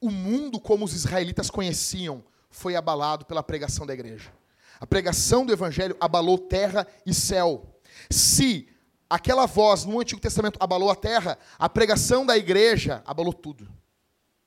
O 0.00 0.10
mundo 0.10 0.58
como 0.58 0.84
os 0.84 0.94
israelitas 0.94 1.50
conheciam 1.50 2.24
foi 2.50 2.76
abalado 2.76 3.24
pela 3.26 3.42
pregação 3.42 3.86
da 3.86 3.92
igreja. 3.92 4.32
A 4.80 4.86
pregação 4.86 5.44
do 5.44 5.52
evangelho 5.52 5.96
abalou 6.00 6.38
terra 6.38 6.86
e 7.06 7.14
céu. 7.14 7.80
Se 8.10 8.68
aquela 9.08 9.46
voz 9.46 9.84
no 9.84 10.00
Antigo 10.00 10.20
Testamento 10.20 10.58
abalou 10.60 10.90
a 10.90 10.96
terra, 10.96 11.38
a 11.58 11.68
pregação 11.68 12.26
da 12.26 12.36
igreja 12.36 13.02
abalou 13.06 13.32
tudo. 13.32 13.68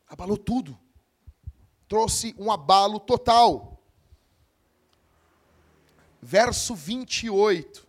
Abalou 0.07 0.37
tudo. 0.37 0.77
Trouxe 1.87 2.35
um 2.37 2.51
abalo 2.51 2.99
total. 2.99 3.76
Verso 6.21 6.75
28. 6.75 7.87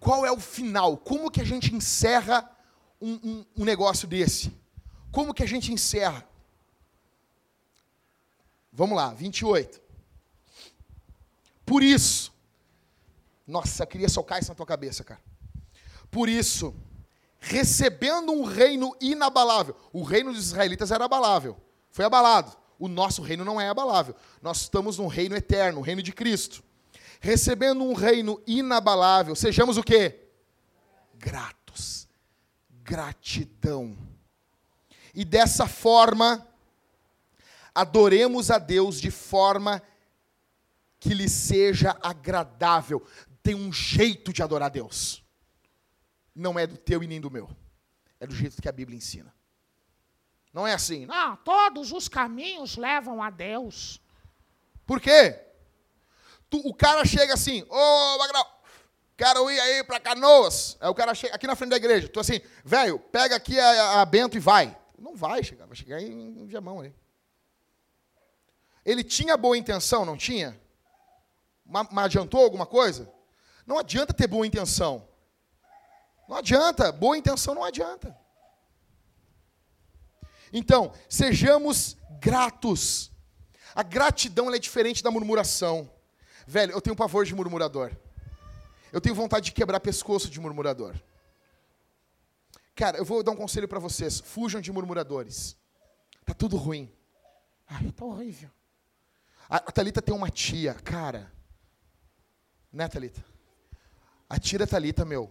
Qual 0.00 0.26
é 0.26 0.32
o 0.32 0.40
final? 0.40 0.96
Como 0.96 1.30
que 1.30 1.40
a 1.40 1.44
gente 1.44 1.74
encerra 1.74 2.50
um, 3.00 3.12
um, 3.12 3.46
um 3.58 3.64
negócio 3.64 4.08
desse? 4.08 4.52
Como 5.12 5.32
que 5.32 5.42
a 5.42 5.46
gente 5.46 5.72
encerra? 5.72 6.26
Vamos 8.72 8.96
lá, 8.96 9.12
28. 9.12 9.80
Por 11.64 11.82
isso, 11.82 12.32
nossa, 13.46 13.86
queria 13.86 14.08
socar 14.08 14.38
isso 14.40 14.50
na 14.50 14.54
tua 14.54 14.66
cabeça, 14.66 15.04
cara. 15.04 15.20
Por 16.10 16.28
isso, 16.28 16.74
recebendo 17.38 18.32
um 18.32 18.44
reino 18.44 18.96
inabalável, 19.00 19.76
o 19.92 20.02
reino 20.02 20.32
dos 20.32 20.46
israelitas 20.46 20.90
era 20.90 21.04
abalável, 21.04 21.56
foi 21.90 22.04
abalado. 22.04 22.56
O 22.82 22.88
nosso 22.88 23.22
reino 23.22 23.44
não 23.44 23.60
é 23.60 23.68
abalável. 23.68 24.14
Nós 24.40 24.62
estamos 24.62 24.98
num 24.98 25.06
reino 25.06 25.36
eterno, 25.36 25.78
o 25.80 25.82
reino 25.82 26.02
de 26.02 26.12
Cristo 26.12 26.64
recebendo 27.22 27.84
um 27.84 27.94
reino 27.94 28.42
inabalável, 28.48 29.36
sejamos 29.36 29.78
o 29.78 29.82
quê? 29.82 30.26
Gratos. 31.14 32.08
Gratidão. 32.82 33.96
E 35.14 35.24
dessa 35.24 35.68
forma, 35.68 36.44
adoremos 37.72 38.50
a 38.50 38.58
Deus 38.58 39.00
de 39.00 39.12
forma 39.12 39.80
que 40.98 41.14
lhe 41.14 41.28
seja 41.28 41.96
agradável. 42.02 43.06
Tem 43.40 43.54
um 43.54 43.72
jeito 43.72 44.32
de 44.32 44.42
adorar 44.42 44.66
a 44.66 44.72
Deus. 44.72 45.24
Não 46.34 46.58
é 46.58 46.66
do 46.66 46.76
teu 46.76 47.04
e 47.04 47.06
nem 47.06 47.20
do 47.20 47.30
meu. 47.30 47.48
É 48.18 48.26
do 48.26 48.34
jeito 48.34 48.60
que 48.60 48.68
a 48.68 48.72
Bíblia 48.72 48.98
ensina. 48.98 49.32
Não 50.52 50.66
é 50.66 50.74
assim. 50.74 51.06
Não, 51.06 51.36
todos 51.36 51.92
os 51.92 52.08
caminhos 52.08 52.76
levam 52.76 53.22
a 53.22 53.30
Deus. 53.30 54.00
Por 54.86 55.00
quê? 55.00 55.40
Tu, 56.50 56.58
o 56.58 56.74
cara 56.74 57.04
chega 57.04 57.32
assim, 57.32 57.62
ô 57.62 57.74
oh, 57.74 58.18
Magrão, 58.18 58.44
quero 59.16 59.50
ir 59.50 59.58
aí 59.58 59.84
para 59.84 59.98
Canoas. 59.98 60.76
Aí 60.78 60.88
o 60.88 60.94
cara 60.94 61.14
chega 61.14 61.34
aqui 61.34 61.46
na 61.46 61.56
frente 61.56 61.70
da 61.70 61.76
igreja. 61.76 62.08
Tu 62.08 62.20
assim, 62.20 62.40
velho, 62.62 62.98
pega 62.98 63.36
aqui 63.36 63.58
a, 63.58 64.02
a, 64.02 64.04
Bento 64.04 64.36
e 64.36 64.40
vai. 64.40 64.76
Não 64.98 65.16
vai 65.16 65.42
chegar, 65.42 65.66
vai 65.66 65.76
chegar 65.76 66.00
em, 66.02 66.42
em 66.42 66.46
Viamão 66.46 66.80
aí. 66.80 66.94
Ele 68.84 69.02
tinha 69.02 69.36
boa 69.36 69.56
intenção, 69.56 70.04
não 70.04 70.16
tinha? 70.16 70.60
Mas, 71.64 71.86
mas 71.90 72.04
adiantou 72.04 72.42
alguma 72.42 72.66
coisa? 72.66 73.10
Não 73.66 73.78
adianta 73.78 74.12
ter 74.12 74.26
boa 74.26 74.46
intenção. 74.46 75.08
Não 76.28 76.36
adianta, 76.36 76.92
boa 76.92 77.16
intenção 77.16 77.54
não 77.54 77.64
adianta. 77.64 78.16
Então, 80.52 80.92
sejamos 81.08 81.96
gratos. 82.20 83.10
A 83.74 83.82
gratidão 83.82 84.52
é 84.52 84.58
diferente 84.58 85.02
da 85.02 85.10
murmuração. 85.10 85.90
Velho, 86.46 86.72
eu 86.72 86.80
tenho 86.80 86.94
pavor 86.94 87.24
de 87.24 87.34
murmurador. 87.34 87.90
Eu 88.92 89.00
tenho 89.00 89.14
vontade 89.14 89.46
de 89.46 89.52
quebrar 89.52 89.80
pescoço 89.80 90.28
de 90.28 90.38
murmurador. 90.38 90.94
Cara, 92.74 92.98
eu 92.98 93.04
vou 93.04 93.22
dar 93.22 93.32
um 93.32 93.36
conselho 93.36 93.66
para 93.66 93.78
vocês. 93.78 94.20
Fujam 94.20 94.60
de 94.60 94.70
murmuradores. 94.70 95.56
Tá 96.24 96.34
tudo 96.34 96.56
ruim. 96.56 96.92
Ai, 97.66 97.90
tá 97.92 98.04
horrível. 98.04 98.50
A, 99.48 99.60
Thalita 99.60 100.02
tem 100.02 100.14
uma 100.14 100.30
tia, 100.30 100.74
cara. 100.74 101.32
Né, 102.72 102.88
Thalita? 102.88 103.24
A 104.28 104.38
tia 104.38 104.66
Thalita, 104.66 105.04
meu. 105.04 105.30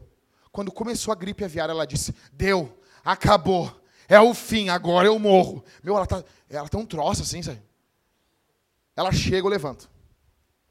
Quando 0.52 0.72
começou 0.72 1.12
a 1.12 1.16
gripe 1.16 1.44
aviária, 1.44 1.72
ela 1.72 1.86
disse: 1.86 2.16
Deu, 2.34 2.78
acabou. 3.04 3.81
É 4.12 4.20
o 4.20 4.34
fim, 4.34 4.68
agora 4.68 5.08
eu 5.08 5.18
morro. 5.18 5.64
Meu, 5.82 5.96
ela 5.96 6.06
tá, 6.06 6.22
ela 6.50 6.68
tem 6.68 6.78
um 6.78 6.86
troço 6.86 7.22
assim, 7.22 7.42
sabe? 7.42 7.62
Ela 8.94 9.10
chega, 9.14 9.38
eu 9.38 9.48
levanto. 9.48 9.90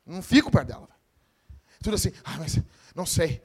Não 0.05 0.21
fico 0.21 0.51
perto 0.51 0.67
dela. 0.67 0.89
Tudo 1.83 1.95
assim, 1.95 2.13
ah, 2.23 2.37
mas 2.37 2.61
não 2.95 3.07
sei. 3.07 3.43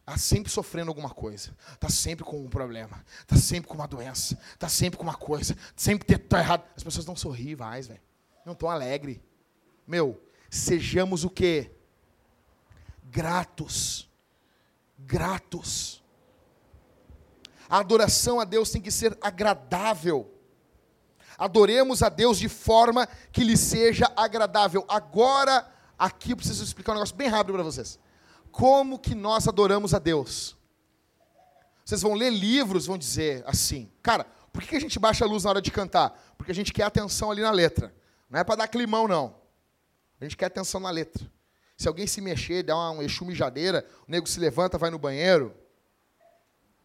Está 0.00 0.18
sempre 0.18 0.52
sofrendo 0.52 0.90
alguma 0.90 1.08
coisa. 1.08 1.56
Está 1.72 1.88
sempre 1.88 2.26
com 2.26 2.44
um 2.44 2.50
problema. 2.50 3.02
Está 3.22 3.36
sempre 3.36 3.70
com 3.70 3.74
uma 3.74 3.88
doença. 3.88 4.38
Está 4.52 4.68
sempre 4.68 4.98
com 4.98 5.02
uma 5.02 5.16
coisa. 5.16 5.56
Sempre 5.74 6.14
está 6.14 6.40
errado. 6.40 6.62
As 6.76 6.84
pessoas 6.84 7.06
não 7.06 7.16
sorriem 7.16 7.56
mais, 7.56 7.86
velho. 7.86 8.02
Não 8.44 8.52
estão 8.52 8.68
alegres. 8.68 9.18
Meu, 9.86 10.22
sejamos 10.50 11.24
o 11.24 11.30
quê? 11.30 11.70
Gratos. 13.04 14.10
Gratos. 14.98 16.02
A 17.68 17.78
adoração 17.78 18.40
a 18.40 18.44
Deus 18.44 18.70
tem 18.70 18.80
que 18.80 18.90
ser 18.90 19.16
agradável. 19.20 20.34
Adoremos 21.36 22.02
a 22.02 22.08
Deus 22.08 22.38
de 22.38 22.48
forma 22.48 23.06
que 23.30 23.44
lhe 23.44 23.56
seja 23.56 24.10
agradável. 24.16 24.84
Agora, 24.88 25.70
Aqui 25.98 26.30
eu 26.30 26.36
preciso 26.36 26.62
explicar 26.62 26.92
um 26.92 26.94
negócio 26.94 27.16
bem 27.16 27.26
rápido 27.26 27.54
para 27.54 27.64
vocês. 27.64 27.98
Como 28.52 28.98
que 28.98 29.16
nós 29.16 29.48
adoramos 29.48 29.92
a 29.92 29.98
Deus? 29.98 30.56
Vocês 31.84 32.02
vão 32.02 32.14
ler 32.14 32.30
livros, 32.30 32.86
vão 32.86 32.96
dizer 32.96 33.42
assim, 33.46 33.90
cara, 34.00 34.24
por 34.52 34.62
que 34.62 34.76
a 34.76 34.80
gente 34.80 34.98
baixa 34.98 35.24
a 35.24 35.28
luz 35.28 35.42
na 35.42 35.50
hora 35.50 35.62
de 35.62 35.72
cantar? 35.72 36.10
Porque 36.36 36.52
a 36.52 36.54
gente 36.54 36.72
quer 36.72 36.84
atenção 36.84 37.32
ali 37.32 37.42
na 37.42 37.50
letra. 37.50 37.92
Não 38.30 38.38
é 38.38 38.44
para 38.44 38.56
dar 38.56 38.68
climão, 38.68 39.08
não. 39.08 39.34
A 40.20 40.24
gente 40.24 40.36
quer 40.36 40.46
atenção 40.46 40.80
na 40.80 40.90
letra. 40.90 41.28
Se 41.76 41.88
alguém 41.88 42.06
se 42.06 42.20
mexer, 42.20 42.62
der 42.62 42.74
uma 42.74 42.94
mijadeira, 43.22 43.84
o 44.06 44.10
nego 44.10 44.28
se 44.28 44.38
levanta, 44.38 44.78
vai 44.78 44.90
no 44.90 44.98
banheiro. 44.98 45.54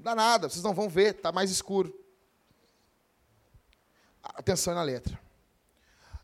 Não 0.03 0.11
dá 0.11 0.15
nada, 0.15 0.49
vocês 0.49 0.61
não 0.61 0.73
vão 0.73 0.89
ver, 0.89 1.15
está 1.15 1.31
mais 1.31 1.49
escuro. 1.49 1.97
Atenção 4.21 4.75
na 4.75 4.83
letra. 4.83 5.17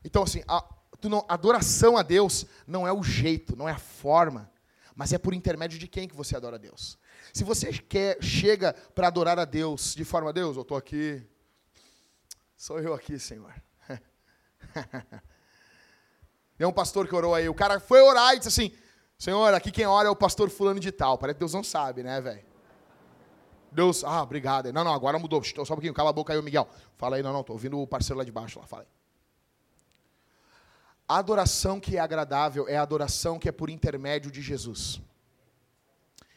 Então, 0.03 0.23
assim, 0.23 0.43
a, 0.49 0.67
não, 1.03 1.25
adoração 1.29 1.95
a 1.95 2.01
Deus 2.01 2.45
não 2.67 2.85
é 2.85 2.91
o 2.91 3.01
jeito, 3.01 3.55
não 3.55 3.69
é 3.69 3.71
a 3.71 3.79
forma, 3.79 4.51
mas 4.93 5.13
é 5.13 5.17
por 5.17 5.33
intermédio 5.33 5.79
de 5.79 5.87
quem 5.87 6.09
que 6.09 6.15
você 6.15 6.35
adora 6.35 6.57
a 6.57 6.59
Deus. 6.59 6.99
Se 7.33 7.45
você 7.45 7.71
quer, 7.71 8.21
chega 8.21 8.73
para 8.73 9.07
adorar 9.07 9.39
a 9.39 9.45
Deus 9.45 9.95
de 9.95 10.03
forma, 10.03 10.33
Deus, 10.33 10.57
eu 10.57 10.63
estou 10.63 10.75
aqui, 10.75 11.25
sou 12.57 12.81
eu 12.81 12.93
aqui, 12.93 13.17
Senhor. 13.17 13.53
Tem 16.57 16.67
um 16.67 16.73
pastor 16.73 17.07
que 17.07 17.15
orou 17.15 17.33
aí, 17.33 17.47
o 17.47 17.55
cara 17.55 17.79
foi 17.79 18.01
orar 18.01 18.35
e 18.35 18.39
disse 18.39 18.49
assim, 18.49 18.77
Senhor, 19.17 19.53
aqui 19.53 19.71
quem 19.71 19.85
ora 19.85 20.09
é 20.09 20.11
o 20.11 20.17
pastor 20.17 20.49
fulano 20.49 20.81
de 20.81 20.91
tal. 20.91 21.17
Parece 21.17 21.35
que 21.35 21.39
Deus 21.39 21.53
não 21.53 21.63
sabe, 21.63 22.03
né, 22.03 22.19
velho? 22.19 22.48
Deus, 23.71 24.03
ah, 24.03 24.23
obrigado. 24.23 24.71
Não, 24.73 24.83
não, 24.83 24.93
agora 24.93 25.17
mudou. 25.19 25.43
Só 25.43 25.61
um 25.61 25.65
pouquinho, 25.65 25.93
cala 25.93 26.09
a 26.09 26.13
boca 26.13 26.33
aí, 26.33 26.41
Miguel. 26.41 26.67
Fala 26.97 27.15
aí, 27.15 27.23
não, 27.23 27.33
não, 27.33 27.43
tô 27.43 27.53
ouvindo 27.53 27.79
o 27.79 27.87
parceiro 27.87 28.17
lá 28.17 28.23
de 28.23 28.31
baixo 28.31 28.59
lá, 28.59 28.65
fala 28.65 28.83
aí. 28.83 28.87
A 31.07 31.17
adoração 31.17 31.79
que 31.79 31.97
é 31.97 31.99
agradável 31.99 32.67
é 32.67 32.77
a 32.77 32.83
adoração 32.83 33.39
que 33.39 33.49
é 33.49 33.51
por 33.51 33.69
intermédio 33.69 34.29
de 34.29 34.41
Jesus. 34.41 35.01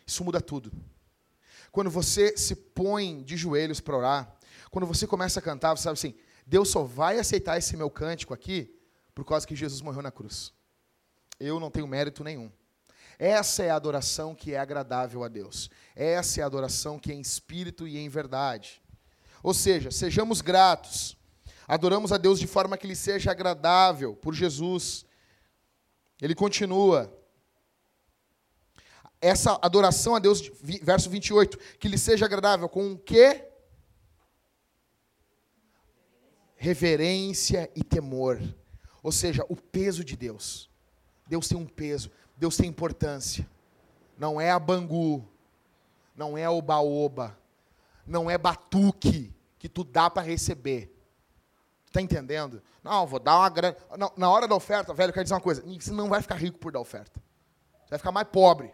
Isso 0.07 0.25
muda 0.25 0.41
tudo. 0.41 0.73
Quando 1.71 1.91
você 1.91 2.37
se 2.37 2.55
põe 2.55 3.23
de 3.23 3.37
joelhos 3.37 3.81
para 3.81 3.97
orar, 3.97 4.37
quando 4.71 4.87
você 4.87 5.07
começa 5.07 5.41
a 5.41 5.43
cantar, 5.43 5.77
você 5.77 5.83
sabe 5.83 5.95
assim: 5.95 6.15
Deus 6.47 6.71
só 6.71 6.83
vai 6.83 7.19
aceitar 7.19 7.59
esse 7.59 7.77
meu 7.77 7.91
cântico 7.91 8.33
aqui 8.33 8.75
por 9.15 9.25
causa 9.25 9.47
que 9.47 9.55
Jesus 9.55 9.81
morreu 9.83 10.03
na 10.03 10.11
cruz. 10.11 10.53
Eu 11.39 11.61
não 11.61 11.71
tenho 11.71 11.87
mérito 11.87 12.25
nenhum. 12.25 12.51
Essa 13.23 13.63
é 13.63 13.71
a 13.71 13.77
adoração 13.77 14.35
que 14.35 14.53
é 14.53 14.59
agradável 14.59 15.23
a 15.23 15.29
Deus. 15.29 15.71
Essa 15.95 16.41
é 16.41 16.43
a 16.43 16.47
adoração 16.47 16.99
que 16.99 17.13
é 17.13 17.15
em 17.15 17.21
espírito 17.21 17.87
e 17.87 17.97
em 17.99 18.09
verdade. 18.09 18.83
Ou 19.43 19.55
seja, 19.55 19.91
sejamos 19.91 20.41
gratos 20.41 21.17
Adoramos 21.67 22.13
a 22.13 22.19
Deus 22.19 22.39
de 22.39 22.47
forma 22.47 22.77
que 22.77 22.87
lhe 22.87 22.97
seja 22.97 23.31
agradável 23.31 24.17
por 24.17 24.35
Jesus. 24.35 25.07
Ele 26.21 26.35
continua. 26.35 27.11
Essa 29.21 29.59
adoração 29.63 30.15
a 30.15 30.19
Deus, 30.19 30.51
verso 30.83 31.09
28, 31.09 31.57
que 31.79 31.89
lhe 31.89 31.97
seja 31.97 32.27
agradável 32.27 32.69
com 32.69 32.93
o 32.93 32.99
quê? 32.99 33.49
Reverência 36.57 37.71
e 37.75 37.85
temor. 37.85 38.39
Ou 39.03 39.13
seja, 39.13 39.45
o 39.49 39.57
peso 39.57 40.05
de 40.05 40.17
Deus. 40.17 40.69
Deus 41.29 41.49
tem 41.49 41.57
um 41.57 41.67
peso, 41.67 42.11
Deus 42.43 42.57
tem 42.57 42.69
importância. 42.69 43.49
Não 44.19 44.41
é 44.41 44.51
a 44.51 44.59
bangu, 44.59 45.25
não 46.17 46.37
é 46.37 46.49
o 46.49 46.61
baoba, 46.61 47.39
não 48.05 48.29
é 48.29 48.37
batuque 48.37 49.33
que 49.61 49.69
tu 49.69 49.85
dá 49.85 50.11
para 50.11 50.23
receber 50.23 50.93
Tá 51.93 52.01
entendendo? 52.01 52.63
Não, 52.83 53.07
vou 53.07 53.21
dar 53.21 53.39
uma 53.39 53.49
grana. 53.51 53.77
Não, 53.99 54.11
na 54.17 54.31
hora 54.31 54.49
da 54.49 54.55
oferta, 54.55 54.95
velho, 54.95 55.11
eu 55.11 55.13
quero 55.13 55.25
dizer 55.25 55.35
uma 55.35 55.41
coisa: 55.43 55.63
você 55.63 55.93
não 55.93 56.09
vai 56.09 56.23
ficar 56.23 56.37
rico 56.37 56.59
por 56.59 56.73
dar 56.73 56.81
oferta. 56.81 57.21
Você 57.85 57.91
vai 57.91 57.99
ficar 57.99 58.11
mais 58.11 58.27
pobre. 58.29 58.73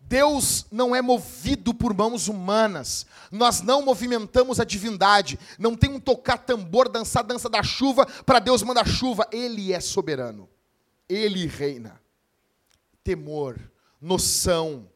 Deus 0.00 0.66
não 0.70 0.96
é 0.96 1.00
movido 1.00 1.72
por 1.72 1.94
mãos 1.94 2.26
humanas. 2.26 3.06
Nós 3.30 3.60
não 3.60 3.82
movimentamos 3.82 4.58
a 4.58 4.64
divindade. 4.64 5.38
Não 5.58 5.76
tem 5.76 5.90
um 5.90 6.00
tocar 6.00 6.38
tambor, 6.38 6.88
dançar 6.88 7.22
dança 7.22 7.48
da 7.48 7.62
chuva 7.62 8.04
para 8.24 8.40
Deus 8.40 8.64
mandar 8.64 8.84
chuva. 8.84 9.28
Ele 9.30 9.72
é 9.72 9.78
soberano. 9.78 10.48
Ele 11.08 11.46
reina. 11.46 12.00
Temor, 13.02 13.58
noção. 14.00 14.90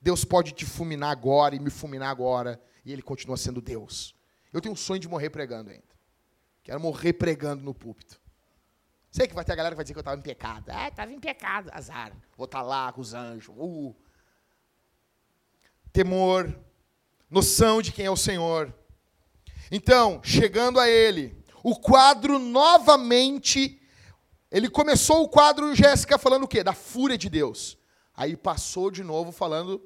Deus 0.00 0.24
pode 0.24 0.52
te 0.52 0.64
fulminar 0.64 1.10
agora 1.10 1.54
e 1.54 1.58
me 1.58 1.70
fulminar 1.70 2.10
agora, 2.10 2.62
e 2.84 2.92
ele 2.92 3.02
continua 3.02 3.36
sendo 3.36 3.60
Deus. 3.60 4.14
Eu 4.52 4.60
tenho 4.60 4.74
um 4.74 4.76
sonho 4.76 5.00
de 5.00 5.08
morrer 5.08 5.30
pregando 5.30 5.70
ainda. 5.70 5.94
Quero 6.62 6.80
morrer 6.80 7.14
pregando 7.14 7.62
no 7.62 7.74
púlpito. 7.74 8.20
Sei 9.10 9.26
que 9.26 9.34
vai 9.34 9.44
ter 9.44 9.52
a 9.52 9.56
galera 9.56 9.74
que 9.74 9.76
vai 9.76 9.84
dizer 9.84 9.94
que 9.94 9.98
eu 9.98 10.02
estava 10.02 10.18
em 10.18 10.22
pecado. 10.22 10.70
É, 10.70 10.88
estava 10.88 11.12
em 11.12 11.20
pecado, 11.20 11.70
azar. 11.72 12.12
Vou 12.36 12.46
estar 12.46 12.60
tá 12.60 12.64
lá 12.64 12.92
com 12.92 13.00
os 13.00 13.14
anjos. 13.14 13.54
Uh 13.56 13.94
temor, 15.94 16.52
noção 17.30 17.80
de 17.80 17.92
quem 17.92 18.04
é 18.04 18.10
o 18.10 18.16
Senhor. 18.16 18.74
Então, 19.70 20.20
chegando 20.24 20.80
a 20.80 20.88
ele, 20.88 21.40
o 21.62 21.76
quadro 21.76 22.36
novamente, 22.36 23.80
ele 24.54 24.70
começou 24.70 25.24
o 25.24 25.28
quadro, 25.28 25.74
Jéssica, 25.74 26.16
falando 26.16 26.44
o 26.44 26.48
quê? 26.48 26.62
Da 26.62 26.72
fúria 26.72 27.18
de 27.18 27.28
Deus. 27.28 27.76
Aí 28.16 28.36
passou 28.36 28.88
de 28.88 29.02
novo 29.02 29.32
falando 29.32 29.82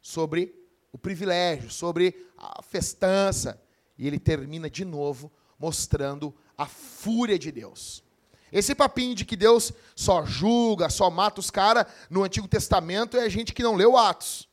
sobre 0.00 0.54
o 0.92 0.96
privilégio, 0.96 1.68
sobre 1.72 2.14
a 2.38 2.62
festança. 2.62 3.60
E 3.98 4.06
ele 4.06 4.20
termina 4.20 4.70
de 4.70 4.84
novo 4.84 5.28
mostrando 5.58 6.32
a 6.56 6.66
fúria 6.66 7.36
de 7.36 7.50
Deus. 7.50 8.04
Esse 8.52 8.76
papinho 8.76 9.16
de 9.16 9.24
que 9.24 9.34
Deus 9.34 9.72
só 9.96 10.24
julga, 10.24 10.88
só 10.88 11.10
mata 11.10 11.40
os 11.40 11.50
caras 11.50 11.86
no 12.08 12.22
Antigo 12.22 12.46
Testamento 12.46 13.16
é 13.16 13.22
a 13.22 13.28
gente 13.28 13.52
que 13.52 13.64
não 13.64 13.74
leu 13.74 13.96
Atos. 13.96 14.48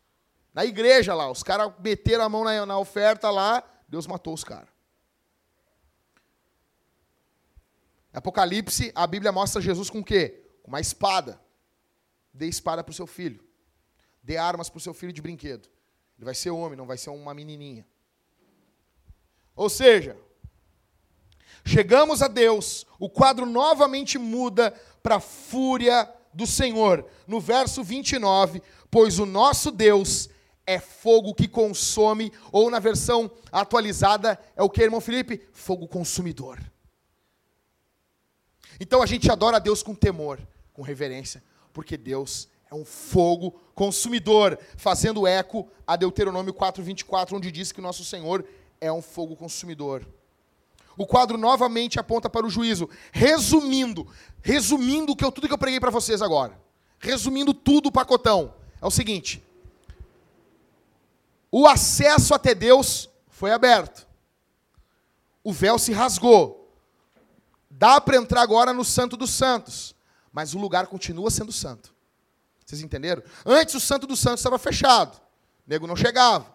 Na 0.52 0.66
igreja 0.66 1.14
lá, 1.14 1.30
os 1.30 1.44
caras 1.44 1.72
meteram 1.78 2.24
a 2.24 2.30
mão 2.30 2.44
na, 2.44 2.66
na 2.66 2.80
oferta 2.80 3.30
lá, 3.30 3.64
Deus 3.88 4.08
matou 4.08 4.34
os 4.34 4.44
caras. 4.44 4.79
Apocalipse, 8.20 8.92
a 8.94 9.08
Bíblia 9.08 9.32
mostra 9.32 9.62
Jesus 9.62 9.90
com 9.90 10.00
o 10.00 10.04
quê? 10.04 10.44
Com 10.62 10.72
uma 10.72 10.82
espada. 10.82 11.40
Dê 12.34 12.48
espada 12.48 12.84
para 12.84 12.92
o 12.92 12.94
seu 12.94 13.08
filho. 13.08 13.42
Dê 14.22 14.36
armas 14.36 14.70
para 14.70 14.78
o 14.78 14.82
seu 14.82 14.94
filho 14.94 15.14
de 15.14 15.22
brinquedo. 15.22 15.70
Ele 16.18 16.26
vai 16.26 16.36
ser 16.36 16.50
homem, 16.50 16.78
não 16.78 16.86
vai 16.86 16.98
ser 16.98 17.12
uma 17.12 17.34
menininha. 17.34 17.88
Ou 19.56 19.70
seja, 19.70 20.18
chegamos 21.64 22.22
a 22.22 22.28
Deus, 22.28 22.86
o 23.00 23.10
quadro 23.10 23.46
novamente 23.46 24.18
muda 24.18 24.72
para 25.02 25.16
a 25.16 25.22
fúria 25.22 26.14
do 26.34 26.46
Senhor. 26.46 27.06
No 27.26 27.40
verso 27.40 27.82
29, 27.86 28.62
pois 28.92 29.18
o 29.18 29.26
nosso 29.26 29.72
Deus 29.72 30.30
é 30.68 30.78
fogo 30.78 31.34
que 31.34 31.48
consome, 31.48 32.34
ou 32.52 32.70
na 32.70 32.80
versão 32.80 33.32
atualizada, 33.50 34.38
é 34.58 34.62
o 34.62 34.70
que, 34.70 34.84
irmão 34.84 35.00
Felipe? 35.00 35.42
Fogo 35.54 35.88
consumidor. 35.88 36.60
Então 38.80 39.02
a 39.02 39.06
gente 39.06 39.32
adora 39.32 39.58
a 39.58 39.60
Deus 39.60 39.84
com 39.84 39.94
temor, 39.94 40.40
com 40.74 40.82
reverência, 40.82 41.44
porque 41.74 41.98
Deus 41.98 42.48
é 42.72 42.76
um 42.76 42.86
fogo 42.86 43.52
consumidor, 43.74 44.58
fazendo 44.78 45.26
eco 45.28 45.68
a 45.86 45.96
Deuteronômio 45.96 46.54
4:24, 46.54 47.36
onde 47.36 47.52
diz 47.52 47.72
que 47.72 47.82
nosso 47.82 48.06
Senhor 48.06 48.46
é 48.80 48.92
um 48.92 49.02
fogo 49.02 49.36
consumidor. 49.36 50.08
O 50.98 51.06
quadro 51.06 51.38
novamente 51.38 52.00
aponta 52.00 52.30
para 52.30 52.46
o 52.46 52.50
juízo. 52.50 52.90
Resumindo, 53.12 54.06
resumindo 54.42 55.16
que 55.16 55.24
eu, 55.24 55.32
tudo 55.32 55.48
que 55.48 55.54
eu 55.54 55.58
preguei 55.58 55.80
para 55.80 55.90
vocês 55.90 56.22
agora, 56.22 56.60
resumindo 57.00 57.54
tudo 57.54 57.88
o 57.88 57.92
pacotão, 57.92 58.54
é 58.82 58.86
o 58.86 58.92
seguinte: 58.92 59.42
o 61.52 61.68
acesso 61.68 62.34
até 62.34 62.54
Deus 62.54 63.10
foi 63.30 63.52
aberto. 63.52 64.08
O 65.44 65.52
véu 65.54 65.80
se 65.80 65.92
rasgou. 65.92 66.59
Dá 67.80 68.02
para 68.02 68.18
entrar 68.18 68.42
agora 68.42 68.74
no 68.74 68.84
Santo 68.84 69.16
dos 69.16 69.30
Santos, 69.30 69.96
mas 70.34 70.54
o 70.54 70.60
lugar 70.60 70.88
continua 70.88 71.32
sendo 71.32 71.54
santo. 71.54 71.96
Vocês 72.66 72.82
entenderam? 72.82 73.24
Antes 73.46 73.74
o 73.74 73.80
Santo 73.80 74.06
dos 74.06 74.20
Santos 74.20 74.42
estava 74.42 74.60
fechado. 74.60 75.16
O 75.16 75.22
nego 75.66 75.88
não 75.88 75.96
chegava. 75.96 76.54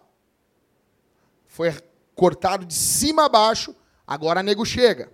Foi 1.47 1.73
cortado 2.13 2.63
de 2.63 2.75
cima 2.75 3.25
a 3.25 3.29
baixo, 3.29 3.75
agora 4.05 4.43
nego 4.43 4.63
chega. 4.63 5.11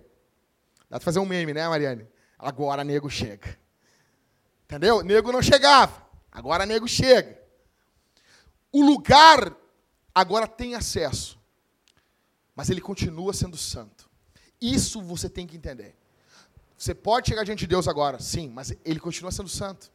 Dá 0.82 0.98
para 0.98 1.00
fazer 1.00 1.18
um 1.18 1.24
meme, 1.24 1.54
né, 1.54 1.66
Mariane? 1.66 2.06
Agora 2.38 2.84
nego 2.84 3.08
chega. 3.08 3.58
Entendeu? 4.64 5.02
Nego 5.02 5.32
não 5.32 5.40
chegava. 5.40 6.06
Agora 6.30 6.66
nego 6.66 6.86
chega. 6.86 7.40
O 8.70 8.84
lugar 8.84 9.56
agora 10.14 10.46
tem 10.46 10.74
acesso, 10.74 11.40
mas 12.54 12.68
ele 12.68 12.82
continua 12.82 13.32
sendo 13.32 13.56
santo. 13.56 14.10
Isso 14.60 15.00
você 15.00 15.30
tem 15.30 15.46
que 15.46 15.56
entender. 15.56 16.01
Você 16.82 16.96
pode 16.96 17.28
chegar 17.28 17.44
diante 17.44 17.60
de 17.60 17.68
Deus 17.68 17.86
agora, 17.86 18.18
sim, 18.18 18.48
mas 18.48 18.74
ele 18.84 18.98
continua 18.98 19.30
sendo 19.30 19.48
santo. 19.48 19.88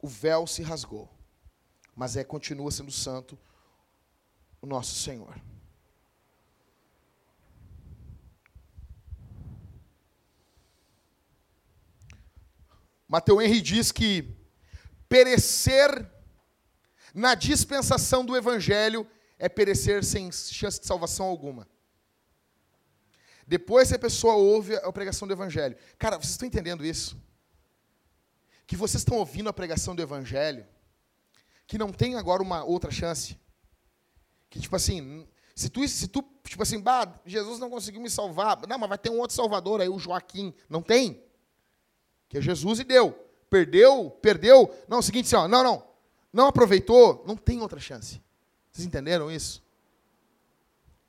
O 0.00 0.06
véu 0.06 0.46
se 0.46 0.62
rasgou, 0.62 1.10
mas 1.96 2.16
é 2.16 2.22
continua 2.22 2.70
sendo 2.70 2.92
santo 2.92 3.36
o 4.60 4.68
nosso 4.68 4.94
Senhor. 4.94 5.34
Mateus 13.08 13.42
Henry 13.42 13.60
diz 13.60 13.90
que 13.90 14.32
perecer 15.08 16.08
na 17.12 17.34
dispensação 17.34 18.24
do 18.24 18.36
evangelho 18.36 19.04
é 19.40 19.48
perecer 19.48 20.04
sem 20.04 20.30
chance 20.30 20.80
de 20.80 20.86
salvação 20.86 21.26
alguma. 21.26 21.71
Depois 23.52 23.92
a 23.92 23.98
pessoa 23.98 24.32
ouve 24.32 24.74
a 24.76 24.90
pregação 24.90 25.28
do 25.28 25.34
evangelho. 25.34 25.76
Cara, 25.98 26.16
vocês 26.16 26.30
estão 26.30 26.48
entendendo 26.48 26.86
isso? 26.86 27.20
Que 28.66 28.74
vocês 28.74 29.02
estão 29.02 29.18
ouvindo 29.18 29.50
a 29.50 29.52
pregação 29.52 29.94
do 29.94 30.00
evangelho, 30.00 30.66
que 31.66 31.76
não 31.76 31.92
tem 31.92 32.14
agora 32.14 32.42
uma 32.42 32.64
outra 32.64 32.90
chance. 32.90 33.38
Que 34.48 34.58
tipo 34.58 34.74
assim, 34.74 35.28
se 35.54 35.68
tu, 35.68 35.86
se 35.86 36.08
tu 36.08 36.24
tipo 36.44 36.62
assim, 36.62 36.80
bah, 36.80 37.20
Jesus 37.26 37.58
não 37.58 37.68
conseguiu 37.68 38.00
me 38.00 38.08
salvar. 38.08 38.66
Não, 38.66 38.78
mas 38.78 38.88
vai 38.88 38.96
ter 38.96 39.10
um 39.10 39.18
outro 39.18 39.36
salvador 39.36 39.82
aí, 39.82 39.88
o 39.90 39.98
Joaquim. 39.98 40.54
Não 40.66 40.80
tem? 40.80 41.22
Que 42.30 42.38
é 42.38 42.40
Jesus 42.40 42.80
e 42.80 42.84
deu. 42.84 43.12
Perdeu, 43.50 44.10
perdeu. 44.22 44.74
Não, 44.88 44.96
é 44.96 45.00
o 45.00 45.02
seguinte, 45.02 45.26
assim, 45.26 45.36
ó, 45.36 45.46
não, 45.46 45.62
não 45.62 45.92
não 46.32 46.46
aproveitou, 46.46 47.22
não 47.26 47.36
tem 47.36 47.60
outra 47.60 47.78
chance. 47.78 48.18
Vocês 48.70 48.86
entenderam 48.86 49.30
isso? 49.30 49.62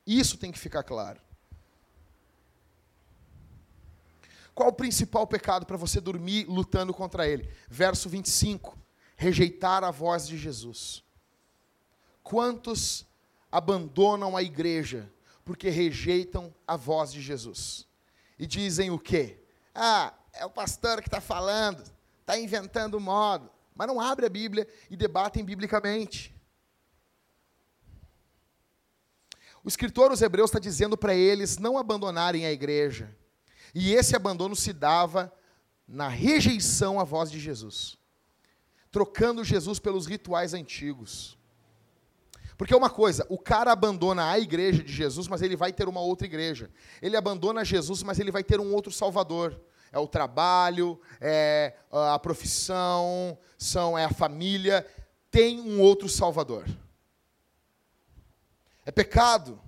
Isso 0.05 0.37
tem 0.37 0.51
que 0.51 0.59
ficar 0.59 0.83
claro. 0.83 1.22
Qual 4.53 4.69
o 4.69 4.73
principal 4.73 5.25
pecado 5.25 5.65
para 5.65 5.77
você 5.77 5.99
dormir 5.99 6.45
lutando 6.47 6.93
contra 6.93 7.27
ele? 7.27 7.49
Verso 7.67 8.07
25: 8.07 8.77
rejeitar 9.15 9.83
a 9.83 9.91
voz 9.91 10.27
de 10.27 10.37
Jesus. 10.37 11.03
Quantos 12.21 13.05
abandonam 13.51 14.37
a 14.37 14.43
igreja 14.43 15.11
porque 15.43 15.69
rejeitam 15.69 16.53
a 16.67 16.77
voz 16.77 17.11
de 17.11 17.21
Jesus? 17.21 17.87
E 18.37 18.45
dizem 18.45 18.91
o 18.91 18.99
quê? 18.99 19.39
Ah, 19.73 20.13
é 20.33 20.45
o 20.45 20.49
pastor 20.49 21.01
que 21.01 21.07
está 21.07 21.19
falando, 21.19 21.83
está 22.21 22.37
inventando 22.37 22.99
modo. 22.99 23.49
Mas 23.75 23.87
não 23.87 23.99
abre 23.99 24.25
a 24.25 24.29
Bíblia 24.29 24.67
e 24.89 24.95
debatem 24.95 25.43
biblicamente. 25.43 26.33
O 29.63 29.67
escritor 29.67 30.11
os 30.11 30.21
Hebreus 30.21 30.49
está 30.49 30.59
dizendo 30.59 30.97
para 30.97 31.15
eles 31.15 31.57
não 31.57 31.77
abandonarem 31.77 32.45
a 32.45 32.51
igreja. 32.51 33.15
E 33.73 33.93
esse 33.93 34.15
abandono 34.15 34.55
se 34.55 34.71
dava 34.71 35.33
na 35.87 36.07
rejeição 36.07 36.99
à 36.99 37.03
voz 37.03 37.29
de 37.29 37.39
Jesus, 37.39 37.97
trocando 38.91 39.43
Jesus 39.43 39.79
pelos 39.79 40.05
rituais 40.05 40.53
antigos. 40.53 41.37
Porque 42.57 42.73
é 42.73 42.77
uma 42.77 42.89
coisa, 42.89 43.25
o 43.29 43.37
cara 43.37 43.71
abandona 43.71 44.29
a 44.29 44.39
igreja 44.39 44.83
de 44.83 44.93
Jesus, 44.93 45.27
mas 45.27 45.41
ele 45.41 45.55
vai 45.55 45.73
ter 45.73 45.87
uma 45.87 46.01
outra 46.01 46.27
igreja. 46.27 46.69
Ele 47.01 47.17
abandona 47.17 47.65
Jesus, 47.65 48.03
mas 48.03 48.19
ele 48.19 48.31
vai 48.31 48.43
ter 48.43 48.59
um 48.59 48.73
outro 48.73 48.91
Salvador 48.91 49.59
é 49.93 49.99
o 49.99 50.07
trabalho, 50.07 50.99
é 51.21 51.75
a 51.91 52.17
profissão, 52.17 53.37
são 53.59 53.95
é 53.95 54.03
a 54.03 54.09
família, 54.09 54.85
tem 55.29 55.61
um 55.61 55.79
outro 55.79 56.09
Salvador. 56.09 56.65
É 58.83 58.91
pecado. 58.91 59.61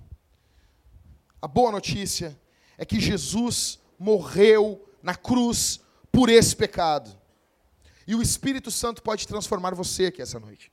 A 1.40 1.46
boa 1.46 1.70
notícia 1.70 2.36
é 2.76 2.84
que 2.84 2.98
Jesus 2.98 3.78
morreu 3.98 4.88
na 5.02 5.14
cruz 5.14 5.80
por 6.10 6.28
esse 6.28 6.54
pecado. 6.54 7.16
E 8.06 8.14
o 8.14 8.22
Espírito 8.22 8.70
Santo 8.70 9.02
pode 9.02 9.26
transformar 9.26 9.74
você 9.74 10.06
aqui 10.06 10.22
essa 10.22 10.38
noite. 10.38 10.72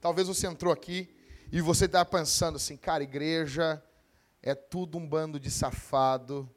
Talvez 0.00 0.28
você 0.28 0.46
entrou 0.46 0.72
aqui 0.72 1.12
E 1.50 1.60
você 1.60 1.84
está 1.84 2.04
pensando 2.04 2.56
assim, 2.56 2.76
cara, 2.76 3.02
igreja 3.02 3.82
é 4.42 4.54
tudo 4.54 4.98
um 4.98 5.08
bando 5.08 5.38
de 5.38 5.50
safado. 5.50 6.50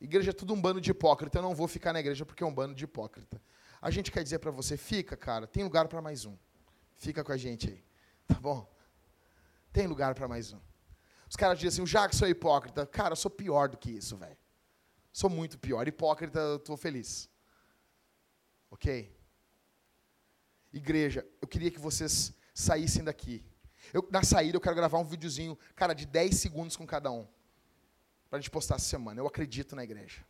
Igreja 0.00 0.30
é 0.30 0.32
tudo 0.34 0.52
um 0.52 0.60
bando 0.60 0.80
de 0.80 0.90
hipócrita. 0.90 1.38
Eu 1.38 1.42
não 1.42 1.54
vou 1.54 1.66
ficar 1.66 1.92
na 1.92 2.00
igreja 2.00 2.24
porque 2.26 2.44
é 2.44 2.46
um 2.46 2.54
bando 2.54 2.74
de 2.74 2.84
hipócrita. 2.84 3.40
A 3.80 3.90
gente 3.90 4.12
quer 4.12 4.22
dizer 4.22 4.38
para 4.38 4.50
você, 4.50 4.76
fica, 4.76 5.16
cara, 5.16 5.46
tem 5.46 5.64
lugar 5.64 5.88
para 5.88 6.02
mais 6.02 6.24
um. 6.26 6.36
Fica 6.96 7.22
com 7.24 7.32
a 7.32 7.36
gente 7.36 7.68
aí, 7.68 7.84
tá 8.26 8.34
bom? 8.34 8.70
Tem 9.72 9.86
lugar 9.86 10.14
para 10.14 10.26
mais 10.26 10.52
um. 10.52 10.60
Os 11.28 11.36
caras 11.36 11.58
dizem 11.58 11.82
assim, 11.82 11.82
o 11.82 11.92
Jackson 11.92 12.26
é 12.26 12.30
hipócrita. 12.30 12.86
Cara, 12.86 13.12
eu 13.12 13.16
sou 13.16 13.30
pior 13.30 13.68
do 13.68 13.76
que 13.76 13.90
isso, 13.90 14.16
velho. 14.16 14.36
Sou 15.12 15.28
muito 15.28 15.58
pior. 15.58 15.86
Hipócrita, 15.88 16.38
eu 16.38 16.56
estou 16.56 16.76
feliz. 16.76 17.28
Ok? 18.70 19.14
Igreja, 20.72 21.26
eu 21.40 21.48
queria 21.48 21.70
que 21.70 21.80
vocês 21.80 22.32
saíssem 22.54 23.02
daqui. 23.02 23.44
Eu, 23.92 24.06
na 24.10 24.22
saída, 24.22 24.56
eu 24.56 24.60
quero 24.60 24.76
gravar 24.76 24.98
um 24.98 25.04
videozinho, 25.04 25.58
cara, 25.74 25.94
de 25.94 26.06
10 26.06 26.36
segundos 26.36 26.76
com 26.76 26.86
cada 26.86 27.10
um. 27.10 27.26
Para 28.28 28.38
a 28.38 28.40
gente 28.40 28.50
postar 28.50 28.76
essa 28.76 28.84
semana. 28.84 29.20
Eu 29.20 29.26
acredito 29.26 29.74
na 29.74 29.84
igreja. 29.84 30.24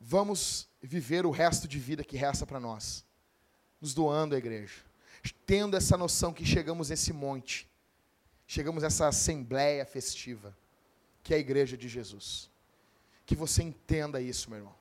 Vamos 0.00 0.68
viver 0.82 1.26
o 1.26 1.30
resto 1.30 1.66
de 1.66 1.78
vida 1.78 2.04
que 2.04 2.16
resta 2.16 2.46
para 2.46 2.60
nós. 2.60 3.04
Nos 3.80 3.94
doando 3.94 4.34
à 4.34 4.38
igreja. 4.38 4.82
Tendo 5.46 5.76
essa 5.76 5.96
noção 5.96 6.32
que 6.32 6.44
chegamos 6.44 6.90
nesse 6.90 7.12
monte. 7.12 7.68
Chegamos 8.46 8.82
nessa 8.82 9.08
assembleia 9.08 9.84
festiva. 9.84 10.56
Que 11.22 11.32
é 11.32 11.36
a 11.36 11.40
igreja 11.40 11.76
de 11.76 11.88
Jesus. 11.88 12.50
Que 13.24 13.34
você 13.34 13.62
entenda 13.62 14.20
isso, 14.20 14.50
meu 14.50 14.58
irmão. 14.58 14.74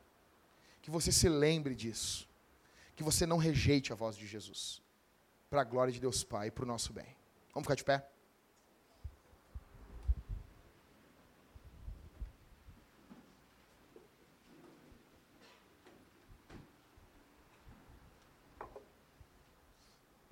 Que 0.81 0.91
você 0.91 1.11
se 1.11 1.29
lembre 1.29 1.73
disso. 1.73 2.27
Que 2.95 3.03
você 3.03 3.25
não 3.25 3.37
rejeite 3.37 3.93
a 3.93 3.95
voz 3.95 4.17
de 4.17 4.27
Jesus 4.27 4.81
para 5.49 5.61
a 5.61 5.63
glória 5.63 5.93
de 5.93 5.99
Deus 5.99 6.23
Pai 6.23 6.47
e 6.47 6.51
para 6.51 6.63
o 6.63 6.67
nosso 6.67 6.91
bem. 6.91 7.15
Vamos 7.53 7.65
ficar 7.67 7.75
de 7.75 7.83
pé? 7.83 8.09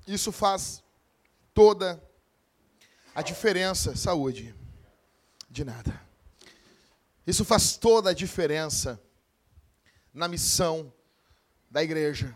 Isso 0.08 0.32
faz 0.32 0.84
toda 1.54 2.02
a 3.22 3.24
diferença. 3.24 3.96
Saúde. 3.96 4.54
De 5.50 5.64
nada. 5.64 6.00
Isso 7.26 7.46
faz 7.46 7.78
toda 7.78 8.10
a 8.10 8.14
diferença 8.14 9.02
na 10.14 10.28
missão 10.28 10.92
da 11.70 11.84
igreja. 11.84 12.36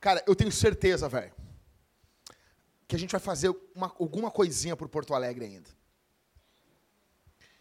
Cara, 0.00 0.22
eu 0.26 0.34
tenho 0.34 0.52
certeza, 0.52 1.08
velho, 1.08 1.34
que 2.86 2.94
a 2.94 2.98
gente 2.98 3.10
vai 3.10 3.20
fazer 3.20 3.54
uma, 3.74 3.88
alguma 3.98 4.30
coisinha 4.30 4.76
por 4.76 4.88
Porto 4.88 5.12
Alegre 5.12 5.44
ainda. 5.44 5.68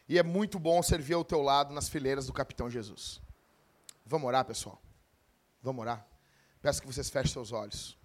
E 0.07 0.18
é 0.18 0.23
muito 0.23 0.57
bom 0.60 0.81
servir 0.81 1.15
ao 1.15 1.26
teu 1.26 1.41
lado 1.41 1.73
nas 1.73 1.89
fileiras 1.89 2.27
do 2.27 2.34
Capitão 2.34 2.69
Jesus. 2.69 3.19
Vamos 4.06 4.27
orar, 4.27 4.45
pessoal? 4.45 4.81
Vamos 5.61 5.81
orar? 5.81 6.07
Peço 6.61 6.80
que 6.80 6.88
vocês 6.88 7.10
fechem 7.10 7.34
seus 7.34 7.52
olhos. 7.52 7.98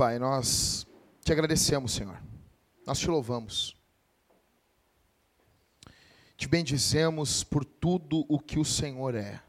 Pai, 0.00 0.18
nós 0.18 0.86
te 1.22 1.30
agradecemos, 1.30 1.92
Senhor. 1.92 2.18
Nós 2.86 2.98
te 2.98 3.06
louvamos. 3.06 3.76
Te 6.38 6.48
bendizemos 6.48 7.44
por 7.44 7.66
tudo 7.66 8.24
o 8.26 8.38
que 8.38 8.58
o 8.58 8.64
Senhor 8.64 9.14
é. 9.14 9.42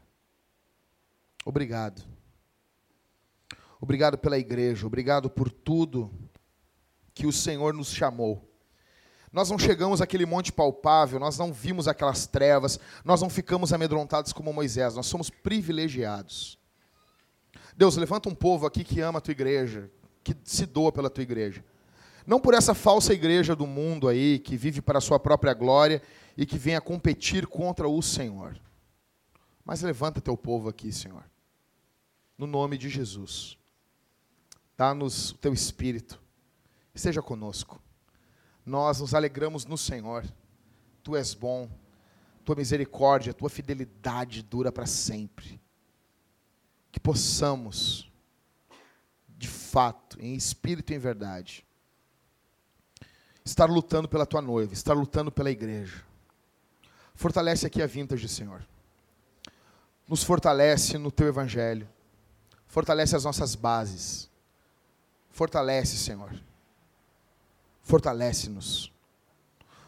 Obrigado. 1.42 2.02
Obrigado 3.80 4.18
pela 4.18 4.36
igreja, 4.36 4.86
obrigado 4.86 5.30
por 5.30 5.50
tudo 5.50 6.12
que 7.14 7.26
o 7.26 7.32
Senhor 7.32 7.72
nos 7.72 7.90
chamou. 7.90 8.46
Nós 9.32 9.48
não 9.48 9.58
chegamos 9.58 10.02
àquele 10.02 10.26
monte 10.26 10.52
palpável, 10.52 11.18
nós 11.18 11.38
não 11.38 11.50
vimos 11.50 11.88
aquelas 11.88 12.26
trevas, 12.26 12.78
nós 13.06 13.22
não 13.22 13.30
ficamos 13.30 13.72
amedrontados 13.72 14.34
como 14.34 14.52
Moisés, 14.52 14.96
nós 14.96 15.06
somos 15.06 15.30
privilegiados. 15.30 16.58
Deus, 17.74 17.96
levanta 17.96 18.28
um 18.28 18.34
povo 18.34 18.66
aqui 18.66 18.84
que 18.84 19.00
ama 19.00 19.16
a 19.16 19.22
tua 19.22 19.32
igreja, 19.32 19.90
que 20.22 20.36
se 20.44 20.66
doa 20.66 20.92
pela 20.92 21.10
tua 21.10 21.22
igreja. 21.22 21.64
Não 22.26 22.40
por 22.40 22.54
essa 22.54 22.74
falsa 22.74 23.12
igreja 23.12 23.56
do 23.56 23.66
mundo 23.66 24.08
aí, 24.08 24.38
que 24.38 24.56
vive 24.56 24.80
para 24.80 24.98
a 24.98 25.00
sua 25.00 25.18
própria 25.18 25.54
glória 25.54 26.00
e 26.36 26.46
que 26.46 26.58
vem 26.58 26.76
a 26.76 26.80
competir 26.80 27.46
contra 27.46 27.88
o 27.88 28.00
Senhor. 28.00 28.56
Mas 29.64 29.82
levanta 29.82 30.20
teu 30.20 30.36
povo 30.36 30.68
aqui, 30.68 30.92
Senhor 30.92 31.24
no 32.42 32.46
nome 32.46 32.76
de 32.76 32.88
Jesus. 32.88 33.56
Dá-nos 34.76 35.30
o 35.30 35.38
teu 35.38 35.52
espírito, 35.52 36.20
esteja 36.92 37.22
conosco. 37.22 37.80
Nós 38.66 39.00
nos 39.00 39.14
alegramos 39.14 39.64
no 39.64 39.78
Senhor. 39.78 40.24
Tu 41.02 41.16
és 41.16 41.34
bom, 41.34 41.68
tua 42.44 42.56
misericórdia, 42.56 43.32
tua 43.32 43.48
fidelidade 43.48 44.42
dura 44.42 44.72
para 44.72 44.86
sempre. 44.86 45.60
Que 46.90 46.98
possamos, 46.98 48.10
de 49.42 49.48
fato, 49.48 50.16
em 50.20 50.34
espírito 50.34 50.92
e 50.92 50.94
em 50.94 51.00
verdade, 51.00 51.66
estar 53.44 53.68
lutando 53.68 54.08
pela 54.08 54.24
tua 54.24 54.40
noiva, 54.40 54.72
estar 54.72 54.94
lutando 54.94 55.32
pela 55.32 55.50
igreja. 55.50 56.04
Fortalece 57.12 57.66
aqui 57.66 57.82
a 57.82 57.86
vintage, 57.88 58.28
Senhor. 58.28 58.64
Nos 60.06 60.22
fortalece 60.22 60.96
no 60.96 61.10
teu 61.10 61.26
evangelho. 61.26 61.88
Fortalece 62.68 63.16
as 63.16 63.24
nossas 63.24 63.56
bases. 63.56 64.30
Fortalece, 65.32 65.96
Senhor. 65.96 66.32
Fortalece-nos. 67.82 68.92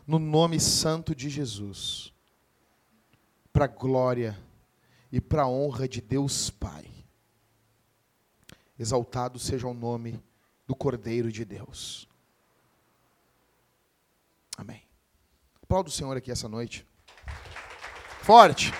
No 0.04 0.18
nome 0.18 0.58
santo 0.58 1.14
de 1.14 1.28
Jesus. 1.28 2.12
Para 3.52 3.66
a 3.66 3.68
glória 3.68 4.36
e 5.12 5.20
para 5.20 5.42
a 5.42 5.48
honra 5.48 5.86
de 5.86 6.00
Deus 6.00 6.50
Pai. 6.50 6.93
Exaltado 8.78 9.38
seja 9.38 9.66
o 9.66 9.74
nome 9.74 10.22
do 10.66 10.74
Cordeiro 10.74 11.30
de 11.30 11.44
Deus. 11.44 12.08
Amém. 14.56 14.82
Aplauda 15.62 15.88
o 15.88 15.92
Senhor 15.92 16.16
aqui 16.16 16.30
essa 16.30 16.48
noite. 16.48 16.86
Forte. 18.22 18.72